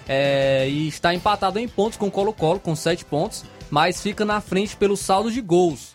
é, 0.10 0.68
e 0.68 0.88
está 0.88 1.14
empatado 1.14 1.60
em 1.60 1.68
pontos 1.68 1.96
com 1.96 2.08
o 2.08 2.12
Colo-Colo, 2.12 2.60
com 2.60 2.76
7 2.76 3.06
pontos, 3.06 3.46
mas 3.70 4.02
fica 4.02 4.26
na 4.26 4.42
frente 4.42 4.76
pelo 4.76 4.98
saldo 4.98 5.32
de 5.32 5.42
gols. 5.42 5.94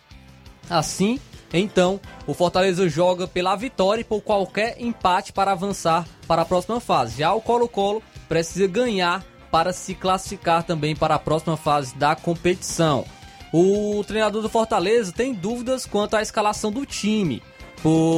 Assim, 0.69 1.19
então, 1.53 1.99
o 2.25 2.33
Fortaleza 2.33 2.87
joga 2.87 3.27
pela 3.27 3.55
vitória 3.55 4.01
e 4.01 4.05
por 4.05 4.21
qualquer 4.21 4.75
empate 4.79 5.33
para 5.33 5.51
avançar 5.51 6.07
para 6.27 6.43
a 6.43 6.45
próxima 6.45 6.79
fase. 6.79 7.19
Já 7.19 7.33
o 7.33 7.41
Colo-Colo 7.41 8.01
precisa 8.29 8.67
ganhar 8.67 9.23
para 9.51 9.73
se 9.73 9.93
classificar 9.93 10.63
também 10.63 10.95
para 10.95 11.15
a 11.15 11.19
próxima 11.19 11.57
fase 11.57 11.93
da 11.95 12.15
competição. 12.15 13.05
O 13.53 14.01
treinador 14.07 14.41
do 14.41 14.47
Fortaleza 14.47 15.11
tem 15.11 15.33
dúvidas 15.33 15.85
quanto 15.85 16.15
à 16.15 16.21
escalação 16.21 16.71
do 16.71 16.85
time, 16.85 17.43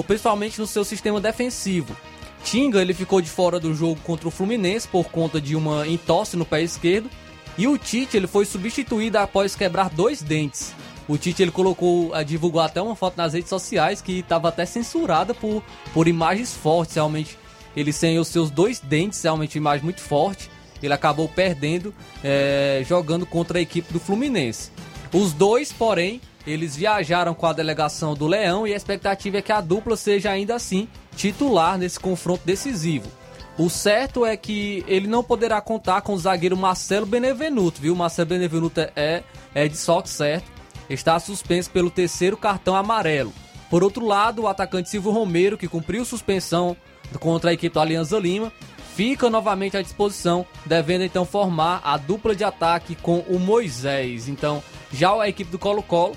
principalmente 0.06 0.60
no 0.60 0.68
seu 0.68 0.84
sistema 0.84 1.20
defensivo. 1.20 1.98
Tinga 2.44 2.82
ele 2.82 2.94
ficou 2.94 3.20
de 3.20 3.30
fora 3.30 3.60
do 3.60 3.74
jogo 3.74 4.00
contra 4.04 4.28
o 4.28 4.32
Fluminense 4.32 4.88
por 4.88 5.06
conta 5.06 5.42
de 5.42 5.56
uma 5.56 5.88
entorse 5.88 6.36
no 6.36 6.46
pé 6.46 6.62
esquerdo 6.62 7.10
E 7.58 7.68
o 7.68 7.78
Tite 7.78 8.18
ele 8.18 8.28
foi 8.28 8.46
substituído 8.46 9.18
após 9.18 9.56
quebrar 9.56 9.90
dois 9.90 10.22
dentes. 10.22 10.74
O 11.08 11.18
Tite 11.18 11.41
ele 11.41 11.51
colocou, 11.51 12.12
divulgou 12.24 12.62
até 12.62 12.82
uma 12.82 12.95
foto 12.95 13.18
nas 13.18 13.34
redes 13.34 13.49
sociais 13.49 14.01
que 14.01 14.20
estava 14.20 14.49
até 14.49 14.66
censurada 14.66 15.34
por, 15.34 15.62
por 15.93 16.08
imagens 16.08 16.54
fortes, 16.54 16.95
realmente. 16.95 17.38
Ele 17.76 17.91
sem 17.91 18.20
os 18.20 18.28
seus 18.28 18.49
dois 18.49 18.80
dentes, 18.80 19.22
realmente 19.22 19.58
imagem 19.58 19.84
muito 19.84 20.01
forte. 20.01 20.49
Ele 20.82 20.93
acabou 20.93 21.28
perdendo 21.28 21.93
eh, 22.24 22.84
jogando 22.88 23.26
contra 23.26 23.58
a 23.58 23.62
equipe 23.62 23.91
do 23.91 23.99
Fluminense. 23.99 24.72
Os 25.12 25.34
dois, 25.34 25.72
porém, 25.72 26.22
eles 26.45 26.76
viajaram 26.76 27.34
com 27.34 27.45
a 27.45 27.54
delegação 27.54 28.14
do 28.14 28.28
Leão 28.28 28.68
e 28.68 28.74
a 28.74 28.78
expectativa 28.78 29.38
é 29.38 29.41
que 29.41 29.51
a 29.51 29.62
dupla 29.62 29.95
seja 29.95 30.32
ainda 30.32 30.56
assim 30.56 30.88
titular 31.16 31.78
nesse 31.78 31.99
confronto 31.99 32.43
decisivo. 32.45 33.10
O 33.58 33.70
certo 33.70 34.26
é 34.26 34.36
que 34.36 34.84
ele 34.88 35.08
não 35.08 35.24
poderá 35.24 35.62
contar 35.62 36.01
com 36.01 36.14
o 36.14 36.18
zagueiro 36.18 36.58
Marcelo 36.58 37.06
Benevenuto, 37.06 37.80
viu? 37.80 37.95
Marcelo 37.95 38.30
Benevenuto 38.30 38.82
é, 38.95 39.24
é 39.54 39.68
de 39.68 39.78
sorte 39.78 40.10
certo. 40.10 40.51
Está 40.90 41.20
suspenso 41.20 41.70
pelo 41.72 41.90
terceiro 41.90 42.38
cartão 42.38 42.76
amarelo. 42.76 43.34
Por 43.70 43.84
outro 43.84 44.06
lado, 44.06 44.44
o 44.44 44.48
atacante 44.48 44.90
Silvio 44.90 45.12
Romero, 45.12 45.58
que 45.58 45.68
cumpriu 45.68 46.06
suspensão 46.06 46.78
contra 47.20 47.50
a 47.50 47.54
equipe 47.54 47.74
do 47.74 47.80
Alianza 47.80 48.20
Lima, 48.20 48.52
fica 48.96 49.30
novamente 49.30 49.76
à 49.76 49.82
disposição, 49.82 50.46
devendo 50.66 51.04
então 51.04 51.26
formar 51.26 51.82
a 51.84 51.98
dupla 51.98 52.36
de 52.36 52.44
ataque 52.44 52.96
com 52.96 53.20
o 53.20 53.40
Moisés. 53.40 54.28
Então, 54.28 54.62
já 54.92 55.12
a 55.20 55.28
equipe 55.28 55.50
do 55.50 55.58
Colo-Colo, 55.58 56.16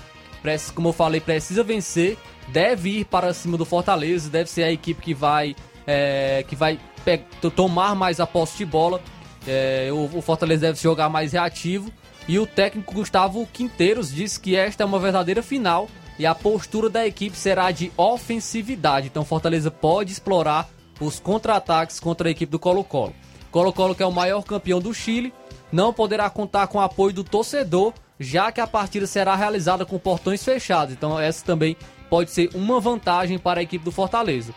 como 0.75 0.89
eu 0.89 0.93
falei, 0.93 1.19
precisa 1.19 1.63
vencer, 1.63 2.17
deve 2.49 2.99
ir 2.99 3.05
para 3.05 3.33
cima 3.33 3.57
do 3.57 3.65
Fortaleza, 3.65 4.29
deve 4.29 4.49
ser 4.49 4.63
a 4.63 4.71
equipe 4.71 5.01
que 5.01 5.13
vai, 5.13 5.55
é, 5.85 6.45
que 6.47 6.55
vai 6.55 6.79
tomar 7.55 7.95
mais 7.95 8.19
a 8.19 8.27
posse 8.27 8.57
de 8.57 8.65
bola. 8.65 9.01
É, 9.47 9.89
o, 9.91 10.17
o 10.17 10.21
Fortaleza 10.21 10.67
deve 10.67 10.79
jogar 10.79 11.09
mais 11.09 11.33
reativo. 11.33 11.91
E 12.27 12.37
o 12.37 12.45
técnico 12.45 12.93
Gustavo 12.93 13.47
Quinteiros 13.53 14.13
disse 14.13 14.39
que 14.39 14.55
esta 14.55 14.83
é 14.83 14.85
uma 14.85 14.99
verdadeira 14.99 15.41
final 15.41 15.87
e 16.19 16.25
a 16.25 16.35
postura 16.35 16.89
da 16.89 17.07
equipe 17.07 17.37
será 17.37 17.71
de 17.71 17.91
ofensividade. 17.95 19.07
Então 19.07 19.23
Fortaleza 19.23 19.71
pode 19.71 20.11
explorar 20.11 20.67
os 20.99 21.19
contra-ataques 21.19 21.99
contra 21.99 22.27
a 22.27 22.31
equipe 22.31 22.51
do 22.51 22.59
Colo-Colo. 22.59 23.15
Colo-Colo, 23.49 23.95
que 23.95 24.03
é 24.03 24.05
o 24.05 24.11
maior 24.11 24.43
campeão 24.43 24.79
do 24.79 24.93
Chile, 24.93 25.33
não 25.71 25.93
poderá 25.93 26.29
contar 26.29 26.67
com 26.67 26.79
o 26.79 26.81
apoio 26.81 27.13
do 27.13 27.23
torcedor, 27.23 27.93
já 28.19 28.51
que 28.51 28.59
a 28.59 28.67
partida 28.67 29.07
será 29.07 29.35
realizada 29.35 29.85
com 29.85 29.97
portões 29.97 30.43
fechados. 30.43 30.93
Então 30.93 31.17
essa 31.19 31.45
também 31.45 31.77
pode 32.09 32.31
ser 32.31 32.49
uma 32.53 32.79
vantagem 32.79 33.37
para 33.37 33.59
a 33.61 33.63
equipe 33.63 33.85
do 33.85 33.91
Fortaleza. 33.91 34.53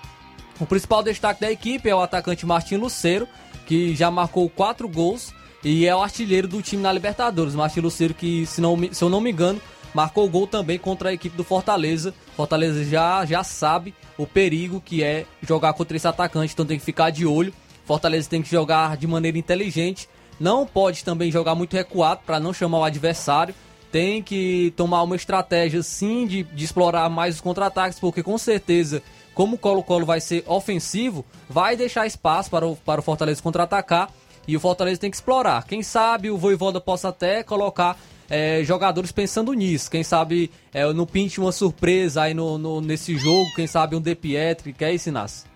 O 0.59 0.67
principal 0.67 1.03
destaque 1.03 1.41
da 1.41 1.51
equipe 1.53 1.89
é 1.89 1.95
o 1.95 2.03
atacante 2.03 2.45
Martin 2.45 2.77
Luceiro, 2.77 3.29
que 3.67 3.95
já 3.95 4.11
marcou 4.11 4.49
quatro 4.51 4.89
gols 4.89 5.33
e 5.63 5.87
é 5.87 5.95
o 5.95 6.03
artilheiro 6.03 6.49
do 6.49 6.63
time 6.63 6.83
na 6.83 6.93
Libertadores. 6.93 7.55
Martin 7.55 7.81
Luceiro, 7.81 8.15
que 8.15 8.47
se, 8.47 8.61
não, 8.61 8.79
se 8.91 9.03
eu 9.03 9.09
não 9.09 9.21
me 9.21 9.31
engano, 9.31 9.61
marcou 9.95 10.29
gol 10.29 10.47
também 10.47 10.79
contra 10.79 11.11
a 11.11 11.13
equipe 11.13 11.37
do 11.37 11.45
Fortaleza. 11.45 12.15
Fortaleza 12.37 12.85
já, 12.85 13.25
já 13.27 13.45
sabe 13.45 13.95
o 14.17 14.27
perigo 14.27 14.81
que 14.81 15.03
é 15.03 15.27
jogar 15.43 15.73
contra 15.75 15.97
esse 15.97 16.09
atacante, 16.09 16.53
então 16.53 16.65
tem 16.65 16.79
que 16.79 16.85
ficar 16.85 17.11
de 17.11 17.27
olho. 17.27 17.53
Fortaleza 17.85 18.29
tem 18.29 18.43
que 18.43 18.51
jogar 18.51 18.97
de 18.97 19.07
maneira 19.07 19.37
inteligente. 19.37 20.09
Não 20.39 20.65
pode 20.65 21.05
também 21.05 21.31
jogar 21.31 21.55
muito 21.55 21.75
recuado 21.75 22.23
para 22.25 22.41
não 22.41 22.55
chamar 22.55 22.79
o 22.79 22.85
adversário. 22.85 23.55
Tem 23.93 24.23
que 24.23 24.73
tomar 24.77 25.03
uma 25.03 25.17
estratégia 25.17 25.83
sim 25.83 26.27
de, 26.27 26.45
de 26.45 26.65
explorar 26.65 27.11
mais 27.11 27.35
os 27.35 27.41
contra-ataques, 27.41 27.99
porque 27.99 28.23
com 28.23 28.39
certeza 28.39 29.03
como 29.35 29.57
o 29.57 29.59
Colo-Colo 29.59 30.07
vai 30.07 30.21
ser 30.21 30.45
ofensivo, 30.47 31.25
vai 31.49 31.77
deixar 31.77 32.07
espaço 32.07 32.51
para 32.51 32.67
o, 32.67 32.77
para 32.77 33.01
o 33.01 33.03
Fortaleza 33.03 33.43
contra-atacar 33.43 34.11
e 34.47 34.57
o 34.57 34.61
Fortaleza 34.61 35.01
tem 35.01 35.11
que 35.11 35.17
explorar. 35.17 35.65
Quem 35.65 35.83
sabe 35.83 36.31
o 36.31 36.39
Voivoda 36.39 36.81
possa 36.81 37.09
até 37.09 37.43
colocar 37.43 37.99
é, 38.29 38.63
jogadores 38.65 39.11
pensando 39.11 39.53
nisso. 39.53 39.91
Quem 39.91 40.05
sabe 40.05 40.51
é, 40.73 40.85
no 40.93 41.07
pinte 41.07 41.41
uma 41.41 41.53
surpresa 41.53 42.23
aí 42.23 42.35
no, 42.35 42.57
no, 42.57 42.81
nesse 42.81 43.17
jogo, 43.17 43.53
quem 43.55 43.67
sabe 43.67 43.97
um 43.97 44.01
De 44.01 44.15
Pietri, 44.15 44.73
que 44.73 44.85
é 44.85 44.95
isso, 44.95 45.09
Inácio? 45.09 45.50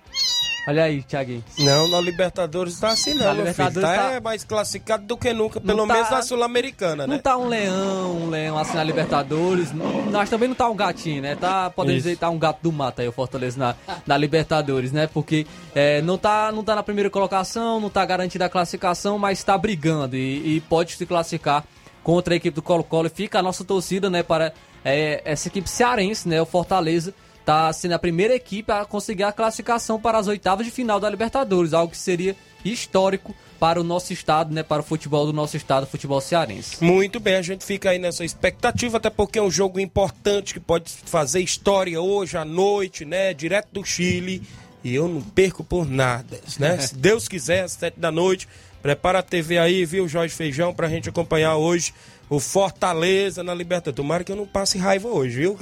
Olha 0.67 0.85
aí, 0.85 1.03
Thiaguinho. 1.03 1.45
Não, 1.59 1.87
na 1.89 2.01
Libertadores 2.01 2.81
tá 2.81 2.89
assim 2.89 3.13
não, 3.15 3.35
meu 3.35 3.53
filho. 3.53 3.81
Tá, 3.81 4.13
tá, 4.13 4.21
mais 4.21 4.45
classificado 4.45 5.05
do 5.05 5.17
que 5.17 5.33
nunca, 5.33 5.61
pelo 5.61 5.87
tá, 5.87 5.95
menos 5.95 6.11
na 6.11 6.23
Sul-Americana, 6.23 7.07
né? 7.07 7.15
Não 7.15 7.23
tá 7.23 7.37
um 7.37 7.49
leão, 7.49 8.17
um 8.23 8.31
leão 8.31 8.57
assim 8.57 8.75
na 8.75 8.85
Libertadores. 8.85 9.73
Nós 9.73 10.31
também 10.31 10.49
não 10.49 10.57
tá 10.57 10.69
um 10.69 10.75
gatinho, 10.75 11.21
né? 11.21 11.37
Tá, 11.37 11.69
podemos 11.69 12.03
dizer, 12.03 12.17
tá 12.17 12.31
um 12.31 12.39
gato 12.39 12.61
do 12.63 12.73
mato 12.73 13.01
aí, 13.01 13.09
o 13.09 13.13
Fortaleza 13.13 13.59
na, 13.59 13.75
na 14.07 14.17
Libertadores, 14.17 14.91
né? 14.91 15.07
Porque 15.07 15.47
é, 15.75 16.01
não, 16.01 16.17
tá, 16.17 16.51
não 16.51 16.65
tá 16.65 16.75
na 16.75 16.83
primeira 16.83 17.11
colocação, 17.11 17.79
não 17.79 17.91
tá 17.91 18.05
garantida 18.05 18.47
a 18.47 18.49
classificação, 18.49 19.19
mas 19.19 19.45
tá 19.45 19.59
brigando 19.59 20.17
e, 20.17 20.57
e 20.57 20.61
pode 20.63 20.93
se 20.93 21.05
classificar 21.05 21.65
contra 22.03 22.35
a 22.35 22.37
equipe 22.37 22.55
do 22.55 22.63
Colo-Colo. 22.63 23.11
Fica 23.11 23.39
a 23.39 23.43
nossa 23.43 23.65
torcida, 23.65 24.09
né, 24.09 24.23
para 24.23 24.53
é, 24.85 25.21
essa 25.25 25.49
equipe 25.49 25.69
cearense, 25.69 26.29
né, 26.29 26.41
o 26.41 26.47
Fortaleza, 26.47 27.15
está 27.45 27.71
sendo 27.75 27.93
a 27.93 27.99
primeira 27.99 28.35
equipe 28.35 28.73
a 28.73 28.87
conseguir 28.87 29.23
a 29.23 29.33
classificação 29.33 30.01
para 30.01 30.19
as 30.19 30.27
oitavas 30.27 30.65
de 30.65 30.73
final 30.73 30.99
da 30.99 31.11
Libertadores, 31.11 31.75
algo 31.75 31.93
que 31.93 31.99
seria 31.99 32.35
histórico 32.65 33.35
para 33.61 33.79
o 33.79 33.85
nosso 33.85 34.13
estado, 34.13 34.53
né, 34.53 34.63
para 34.63 34.81
o 34.81 34.85
futebol 34.85 35.27
do 35.27 35.33
nosso 35.33 35.57
estado, 35.57 35.87
futebol 35.87 36.21
cearense. 36.21 36.83
Muito 36.83 37.21
bem, 37.21 37.37
a 37.37 37.43
gente 37.43 37.65
fica 37.65 37.91
aí 37.91 37.99
nessa 37.99 38.25
expectativa, 38.25 38.97
até 38.97 39.11
porque 39.11 39.39
é 39.39 39.43
um 39.43 39.51
jogo 39.51 39.79
importante 39.79 40.55
que 40.55 40.61
pode 40.61 40.91
fazer 40.91 41.41
história 41.41 42.01
hoje 42.01 42.37
à 42.37 42.45
noite, 42.45 43.05
né, 43.05 43.35
direto 43.35 43.69
do 43.73 43.85
Chile, 43.85 44.43
e 44.83 44.95
eu 44.95 45.07
não 45.07 45.21
perco 45.21 45.63
por 45.63 45.87
nada, 45.87 46.41
né? 46.59 46.79
Se 46.81 46.95
Deus 46.95 47.29
quiser, 47.29 47.65
às 47.65 47.73
sete 47.73 47.99
da 47.99 48.11
noite, 48.11 48.49
prepara 48.83 49.21
a 49.21 49.23
TV 49.23 49.59
aí, 49.59 49.85
viu, 49.85 50.09
Jorge 50.09 50.35
Feijão, 50.35 50.75
para 50.75 50.87
a 50.87 50.91
gente 50.91 51.09
acompanhar 51.09 51.57
hoje 51.57 51.93
o 52.29 52.41
Fortaleza 52.41 53.43
na 53.43 53.55
Libertadores. 53.55 53.97
Tomara 53.97 54.25
que 54.25 54.33
eu 54.33 54.37
não 54.37 54.47
passe 54.47 54.79
raiva 54.79 55.09
hoje, 55.09 55.37
viu? 55.37 55.59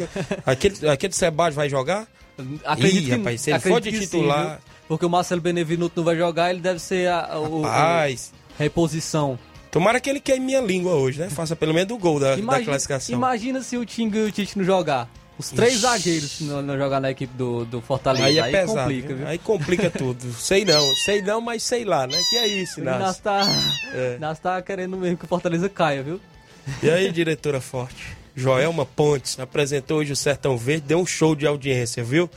Aquele, 0.46 0.88
aquele 0.88 1.12
Sebade 1.12 1.54
vai 1.54 1.68
jogar? 1.68 2.06
Acredito 2.64 3.02
Ih, 3.02 3.04
que, 3.04 3.10
rapaz, 3.10 3.40
se 3.40 3.50
ele 3.50 3.60
for 3.60 3.80
de 3.80 3.92
titular. 3.92 4.56
Sim, 4.56 4.72
porque 4.88 5.06
o 5.06 5.10
Marcelo 5.10 5.40
Benevenuto 5.40 5.94
não 5.96 6.04
vai 6.04 6.16
jogar, 6.16 6.50
ele 6.50 6.60
deve 6.60 6.78
ser 6.78 7.08
a, 7.08 7.38
o, 7.38 7.62
rapaz. 7.62 8.32
a 8.58 8.62
reposição. 8.62 9.38
Tomara 9.70 10.00
que 10.00 10.10
ele 10.10 10.20
queime 10.20 10.44
minha 10.46 10.60
língua 10.60 10.92
hoje, 10.94 11.18
né? 11.18 11.30
Faça 11.30 11.56
pelo 11.56 11.72
menos 11.72 11.90
o 11.92 11.98
gol 11.98 12.20
da, 12.20 12.36
imagina, 12.36 12.58
da 12.58 12.64
classificação. 12.64 13.14
Imagina 13.14 13.62
se 13.62 13.76
o 13.76 13.86
Tinga 13.86 14.18
e 14.18 14.24
o 14.24 14.32
Tite 14.32 14.58
não 14.58 14.64
jogar. 14.64 15.08
Os 15.38 15.50
três 15.50 15.74
Ixi. 15.74 15.82
zagueiros 15.82 16.40
não, 16.42 16.60
não 16.60 16.76
jogar 16.76 17.00
na 17.00 17.10
equipe 17.10 17.34
do, 17.34 17.64
do 17.64 17.80
Fortaleza. 17.80 18.26
Aí 18.26 18.38
é 18.38 18.42
aí 18.42 18.52
pesado, 18.52 18.80
complica, 18.80 19.14
viu? 19.14 19.26
Aí 19.26 19.38
complica 19.38 19.90
tudo. 19.90 20.32
sei 20.34 20.64
não, 20.64 20.94
sei 21.06 21.22
não, 21.22 21.40
mas 21.40 21.62
sei 21.62 21.84
lá, 21.84 22.06
né? 22.06 22.18
Que 22.28 22.36
é 22.36 22.46
isso, 22.46 22.80
Inácio. 22.80 23.00
Nós 23.00 23.18
tá, 23.18 23.42
é. 23.94 24.18
nós 24.20 24.38
tá 24.38 24.60
querendo 24.60 24.96
mesmo 24.96 25.16
que 25.16 25.24
o 25.24 25.28
Fortaleza 25.28 25.68
caia, 25.70 26.02
viu? 26.02 26.20
E 26.82 26.90
aí, 26.90 27.10
diretora 27.10 27.60
forte? 27.60 28.16
Joelma 28.34 28.86
Pontes 28.86 29.38
apresentou 29.38 29.98
hoje 29.98 30.12
o 30.12 30.16
Sertão 30.16 30.56
Verde, 30.56 30.86
deu 30.86 30.98
um 30.98 31.06
show 31.06 31.34
de 31.34 31.46
audiência, 31.46 32.02
viu? 32.02 32.30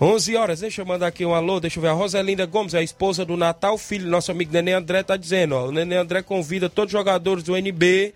11 0.00 0.34
horas, 0.34 0.60
deixa 0.60 0.80
eu 0.80 0.86
mandar 0.86 1.08
aqui 1.08 1.26
um 1.26 1.34
alô, 1.34 1.60
deixa 1.60 1.78
eu 1.78 1.82
ver. 1.82 1.88
A 1.88 1.92
Roselinda 1.92 2.46
Gomes, 2.46 2.74
a 2.74 2.82
esposa 2.82 3.22
do 3.22 3.36
Natal, 3.36 3.76
filho 3.76 4.08
nosso 4.08 4.30
amigo 4.30 4.50
Nenê 4.50 4.72
André, 4.72 5.02
tá 5.02 5.14
dizendo, 5.14 5.54
ó. 5.54 5.66
O 5.66 5.72
Nenê 5.72 5.96
André 5.96 6.22
convida 6.22 6.70
todos 6.70 6.94
os 6.94 6.98
jogadores 6.98 7.44
do 7.44 7.54
NB 7.54 8.14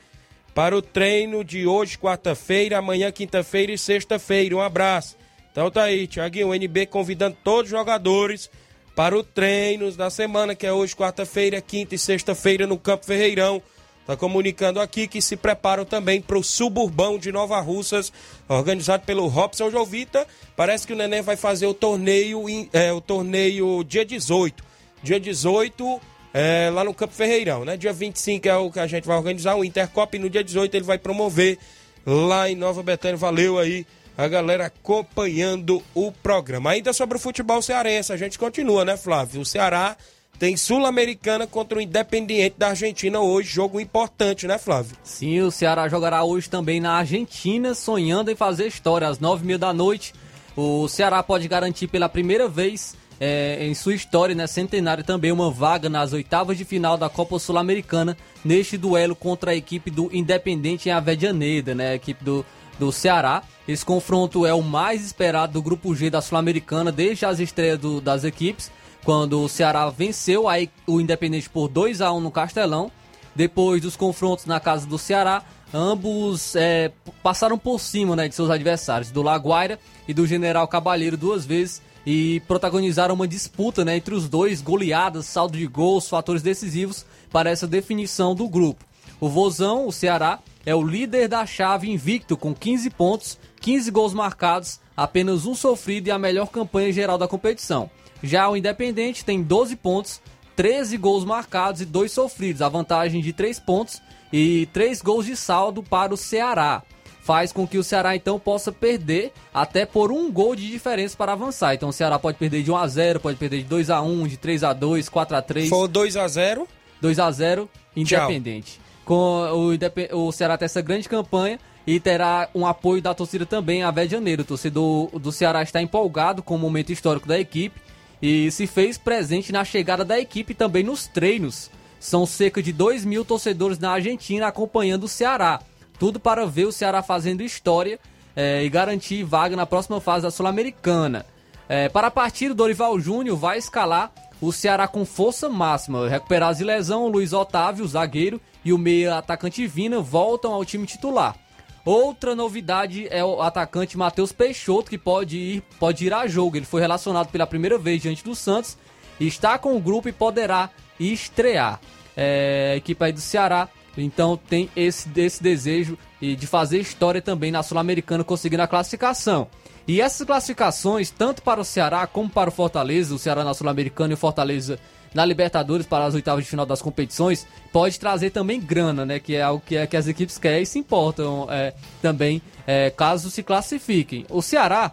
para 0.54 0.74
o 0.74 0.80
treino 0.80 1.44
de 1.44 1.66
hoje, 1.66 1.98
quarta-feira, 1.98 2.78
amanhã, 2.78 3.12
quinta-feira 3.12 3.70
e 3.70 3.76
sexta-feira. 3.76 4.56
Um 4.56 4.62
abraço. 4.62 5.16
Então 5.52 5.70
tá 5.70 5.82
aí, 5.82 6.06
Tiaguinho, 6.06 6.48
o 6.48 6.54
NB 6.54 6.86
convidando 6.86 7.36
todos 7.44 7.70
os 7.70 7.78
jogadores 7.78 8.50
para 8.96 9.14
o 9.14 9.22
treino 9.22 9.92
da 9.92 10.08
semana, 10.08 10.54
que 10.54 10.66
é 10.66 10.72
hoje, 10.72 10.96
quarta-feira, 10.96 11.60
quinta 11.60 11.94
e 11.94 11.98
sexta-feira, 11.98 12.66
no 12.66 12.78
Campo 12.78 13.04
Ferreirão. 13.04 13.60
Está 14.04 14.18
comunicando 14.18 14.82
aqui 14.82 15.08
que 15.08 15.22
se 15.22 15.34
preparam 15.34 15.82
também 15.82 16.20
para 16.20 16.36
o 16.36 16.44
suburbão 16.44 17.18
de 17.18 17.32
Nova 17.32 17.58
Russas, 17.60 18.12
organizado 18.46 19.02
pelo 19.06 19.26
Robson 19.28 19.70
Jovita. 19.70 20.26
Parece 20.54 20.86
que 20.86 20.92
o 20.92 20.96
Neném 20.96 21.22
vai 21.22 21.36
fazer 21.36 21.66
o 21.66 21.72
torneio, 21.72 22.44
é, 22.70 22.92
o 22.92 23.00
torneio 23.00 23.82
dia 23.82 24.04
18. 24.04 24.62
Dia 25.02 25.18
18, 25.18 26.00
é, 26.34 26.70
lá 26.70 26.84
no 26.84 26.92
Campo 26.92 27.14
Ferreirão, 27.14 27.64
né? 27.64 27.78
Dia 27.78 27.94
25 27.94 28.46
é 28.46 28.54
o 28.58 28.70
que 28.70 28.78
a 28.78 28.86
gente 28.86 29.06
vai 29.06 29.16
organizar, 29.16 29.54
o 29.54 29.64
Intercop, 29.64 30.14
e 30.14 30.20
no 30.20 30.28
dia 30.28 30.44
18 30.44 30.74
ele 30.74 30.84
vai 30.84 30.98
promover 30.98 31.58
lá 32.04 32.50
em 32.50 32.54
Nova 32.54 32.82
Betânia. 32.82 33.16
Valeu 33.16 33.58
aí 33.58 33.86
a 34.18 34.28
galera 34.28 34.66
acompanhando 34.66 35.82
o 35.94 36.12
programa. 36.12 36.72
Ainda 36.72 36.92
sobre 36.92 37.16
o 37.16 37.20
futebol 37.20 37.62
cearense, 37.62 38.12
a 38.12 38.18
gente 38.18 38.38
continua, 38.38 38.84
né, 38.84 38.98
Flávio? 38.98 39.40
O 39.40 39.46
Ceará 39.46 39.96
tem 40.38 40.56
Sul-Americana 40.56 41.46
contra 41.46 41.78
o 41.78 41.80
Independiente 41.80 42.56
da 42.58 42.68
Argentina 42.68 43.20
hoje, 43.20 43.48
jogo 43.48 43.80
importante, 43.80 44.46
né, 44.46 44.58
Flávio? 44.58 44.96
Sim, 45.02 45.40
o 45.40 45.50
Ceará 45.50 45.88
jogará 45.88 46.24
hoje 46.24 46.50
também 46.50 46.80
na 46.80 46.94
Argentina, 46.94 47.74
sonhando 47.74 48.30
em 48.30 48.34
fazer 48.34 48.66
história. 48.66 49.08
Às 49.08 49.18
nove 49.18 49.46
mil 49.46 49.58
da 49.58 49.72
noite, 49.72 50.12
o 50.56 50.88
Ceará 50.88 51.22
pode 51.22 51.46
garantir 51.46 51.86
pela 51.86 52.08
primeira 52.08 52.48
vez 52.48 52.96
é, 53.20 53.64
em 53.64 53.74
sua 53.74 53.94
história, 53.94 54.34
né, 54.34 54.46
centenário, 54.46 55.04
também 55.04 55.30
uma 55.30 55.50
vaga 55.50 55.88
nas 55.88 56.12
oitavas 56.12 56.58
de 56.58 56.64
final 56.64 56.96
da 56.96 57.08
Copa 57.08 57.38
Sul-Americana, 57.38 58.16
neste 58.44 58.76
duelo 58.76 59.14
contra 59.14 59.52
a 59.52 59.56
equipe 59.56 59.90
do 59.90 60.10
Independente 60.12 60.88
em 60.88 60.92
Avedianeda, 60.92 61.74
né, 61.74 61.90
a 61.90 61.94
equipe 61.94 62.24
do, 62.24 62.44
do 62.78 62.90
Ceará. 62.90 63.42
Esse 63.68 63.84
confronto 63.84 64.44
é 64.44 64.52
o 64.52 64.62
mais 64.62 65.04
esperado 65.04 65.54
do 65.54 65.62
Grupo 65.62 65.94
G 65.94 66.10
da 66.10 66.20
Sul-Americana 66.20 66.90
desde 66.90 67.24
as 67.24 67.38
estreias 67.38 67.78
do, 67.78 68.00
das 68.00 68.24
equipes 68.24 68.70
quando 69.04 69.42
o 69.42 69.48
Ceará 69.48 69.88
venceu 69.90 70.46
o 70.86 71.00
Independente 71.00 71.48
por 71.50 71.68
2 71.68 72.00
a 72.00 72.10
1 72.12 72.20
no 72.20 72.30
Castelão. 72.30 72.90
depois 73.36 73.82
dos 73.82 73.96
confrontos 73.96 74.46
na 74.46 74.60
casa 74.60 74.86
do 74.86 74.96
Ceará, 74.96 75.42
ambos 75.72 76.54
é, 76.54 76.92
passaram 77.22 77.58
por 77.58 77.80
cima 77.80 78.14
né, 78.14 78.28
de 78.28 78.34
seus 78.34 78.48
adversários, 78.48 79.10
do 79.10 79.22
Laguaira 79.22 79.78
e 80.06 80.14
do 80.14 80.26
General 80.26 80.66
Cabalheiro 80.68 81.16
duas 81.16 81.44
vezes 81.44 81.82
e 82.06 82.40
protagonizaram 82.46 83.14
uma 83.14 83.26
disputa 83.26 83.84
né, 83.84 83.96
entre 83.96 84.14
os 84.14 84.28
dois, 84.28 84.62
goleadas, 84.62 85.26
saldo 85.26 85.58
de 85.58 85.66
gols, 85.66 86.08
fatores 86.08 86.42
decisivos 86.42 87.04
para 87.30 87.50
essa 87.50 87.66
definição 87.66 88.34
do 88.34 88.48
grupo. 88.48 88.84
O 89.20 89.28
Vozão, 89.28 89.86
o 89.86 89.92
Ceará, 89.92 90.38
é 90.64 90.74
o 90.74 90.82
líder 90.82 91.28
da 91.28 91.44
chave 91.44 91.90
invicto 91.90 92.36
com 92.36 92.54
15 92.54 92.90
pontos, 92.90 93.38
15 93.60 93.90
gols 93.90 94.14
marcados, 94.14 94.80
apenas 94.96 95.44
um 95.44 95.54
sofrido 95.54 96.08
e 96.08 96.10
a 96.10 96.18
melhor 96.18 96.48
campanha 96.48 96.92
geral 96.92 97.18
da 97.18 97.28
competição. 97.28 97.90
Já 98.24 98.48
o 98.48 98.56
Independente 98.56 99.22
tem 99.22 99.42
12 99.42 99.76
pontos, 99.76 100.20
13 100.56 100.96
gols 100.96 101.26
marcados 101.26 101.82
e 101.82 101.84
2 101.84 102.10
sofridos, 102.10 102.62
a 102.62 102.68
vantagem 102.70 103.20
de 103.20 103.34
3 103.34 103.60
pontos 103.60 104.00
e 104.32 104.66
3 104.72 105.02
gols 105.02 105.26
de 105.26 105.36
saldo 105.36 105.82
para 105.82 106.14
o 106.14 106.16
Ceará. 106.16 106.82
Faz 107.22 107.52
com 107.52 107.66
que 107.66 107.76
o 107.76 107.84
Ceará 107.84 108.16
então 108.16 108.38
possa 108.38 108.72
perder 108.72 109.30
até 109.52 109.84
por 109.84 110.10
um 110.10 110.32
gol 110.32 110.56
de 110.56 110.66
diferença 110.70 111.14
para 111.16 111.32
avançar. 111.32 111.74
Então 111.74 111.90
o 111.90 111.92
Ceará 111.92 112.18
pode 112.18 112.38
perder 112.38 112.62
de 112.62 112.70
1 112.70 112.76
a 112.76 112.88
0, 112.88 113.20
pode 113.20 113.36
perder 113.36 113.58
de 113.58 113.64
2 113.64 113.90
a 113.90 114.00
1, 114.00 114.26
de 114.26 114.36
3 114.38 114.64
a 114.64 114.72
2, 114.72 115.08
4 115.10 115.36
a 115.36 115.42
3. 115.42 115.68
For 115.68 115.86
2 115.86 116.16
a 116.16 116.26
0, 116.26 116.66
2 117.02 117.18
a 117.18 117.30
0 117.30 117.68
Independente. 117.94 118.80
Com 119.04 119.76
o, 120.12 120.26
o 120.26 120.32
Ceará 120.32 120.56
tem 120.56 120.64
essa 120.64 120.80
grande 120.80 121.10
campanha 121.10 121.58
e 121.86 122.00
terá 122.00 122.48
um 122.54 122.66
apoio 122.66 123.02
da 123.02 123.14
torcida 123.14 123.44
também 123.44 123.82
a 123.82 123.90
Vé 123.90 124.06
de 124.06 124.12
Janeiro. 124.12 124.42
O 124.42 124.46
torcedor 124.46 125.10
do 125.18 125.30
Ceará 125.30 125.62
está 125.62 125.82
empolgado 125.82 126.42
com 126.42 126.54
o 126.54 126.58
momento 126.58 126.90
histórico 126.90 127.28
da 127.28 127.38
equipe 127.38 127.83
e 128.26 128.50
se 128.50 128.66
fez 128.66 128.96
presente 128.96 129.52
na 129.52 129.66
chegada 129.66 130.02
da 130.02 130.18
equipe 130.18 130.54
também 130.54 130.82
nos 130.82 131.06
treinos. 131.06 131.70
São 132.00 132.24
cerca 132.24 132.62
de 132.62 132.72
2 132.72 133.04
mil 133.04 133.22
torcedores 133.22 133.78
na 133.78 133.90
Argentina 133.90 134.46
acompanhando 134.46 135.04
o 135.04 135.08
Ceará. 135.08 135.60
Tudo 135.98 136.18
para 136.18 136.46
ver 136.46 136.64
o 136.64 136.72
Ceará 136.72 137.02
fazendo 137.02 137.42
história 137.42 138.00
é, 138.34 138.64
e 138.64 138.70
garantir 138.70 139.24
vaga 139.24 139.54
na 139.54 139.66
próxima 139.66 140.00
fase 140.00 140.22
da 140.22 140.30
Sul-Americana. 140.30 141.26
É, 141.68 141.90
para 141.90 142.06
a 142.06 142.10
partida, 142.10 142.52
o 142.52 142.56
Dorival 142.56 142.98
Júnior 142.98 143.36
vai 143.36 143.58
escalar 143.58 144.10
o 144.40 144.50
Ceará 144.50 144.88
com 144.88 145.04
força 145.04 145.50
máxima. 145.50 146.08
Recuperar 146.08 146.54
de 146.54 146.64
lesão, 146.64 147.08
Luiz 147.08 147.34
Otávio, 147.34 147.86
zagueiro, 147.86 148.40
e 148.64 148.72
o 148.72 148.78
meia 148.78 149.18
atacante 149.18 149.66
Vina 149.66 150.00
voltam 150.00 150.54
ao 150.54 150.64
time 150.64 150.86
titular. 150.86 151.36
Outra 151.84 152.34
novidade 152.34 153.06
é 153.10 153.22
o 153.22 153.42
atacante 153.42 153.98
Matheus 153.98 154.32
Peixoto, 154.32 154.90
que 154.90 154.96
pode 154.96 155.36
ir, 155.36 155.62
pode 155.78 156.06
ir 156.06 156.14
a 156.14 156.26
jogo. 156.26 156.56
Ele 156.56 156.64
foi 156.64 156.80
relacionado 156.80 157.28
pela 157.28 157.46
primeira 157.46 157.76
vez 157.76 158.00
diante 158.00 158.24
do 158.24 158.34
Santos, 158.34 158.78
está 159.20 159.58
com 159.58 159.76
o 159.76 159.80
grupo 159.80 160.08
e 160.08 160.12
poderá 160.12 160.70
estrear. 160.98 161.78
É, 162.16 162.72
a 162.74 162.76
equipe 162.76 163.04
aí 163.04 163.12
do 163.12 163.20
Ceará, 163.20 163.68
então 163.98 164.36
tem 164.36 164.70
esse, 164.74 165.08
esse 165.16 165.42
desejo 165.42 165.98
de 166.20 166.46
fazer 166.46 166.78
história 166.78 167.20
também 167.20 167.50
na 167.50 167.62
Sul-Americana, 167.62 168.24
conseguindo 168.24 168.62
a 168.62 168.68
classificação. 168.68 169.48
E 169.86 170.00
essas 170.00 170.26
classificações, 170.26 171.10
tanto 171.10 171.42
para 171.42 171.60
o 171.60 171.64
Ceará 171.64 172.06
como 172.06 172.30
para 172.30 172.48
o 172.48 172.52
Fortaleza, 172.52 173.14
o 173.14 173.18
Ceará 173.18 173.44
na 173.44 173.52
Sul-Americana 173.52 174.12
e 174.12 174.14
o 174.14 174.18
Fortaleza 174.18 174.78
na 175.14 175.24
Libertadores 175.24 175.86
para 175.86 176.04
as 176.04 176.14
oitavas 176.14 176.44
de 176.44 176.50
final 176.50 176.66
das 176.66 176.82
competições, 176.82 177.46
pode 177.72 177.98
trazer 177.98 178.30
também 178.30 178.60
grana, 178.60 179.06
né? 179.06 179.18
Que 179.18 179.36
é 179.36 179.42
algo 179.42 179.62
que, 179.64 179.76
é, 179.76 179.86
que 179.86 179.96
as 179.96 180.08
equipes 180.08 180.36
querem 180.36 180.62
e 180.62 180.66
se 180.66 180.78
importam 180.78 181.46
é, 181.48 181.72
também, 182.02 182.42
é, 182.66 182.90
caso 182.90 183.30
se 183.30 183.42
classifiquem. 183.42 184.26
O 184.28 184.42
Ceará, 184.42 184.92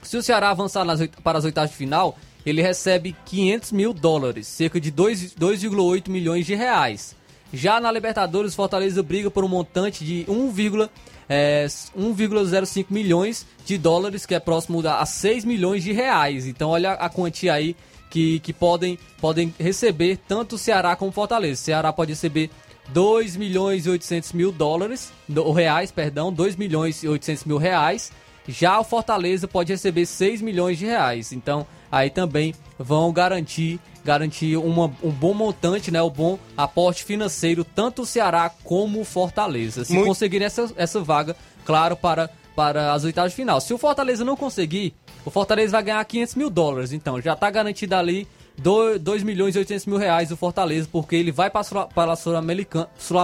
se 0.00 0.16
o 0.16 0.22
Ceará 0.22 0.50
avançar 0.50 0.84
nas, 0.84 1.04
para 1.22 1.38
as 1.38 1.44
oitavas 1.44 1.70
de 1.70 1.76
final, 1.76 2.16
ele 2.46 2.62
recebe 2.62 3.14
500 3.26 3.72
mil 3.72 3.92
dólares, 3.92 4.46
cerca 4.46 4.80
de 4.80 4.92
2,8 4.92 6.08
milhões 6.08 6.46
de 6.46 6.54
reais. 6.54 7.16
Já 7.52 7.80
na 7.80 7.90
Libertadores, 7.90 8.54
Fortaleza 8.54 9.02
briga 9.02 9.30
por 9.30 9.44
um 9.44 9.48
montante 9.48 10.04
de 10.04 10.24
1,1 10.28 10.88
é, 11.28 11.66
1,05 11.66 12.86
milhões 12.88 13.46
de 13.64 13.76
dólares, 13.76 14.24
que 14.24 14.34
é 14.34 14.40
próximo 14.40 14.86
a 14.86 15.04
6 15.04 15.44
milhões 15.44 15.84
de 15.84 15.92
reais. 15.92 16.46
Então 16.46 16.70
olha 16.70 16.92
a 16.92 17.08
quantia 17.10 17.52
aí 17.52 17.76
que, 18.10 18.40
que 18.40 18.52
podem, 18.52 18.98
podem 19.20 19.54
receber 19.58 20.18
tanto 20.28 20.56
o 20.56 20.58
Ceará 20.58 20.96
como 20.96 21.10
o 21.10 21.14
Fortaleza. 21.14 21.60
O 21.60 21.64
Ceará 21.64 21.92
pode 21.92 22.12
receber 22.12 22.50
2 22.88 23.36
milhões 23.36 23.86
e 23.86 23.90
800 23.90 24.32
mil 24.32 24.50
dólares, 24.50 25.12
ou 25.36 25.52
reais, 25.52 25.90
perdão, 25.90 26.32
2 26.32 26.56
milhões 26.56 27.02
e 27.02 27.08
800 27.08 27.44
mil 27.44 27.58
reais. 27.58 28.10
Já 28.46 28.80
o 28.80 28.84
Fortaleza 28.84 29.46
pode 29.46 29.72
receber 29.72 30.06
6 30.06 30.40
milhões 30.40 30.78
de 30.78 30.86
reais. 30.86 31.32
Então, 31.32 31.66
aí 31.92 32.08
também 32.08 32.54
vão 32.78 33.12
garantir 33.12 33.78
garantir 34.04 34.56
uma, 34.56 34.90
um 35.02 35.10
bom 35.10 35.34
montante, 35.34 35.90
né, 35.90 36.00
o 36.00 36.06
um 36.06 36.10
bom 36.10 36.38
aporte 36.56 37.04
financeiro, 37.04 37.62
tanto 37.62 38.02
o 38.02 38.06
Ceará 38.06 38.50
como 38.64 39.02
o 39.02 39.04
Fortaleza. 39.04 39.84
Se 39.84 39.92
Muito... 39.92 40.06
conseguirem 40.06 40.46
essa, 40.46 40.72
essa 40.76 41.00
vaga, 41.00 41.36
claro, 41.62 41.94
para, 41.94 42.30
para 42.56 42.94
as 42.94 43.04
oitavas 43.04 43.32
de 43.32 43.36
final. 43.36 43.60
Se 43.60 43.74
o 43.74 43.76
Fortaleza 43.76 44.24
não 44.24 44.34
conseguir, 44.34 44.94
o 45.28 45.30
Fortaleza 45.30 45.72
vai 45.72 45.82
ganhar 45.82 46.04
500 46.04 46.34
mil 46.36 46.50
dólares. 46.50 46.92
Então, 46.92 47.20
já 47.20 47.34
está 47.34 47.50
garantido 47.50 47.94
ali 47.94 48.26
2, 48.56 48.98
2 48.98 49.22
milhões 49.22 49.54
e 49.54 49.58
800 49.58 49.84
mil 49.84 49.98
reais 49.98 50.32
o 50.32 50.36
Fortaleza, 50.36 50.88
porque 50.90 51.14
ele 51.14 51.30
vai 51.30 51.50
para 51.50 51.60
a 51.60 52.16
Sul-Americana 52.16 52.88
Sul 52.98 53.18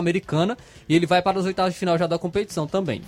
e 0.87 0.95
ele 0.95 1.07
vai 1.07 1.23
para 1.23 1.41
as 1.41 1.47
oitavas 1.47 1.73
de 1.73 1.79
final 1.79 1.97
já 1.97 2.07
da 2.07 2.19
competição 2.19 2.67
também. 2.67 3.01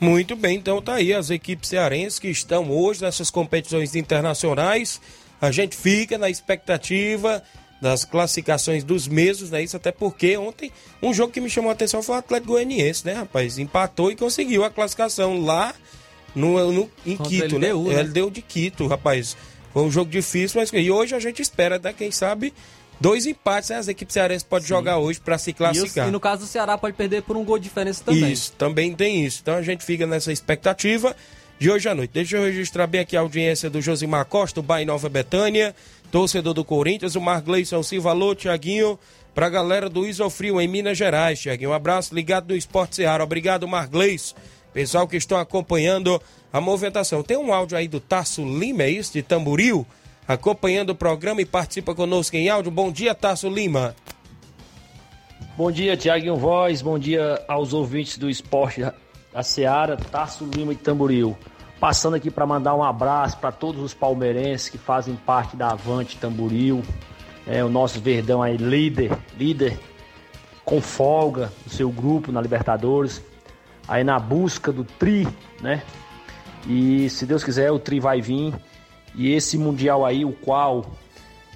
Muito 0.00 0.34
bem, 0.34 0.56
então 0.56 0.82
tá 0.82 0.94
aí 0.94 1.14
as 1.14 1.30
equipes 1.30 1.68
cearenses 1.68 2.18
que 2.18 2.28
estão 2.28 2.70
hoje 2.70 3.02
nessas 3.02 3.30
competições 3.30 3.94
internacionais. 3.94 5.00
A 5.40 5.52
gente 5.52 5.76
fica 5.76 6.18
na 6.18 6.28
expectativa 6.28 7.42
das 7.80 8.04
classificações 8.04 8.82
dos 8.82 9.06
meses, 9.06 9.50
né? 9.50 9.62
Isso 9.62 9.76
até 9.76 9.92
porque 9.92 10.36
ontem 10.36 10.72
um 11.00 11.14
jogo 11.14 11.32
que 11.32 11.40
me 11.40 11.48
chamou 11.48 11.70
a 11.70 11.72
atenção 11.72 12.02
foi 12.02 12.16
o 12.16 12.18
Atlético 12.18 12.52
Goianiense, 12.52 13.06
né, 13.06 13.12
rapaz? 13.12 13.58
Empatou 13.58 14.10
e 14.10 14.16
conseguiu 14.16 14.64
a 14.64 14.70
classificação 14.70 15.40
lá 15.40 15.72
no, 16.34 16.72
no 16.72 16.90
em 17.06 17.16
Contra 17.16 17.30
Quito, 17.30 17.58
né? 17.58 17.72
LDU, 17.72 17.88
né? 17.88 18.00
Ele 18.00 18.08
deu 18.08 18.30
de 18.30 18.42
Quito, 18.42 18.86
rapaz. 18.86 19.36
Foi 19.72 19.82
um 19.82 19.90
jogo 19.90 20.10
difícil, 20.10 20.60
mas 20.60 20.70
e 20.72 20.90
hoje 20.90 21.14
a 21.14 21.20
gente 21.20 21.40
espera, 21.40 21.78
né, 21.78 21.94
quem 21.96 22.10
sabe, 22.10 22.52
dois 23.00 23.26
empates, 23.26 23.70
né? 23.70 23.76
As 23.76 23.88
equipes 23.88 24.12
cearenses 24.12 24.42
podem 24.42 24.66
jogar 24.66 24.98
hoje 24.98 25.20
para 25.20 25.38
se 25.38 25.52
classificar. 25.52 26.06
E, 26.06 26.08
e, 26.08 26.12
no 26.12 26.20
caso 26.20 26.42
do 26.42 26.46
Ceará 26.46 26.76
pode 26.76 26.96
perder 26.96 27.22
por 27.22 27.36
um 27.36 27.44
gol 27.44 27.58
de 27.58 27.64
diferença 27.64 28.02
também. 28.04 28.32
Isso, 28.32 28.52
também 28.52 28.94
tem 28.94 29.24
isso. 29.24 29.40
Então 29.42 29.54
a 29.54 29.62
gente 29.62 29.84
fica 29.84 30.06
nessa 30.06 30.32
expectativa 30.32 31.16
de 31.58 31.70
hoje 31.70 31.88
à 31.88 31.94
noite. 31.94 32.10
Deixa 32.12 32.36
eu 32.36 32.44
registrar 32.44 32.86
bem 32.86 33.00
aqui 33.00 33.16
a 33.16 33.20
audiência 33.20 33.70
do 33.70 33.80
Josimar 33.80 34.24
Costa, 34.26 34.60
do 34.60 34.66
Bahia 34.66 34.86
Nova 34.86 35.08
Betânia, 35.08 35.74
torcedor 36.10 36.54
do 36.54 36.64
Corinthians, 36.64 37.14
o 37.14 37.20
Margleison 37.20 37.82
Silva, 37.82 38.10
alô, 38.10 38.34
Tiaguinho, 38.34 38.98
pra 39.34 39.48
galera 39.48 39.88
do 39.88 40.06
Isofrio 40.06 40.60
em 40.60 40.66
Minas 40.66 40.98
Gerais, 40.98 41.38
Tiaguinho. 41.38 41.70
Um 41.70 41.74
abraço 41.74 42.14
ligado 42.14 42.48
no 42.48 42.56
Esporte 42.56 42.96
Seara. 42.96 43.22
Obrigado, 43.22 43.68
Margleis. 43.68 44.34
Pessoal 44.72 45.08
que 45.08 45.16
estão 45.16 45.38
acompanhando 45.38 46.20
a 46.52 46.60
movimentação. 46.60 47.22
Tem 47.22 47.36
um 47.36 47.52
áudio 47.52 47.76
aí 47.76 47.88
do 47.88 48.00
Tasso 48.00 48.42
Lima, 48.42 48.84
é 48.84 48.90
isso, 48.90 49.12
de 49.12 49.22
Tamburil, 49.22 49.86
acompanhando 50.26 50.90
o 50.90 50.94
programa 50.94 51.40
e 51.42 51.44
participa 51.44 51.94
conosco 51.94 52.36
em 52.36 52.48
áudio. 52.48 52.70
Bom 52.70 52.90
dia, 52.92 53.14
Tasso 53.14 53.48
Lima. 53.48 53.94
Bom 55.56 55.70
dia, 55.70 55.96
Tiaguinho 55.96 56.36
Voz. 56.36 56.82
Bom 56.82 56.98
dia 56.98 57.42
aos 57.48 57.72
ouvintes 57.72 58.16
do 58.16 58.30
Esporte 58.30 58.82
da 59.32 59.42
Seara, 59.42 59.96
Tasso 59.96 60.44
Lima 60.44 60.72
e 60.72 60.76
Tamburil. 60.76 61.36
Passando 61.78 62.14
aqui 62.14 62.30
para 62.30 62.46
mandar 62.46 62.74
um 62.74 62.82
abraço 62.82 63.38
para 63.38 63.50
todos 63.50 63.82
os 63.82 63.94
palmeirenses 63.94 64.68
que 64.68 64.78
fazem 64.78 65.16
parte 65.16 65.56
da 65.56 65.70
Avante 65.70 66.16
Tamburil. 66.16 66.82
É, 67.46 67.64
o 67.64 67.68
nosso 67.68 68.00
Verdão 68.00 68.42
aí, 68.42 68.56
líder, 68.56 69.16
líder 69.36 69.78
com 70.64 70.80
folga 70.80 71.50
do 71.64 71.72
seu 71.72 71.90
grupo 71.90 72.30
na 72.30 72.40
Libertadores. 72.40 73.22
Aí 73.90 74.02
na 74.02 74.18
busca 74.18 74.72
do 74.72 74.84
Tri, 74.84 75.28
né? 75.60 75.82
E 76.66 77.10
se 77.10 77.26
Deus 77.26 77.44
quiser, 77.44 77.70
o 77.70 77.78
Tri 77.78 78.00
vai 78.00 78.22
vir. 78.22 78.54
E 79.14 79.32
esse 79.34 79.58
Mundial 79.58 80.06
aí, 80.06 80.24
o 80.24 80.32
qual 80.32 80.86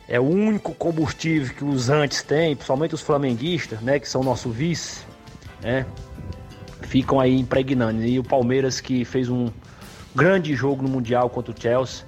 é 0.06 0.20
o 0.20 0.24
único 0.24 0.74
combustível 0.74 1.54
que 1.54 1.64
os 1.64 1.88
antes 1.88 2.22
têm, 2.22 2.54
principalmente 2.54 2.94
os 2.94 3.00
flamenguistas, 3.00 3.80
né? 3.80 3.98
Que 3.98 4.08
são 4.08 4.22
nosso 4.22 4.50
vice, 4.50 5.06
né? 5.62 5.86
ficam 6.94 7.18
aí 7.18 7.38
impregnando. 7.38 8.04
E 8.04 8.18
o 8.18 8.22
Palmeiras 8.22 8.80
que 8.80 9.04
fez 9.04 9.28
um 9.28 9.48
grande 10.14 10.54
jogo 10.54 10.82
no 10.82 10.88
Mundial 10.88 11.28
contra 11.28 11.52
o 11.52 11.60
Chelsea 11.60 12.06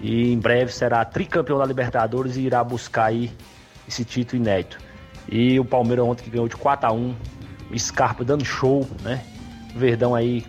e 0.00 0.32
em 0.32 0.38
breve 0.38 0.72
será 0.72 1.04
tricampeão 1.04 1.58
da 1.58 1.64
Libertadores 1.64 2.36
e 2.36 2.42
irá 2.42 2.62
buscar 2.62 3.06
aí 3.06 3.32
esse 3.88 4.04
título 4.04 4.40
inédito. 4.40 4.78
E 5.28 5.58
o 5.58 5.64
Palmeiras 5.64 6.04
ontem 6.04 6.24
que 6.24 6.30
ganhou 6.30 6.48
de 6.48 6.56
4 6.56 6.88
a 6.88 6.92
1 6.92 7.14
o 7.70 7.78
Scarpa 7.78 8.24
dando 8.24 8.44
show, 8.44 8.86
né? 9.02 9.24
Verdão 9.74 10.14
aí 10.14 10.44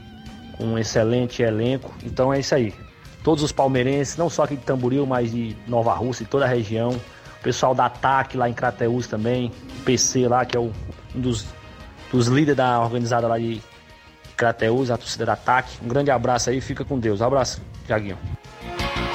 com 0.57 0.65
um 0.65 0.77
excelente 0.77 1.41
elenco. 1.41 1.93
Então 2.03 2.33
é 2.33 2.39
isso 2.39 2.53
aí. 2.55 2.73
Todos 3.23 3.43
os 3.43 3.51
palmeirenses, 3.51 4.17
não 4.17 4.29
só 4.29 4.43
aqui 4.43 4.55
de 4.55 4.63
Tamboril, 4.63 5.05
mas 5.05 5.31
de 5.31 5.55
Nova 5.67 5.93
Rússia 5.93 6.23
e 6.23 6.27
toda 6.27 6.45
a 6.45 6.47
região. 6.47 6.91
O 6.91 7.43
pessoal 7.43 7.73
da 7.73 7.85
ATAC 7.85 8.37
lá 8.37 8.49
em 8.49 8.53
Crateús 8.53 9.07
também. 9.07 9.51
O 9.79 9.83
PC 9.83 10.27
lá, 10.27 10.45
que 10.45 10.57
é 10.57 10.59
o, 10.59 10.71
um 11.15 11.21
dos 11.21 11.45
dos 12.13 12.27
líderes 12.27 12.55
da 12.55 12.79
organizada 12.79 13.27
lá 13.27 13.39
de 13.39 13.59
Crateus, 14.37 14.91
a 14.91 14.97
torcida 14.97 15.25
da 15.25 15.33
ataque. 15.33 15.79
Um 15.83 15.87
grande 15.87 16.11
abraço 16.11 16.51
aí, 16.51 16.61
fica 16.61 16.85
com 16.85 16.99
Deus. 16.99 17.19
Um 17.19 17.25
abraço, 17.25 17.59
Tiaguinho. 17.87 18.19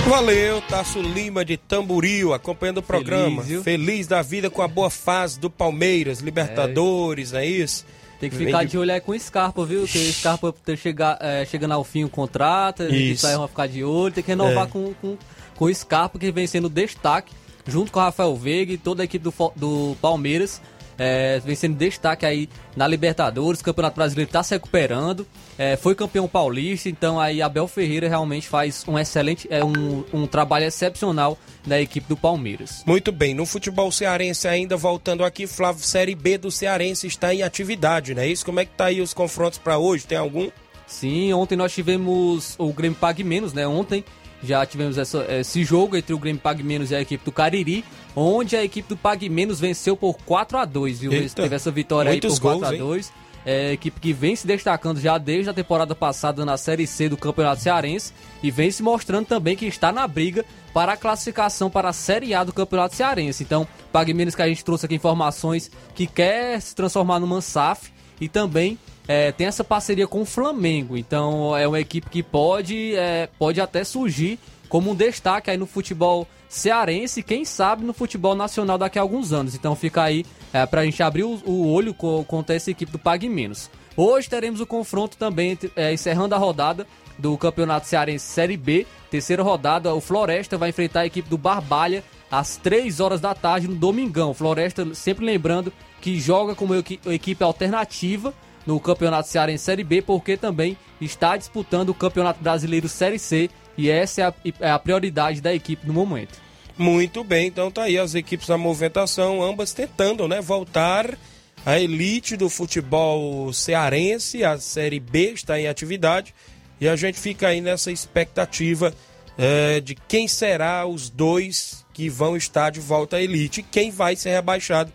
Valeu, 0.09 0.61
Tasso 0.63 1.01
Lima 1.01 1.45
de 1.45 1.57
Tamburil, 1.57 2.35
acompanhando 2.35 2.79
o 2.79 2.83
programa. 2.83 3.43
viu? 3.43 3.63
Feliz 3.63 4.07
da 4.07 4.21
vida 4.21 4.51
com 4.51 4.63
a 4.63 4.69
boa 4.69 4.91
fase 4.91 5.39
do 5.39 5.49
Palmeiras, 5.49 6.19
Libertadores, 6.21 7.33
é, 7.35 7.45
isso? 7.45 7.87
Tem 8.21 8.29
que 8.29 8.37
ficar 8.37 8.65
de 8.65 8.77
olho 8.77 8.93
aí 8.93 9.01
com 9.01 9.13
o 9.13 9.19
Scarpa, 9.19 9.65
viu? 9.65 9.87
Que 9.87 9.97
o 9.99 10.13
Scarpa 10.13 10.53
ter 10.65 10.77
chegar, 10.77 11.17
é, 11.21 11.45
chegando 11.45 11.73
ao 11.73 11.85
fim 11.85 12.03
o 12.05 12.09
contrato, 12.09 12.83
isso 13.13 13.27
aí 13.27 13.35
vamos 13.35 13.51
ficar 13.51 13.69
de 13.69 13.85
olho, 13.85 14.13
tem 14.13 14.25
que 14.25 14.31
renovar 14.31 14.67
É. 14.67 14.71
com, 14.71 14.93
com, 14.95 15.17
com 15.55 15.65
o 15.65 15.75
Scarpa, 15.75 16.19
que 16.19 16.33
vem 16.33 16.47
sendo 16.47 16.69
destaque, 16.69 17.33
junto 17.67 17.93
com 17.93 18.01
o 18.01 18.03
Rafael 18.03 18.35
Veiga 18.35 18.73
e 18.73 18.79
toda 18.79 19.03
a 19.03 19.05
equipe 19.05 19.23
do, 19.23 19.33
do 19.55 19.97
Palmeiras. 20.01 20.61
É, 20.99 21.41
vem 21.45 21.55
sendo 21.55 21.77
destaque 21.77 22.27
aí 22.27 22.49
na 22.77 22.87
Libertadores, 22.87 23.61
o 23.61 23.65
Campeonato 23.65 23.95
Brasileiro 23.95 24.29
está 24.29 24.43
se 24.43 24.55
recuperando, 24.55 25.25
é, 25.57 25.77
foi 25.77 25.95
campeão 25.95 26.27
paulista, 26.27 26.89
então 26.89 27.21
aí 27.21 27.41
Abel 27.41 27.69
Ferreira 27.69 28.09
realmente 28.09 28.49
faz 28.49 28.85
um 28.89 28.99
excelente, 28.99 29.47
é, 29.49 29.65
um, 29.65 30.05
um 30.13 30.27
trabalho 30.27 30.65
excepcional 30.65 31.39
da 31.65 31.81
equipe 31.81 32.09
do 32.09 32.17
Palmeiras. 32.17 32.83
Muito 32.85 33.13
bem, 33.13 33.33
no 33.33 33.47
futebol 33.47 33.93
cearense 33.93 34.49
ainda, 34.49 34.77
voltando 34.77 35.25
aqui, 35.25 35.47
Flávio, 35.47 35.85
Série 35.85 36.17
B 36.17 36.37
do 36.37 36.51
Cearense 36.51 37.07
está 37.07 37.33
em 37.33 37.43
atividade, 37.43 38.15
não 38.15 38.23
é 38.23 38.27
isso? 38.27 38.45
Como 38.45 38.59
é 38.59 38.65
que 38.65 38.73
tá 38.73 38.87
aí 38.87 39.01
os 39.01 39.15
confrontos 39.15 39.59
para 39.59 39.79
hoje? 39.79 40.05
Tem 40.07 40.19
algum? 40.19 40.51
Sim, 40.89 41.35
ontem 41.35 41.55
nós 41.55 41.73
tivemos 41.73 42.55
o 42.59 42.73
Grêmio 42.73 42.99
Pague 42.99 43.23
Menos, 43.23 43.53
né? 43.53 43.67
Ontem 43.67 44.03
já 44.43 44.65
tivemos 44.67 44.97
essa- 44.99 45.25
esse 45.29 45.65
jogo 45.65 45.97
entre 45.97 46.13
o 46.15 46.19
Grêmio 46.19 46.41
Pague 46.41 46.63
Menos 46.63 46.91
e 46.91 46.95
a 46.95 47.01
equipe 47.01 47.25
do 47.25 47.33
Cariri, 47.33 47.85
onde 48.15 48.57
a 48.57 48.65
equipe 48.65 48.89
do 48.89 48.97
Pague 48.97 49.29
Menos 49.29 49.59
venceu 49.61 49.97
por 49.97 50.17
4 50.25 50.59
a 50.59 50.65
2 50.65 51.01
viu? 51.01 51.13
Eita, 51.13 51.43
Teve 51.43 51.57
essa 51.57 51.71
vitória 51.71 52.11
aí 52.13 52.21
por 52.21 52.29
4 52.41 52.59
gols, 52.61 52.63
a 52.69 52.73
hein? 52.75 52.79
2 52.81 53.13
É, 53.47 53.73
equipe 53.73 53.99
que 53.99 54.13
vem 54.13 54.37
se 54.37 54.47
destacando 54.47 55.01
já 55.01 55.17
desde 55.17 55.49
a 55.49 55.55
temporada 55.55 55.95
passada 55.95 56.45
na 56.45 56.59
Série 56.59 56.87
C 56.87 57.09
do 57.09 57.17
Campeonato 57.17 57.63
Cearense 57.63 58.13
e 58.43 58.51
vem 58.51 58.71
se 58.71 58.83
mostrando 58.83 59.25
também 59.27 59.57
que 59.57 59.65
está 59.65 59.91
na 59.91 60.07
briga 60.07 60.45
para 60.75 60.93
a 60.93 60.97
classificação 60.99 61.71
para 61.71 61.89
a 61.89 61.93
Série 61.95 62.35
A 62.35 62.45
do 62.45 62.53
Campeonato 62.53 62.95
Cearense. 62.95 63.43
Então, 63.43 63.67
Pague 63.91 64.13
Menos 64.13 64.35
que 64.35 64.43
a 64.43 64.49
gente 64.49 64.63
trouxe 64.63 64.85
aqui 64.85 64.97
informações 64.97 65.71
que 65.95 66.07
quer 66.07 66.61
se 66.61 66.75
transformar 66.75 67.21
numa 67.21 67.41
SAF 67.41 67.91
e 68.21 68.29
também 68.29 68.77
é, 69.09 69.33
tem 69.33 69.47
essa 69.47 69.65
parceria 69.65 70.07
com 70.07 70.21
o 70.21 70.25
Flamengo. 70.27 70.97
Então 70.97 71.57
é 71.57 71.67
uma 71.67 71.81
equipe 71.81 72.09
que 72.11 72.23
pode, 72.23 72.95
é, 72.95 73.29
pode 73.39 73.61
até 73.61 73.83
surgir 73.83 74.39
como 74.69 74.91
um 74.91 74.95
destaque 74.95 75.51
aí 75.51 75.57
no 75.57 75.67
futebol 75.67 76.29
cearense 76.49 77.23
quem 77.23 77.45
sabe 77.45 77.85
no 77.85 77.93
futebol 77.95 78.35
nacional 78.35 78.77
daqui 78.79 78.99
a 78.99 79.03
alguns 79.03 79.33
anos. 79.33 79.55
Então 79.55 79.75
fica 79.75 80.03
aí 80.03 80.25
é, 80.53 80.65
pra 80.67 80.85
gente 80.85 81.03
abrir 81.03 81.25
o, 81.25 81.41
o 81.45 81.73
olho 81.73 81.95
co- 81.95 82.25
contra 82.29 82.55
essa 82.55 82.71
equipe 82.71 82.93
do 82.93 82.99
Pague 82.99 83.29
Menos. 83.29 83.71
Hoje 83.97 84.29
teremos 84.29 84.61
o 84.61 84.67
confronto 84.67 85.17
também, 85.17 85.51
entre- 85.53 85.73
é, 85.75 85.93
encerrando 85.93 86.35
a 86.35 86.39
rodada 86.39 86.87
do 87.19 87.37
Campeonato 87.37 87.87
Cearense 87.87 88.27
Série 88.27 88.57
B. 88.57 88.87
Terceira 89.11 89.43
rodada, 89.43 89.95
o 89.95 90.01
Floresta 90.01 90.57
vai 90.59 90.69
enfrentar 90.69 91.01
a 91.01 91.07
equipe 91.07 91.29
do 91.29 91.37
Barbalha 91.39 92.05
às 92.31 92.57
3 92.59 93.01
horas 93.01 93.21
da 93.21 93.35
tarde 93.35 93.67
no 93.67 93.75
Domingão. 93.75 94.33
Floresta, 94.35 94.95
sempre 94.95 95.25
lembrando 95.25 95.73
que 96.01 96.21
joga 96.21 96.55
como 96.55 96.75
equi- 96.75 97.01
equipe 97.07 97.43
alternativa 97.43 98.33
no 98.69 98.79
Campeonato 98.79 99.31
Cearense 99.31 99.65
Série 99.65 99.83
B, 99.83 100.03
porque 100.03 100.37
também 100.37 100.77
está 101.01 101.39
disputando 101.39 101.89
o 101.89 101.95
Campeonato 101.95 102.43
Brasileiro 102.43 102.87
Série 102.87 103.19
C 103.19 103.49
e 103.79 103.89
essa 103.89 104.21
é 104.21 104.25
a, 104.25 104.35
é 104.61 104.71
a 104.71 104.79
prioridade 104.79 105.41
da 105.41 105.55
equipe 105.55 105.87
no 105.87 105.95
momento. 105.95 106.39
Muito 106.77 107.25
bem, 107.25 107.47
então 107.47 107.71
tá 107.71 107.85
aí 107.85 107.97
as 107.97 108.15
equipes 108.15 108.47
da 108.47 108.59
movimentação, 108.59 109.43
ambas 109.43 109.73
tentando, 109.73 110.29
né, 110.29 110.43
voltar 110.43 111.17
à 111.65 111.81
elite 111.81 112.37
do 112.37 112.51
futebol 112.51 113.51
cearense, 113.55 114.45
a 114.45 114.59
Série 114.59 115.01
B 115.01 115.31
está 115.31 115.59
em 115.59 115.67
atividade 115.67 116.35
e 116.79 116.87
a 116.87 116.95
gente 116.95 117.19
fica 117.19 117.49
aí 117.49 117.63
nessa 117.63 117.91
expectativa 117.91 118.93
eh, 119.39 119.81
de 119.81 119.95
quem 119.95 120.29
será 120.29 120.85
os 120.85 121.09
dois 121.09 121.87
que 121.95 122.11
vão 122.11 122.37
estar 122.37 122.69
de 122.69 122.81
volta 122.81 123.17
à 123.17 123.23
elite 123.23 123.63
quem 123.63 123.91
vai 123.91 124.15
ser 124.15 124.33
rebaixado 124.33 124.93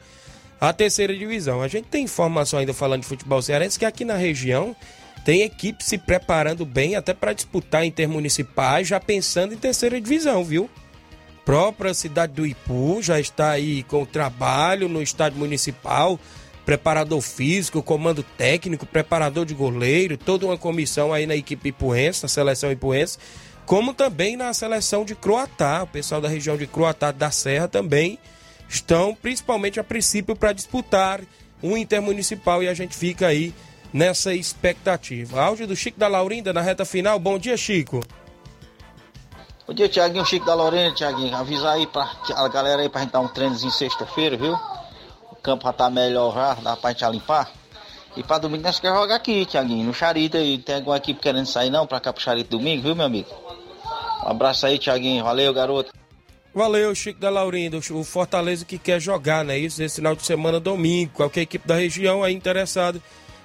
à 0.69 0.71
terceira 0.71 1.13
divisão. 1.15 1.61
A 1.61 1.67
gente 1.67 1.89
tem 1.89 2.05
informação 2.05 2.57
ainda 2.57 2.73
falando 2.73 3.01
de 3.01 3.07
futebol 3.07 3.41
cearense 3.41 3.77
que 3.77 3.85
aqui 3.85 4.05
na 4.05 4.15
região 4.15 4.73
tem 5.25 5.41
equipe 5.41 5.83
se 5.83 5.97
preparando 5.97 6.65
bem 6.65 6.95
até 6.95 7.13
para 7.13 7.33
disputar 7.33 7.85
intermunicipais, 7.85 8.87
já 8.87 8.99
pensando 8.99 9.53
em 9.53 9.57
terceira 9.57 9.99
divisão, 9.99 10.43
viu? 10.43 10.69
própria 11.45 11.93
cidade 11.93 12.31
do 12.31 12.45
Ipu 12.45 13.01
já 13.01 13.19
está 13.19 13.51
aí 13.51 13.83
com 13.83 14.03
o 14.03 14.05
trabalho 14.05 14.87
no 14.87 15.01
estádio 15.01 15.37
municipal, 15.37 16.17
preparador 16.65 17.19
físico, 17.19 17.83
comando 17.83 18.23
técnico, 18.23 18.85
preparador 18.85 19.45
de 19.45 19.53
goleiro, 19.53 20.17
toda 20.17 20.45
uma 20.45 20.57
comissão 20.57 21.11
aí 21.11 21.25
na 21.25 21.35
equipe 21.35 21.69
ipuense, 21.69 22.23
na 22.23 22.29
seleção 22.29 22.71
ipuense, 22.71 23.17
como 23.65 23.93
também 23.93 24.37
na 24.37 24.53
seleção 24.53 25.03
de 25.03 25.13
Croatá, 25.15 25.83
o 25.83 25.87
pessoal 25.87 26.21
da 26.21 26.29
região 26.29 26.55
de 26.55 26.65
Croatá 26.65 27.11
da 27.11 27.31
Serra 27.31 27.67
também 27.67 28.17
estão, 28.75 29.15
principalmente 29.15 29.79
a 29.79 29.83
princípio, 29.83 30.35
para 30.35 30.53
disputar 30.53 31.21
um 31.61 31.77
intermunicipal 31.77 32.61
e 32.61 32.67
a 32.67 32.73
gente 32.73 32.95
fica 32.95 33.27
aí 33.27 33.53
nessa 33.93 34.33
expectativa. 34.33 35.41
Áudio 35.41 35.67
do 35.67 35.75
Chico 35.75 35.99
da 35.99 36.07
Laurinda 36.07 36.51
na 36.51 36.61
reta 36.61 36.83
final. 36.83 37.19
Bom 37.19 37.37
dia, 37.37 37.55
Chico. 37.55 38.01
Bom 39.65 39.73
dia, 39.73 39.87
Tiaguinho, 39.87 40.25
Chico 40.25 40.45
da 40.45 40.55
Lorena, 40.55 40.93
Tiaguinho. 40.93 41.35
Avisar 41.35 41.75
aí 41.75 41.87
pra 41.87 42.11
a 42.35 42.47
galera 42.49 42.81
aí 42.81 42.89
pra 42.89 43.01
gente 43.01 43.11
dar 43.11 43.21
um 43.21 43.27
treinozinho 43.27 43.71
sexta-feira, 43.71 44.35
viu? 44.35 44.57
O 45.31 45.35
campo 45.35 45.63
já 45.63 45.73
tá 45.73 45.89
melhor 45.89 46.33
já, 46.33 46.53
dá 46.55 46.75
pra 46.75 46.91
gente 46.91 47.05
limpar. 47.05 47.49
E 48.15 48.21
pra 48.21 48.37
domingo 48.37 48.63
nós 48.63 48.79
queremos 48.79 49.01
jogar 49.01 49.15
aqui, 49.15 49.45
Tiaguinho, 49.45 49.85
no 49.85 49.93
Charito 49.93 50.35
aí. 50.35 50.57
Tem 50.57 50.75
alguma 50.75 50.97
equipe 50.97 51.19
querendo 51.19 51.45
sair 51.45 51.69
não 51.69 51.87
pra 51.87 51.99
cá 51.99 52.11
pro 52.11 52.21
Charito 52.21 52.57
domingo, 52.57 52.83
viu, 52.83 52.95
meu 52.95 53.05
amigo? 53.05 53.29
Um 54.25 54.29
abraço 54.29 54.65
aí, 54.65 54.77
Tiaguinho. 54.77 55.23
Valeu, 55.23 55.53
garoto. 55.53 55.93
Valeu, 56.53 56.93
Chico 56.93 57.19
da 57.19 57.31
Laurinda. 57.31 57.77
O 57.77 58.03
Fortaleza 58.03 58.63
que 58.63 58.77
quer 58.77 58.99
jogar, 58.99 59.43
né? 59.43 59.57
Isso, 59.57 59.81
esse 59.81 59.95
final 59.95 60.15
de 60.15 60.23
semana, 60.23 60.59
domingo. 60.59 61.11
Qualquer 61.13 61.41
equipe 61.41 61.67
da 61.67 61.75
região 61.75 62.23
aí 62.23 62.33
interessado, 62.33 63.01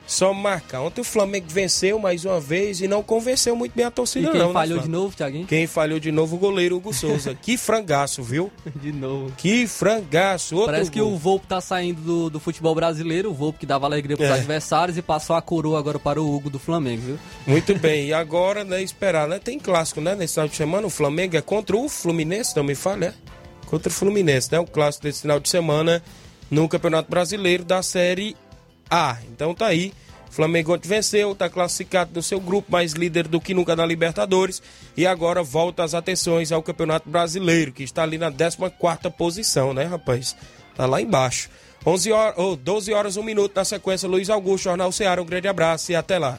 só 0.08 0.32
marcar. 0.32 0.80
Ontem 0.80 1.02
o 1.02 1.04
Flamengo 1.04 1.44
venceu 1.50 1.98
mais 1.98 2.24
uma 2.24 2.40
vez 2.40 2.80
e 2.80 2.88
não 2.88 3.02
convenceu 3.02 3.54
muito 3.54 3.74
bem 3.76 3.84
a 3.84 3.90
torcida, 3.90 4.28
E 4.28 4.30
quem 4.30 4.40
não. 4.40 4.46
né, 4.48 4.52
falhou 4.54 4.78
de 4.78 4.88
novo, 4.88 5.14
Thiaguinho? 5.14 5.46
Quem 5.46 5.66
falhou 5.66 6.00
de 6.00 6.10
novo, 6.10 6.36
o 6.36 6.38
goleiro 6.38 6.76
Hugo 6.76 6.94
Souza. 6.94 7.34
que 7.40 7.58
frangaço, 7.58 8.22
viu? 8.22 8.50
De 8.74 8.90
novo. 8.90 9.30
Que 9.36 9.66
frangaço. 9.66 10.56
Outro 10.56 10.72
Parece 10.72 10.90
que 10.90 10.98
gol. 10.98 11.12
o 11.12 11.16
Volpe 11.18 11.46
tá 11.46 11.60
saindo 11.60 12.00
do, 12.00 12.30
do 12.30 12.40
futebol 12.40 12.74
brasileiro, 12.74 13.30
o 13.30 13.34
Volpe 13.34 13.58
que 13.60 13.66
dava 13.66 13.84
alegria 13.86 14.16
pros 14.16 14.30
É. 14.30 14.32
adversários 14.32 14.96
e 14.96 15.02
passou 15.02 15.36
a 15.36 15.42
coroa 15.42 15.78
agora 15.78 15.98
para 15.98 16.20
o 16.22 16.34
Hugo 16.34 16.48
do 16.48 16.58
Flamengo, 16.58 17.02
viu? 17.02 17.18
Muito 17.46 17.74
bem, 17.74 18.06
e 18.06 18.12
agora, 18.14 18.64
né, 18.64 18.82
esperar, 18.82 19.28
né? 19.28 19.38
Tem 19.38 19.58
clássico, 19.58 20.00
né? 20.00 20.14
Nesse 20.14 20.34
final 20.34 20.48
de 20.48 20.56
semana, 20.56 20.86
o 20.86 20.90
Flamengo 20.90 21.36
é 21.36 21.42
contra 21.42 21.76
o 21.76 21.86
Fluminense, 21.86 22.56
não 22.56 22.64
me 22.64 22.74
falha, 22.74 23.14
é? 23.24 23.66
Contra 23.66 23.90
o 23.90 23.92
Fluminense, 23.92 24.50
né? 24.50 24.58
O 24.58 24.64
clássico 24.66 25.04
desse 25.04 25.20
final 25.20 25.38
de 25.38 25.50
semana 25.50 26.02
no 26.50 26.66
Campeonato 26.66 27.10
Brasileiro 27.10 27.62
da 27.62 27.82
Série 27.82 28.34
A. 28.90 29.18
Então 29.30 29.54
tá 29.54 29.66
aí. 29.66 29.92
Flamengo 30.30 30.78
venceu, 30.84 31.34
tá 31.34 31.48
classificado 31.48 32.12
no 32.14 32.22
seu 32.22 32.38
grupo, 32.38 32.70
mais 32.70 32.92
líder 32.92 33.26
do 33.26 33.40
que 33.40 33.54
nunca 33.54 33.74
na 33.74 33.84
Libertadores. 33.84 34.62
E 34.96 35.06
agora 35.06 35.42
volta 35.42 35.82
as 35.82 35.94
atenções 35.94 36.52
ao 36.52 36.62
Campeonato 36.62 37.08
Brasileiro, 37.08 37.72
que 37.72 37.82
está 37.82 38.02
ali 38.02 38.18
na 38.18 38.30
14 38.30 39.10
posição, 39.16 39.72
né, 39.74 39.84
rapaz? 39.84 40.36
Tá 40.76 40.86
lá 40.86 41.00
embaixo. 41.00 41.50
11 41.84 42.12
horas, 42.12 42.34
oh, 42.36 42.56
12 42.56 42.92
horas, 42.92 43.16
1 43.16 43.22
minuto 43.22 43.56
na 43.56 43.64
sequência, 43.64 44.08
Luiz 44.08 44.28
Augusto, 44.28 44.64
Jornal 44.64 44.92
Ceará. 44.92 45.22
Um 45.22 45.26
grande 45.26 45.48
abraço 45.48 45.90
e 45.90 45.96
até 45.96 46.18
lá. 46.18 46.38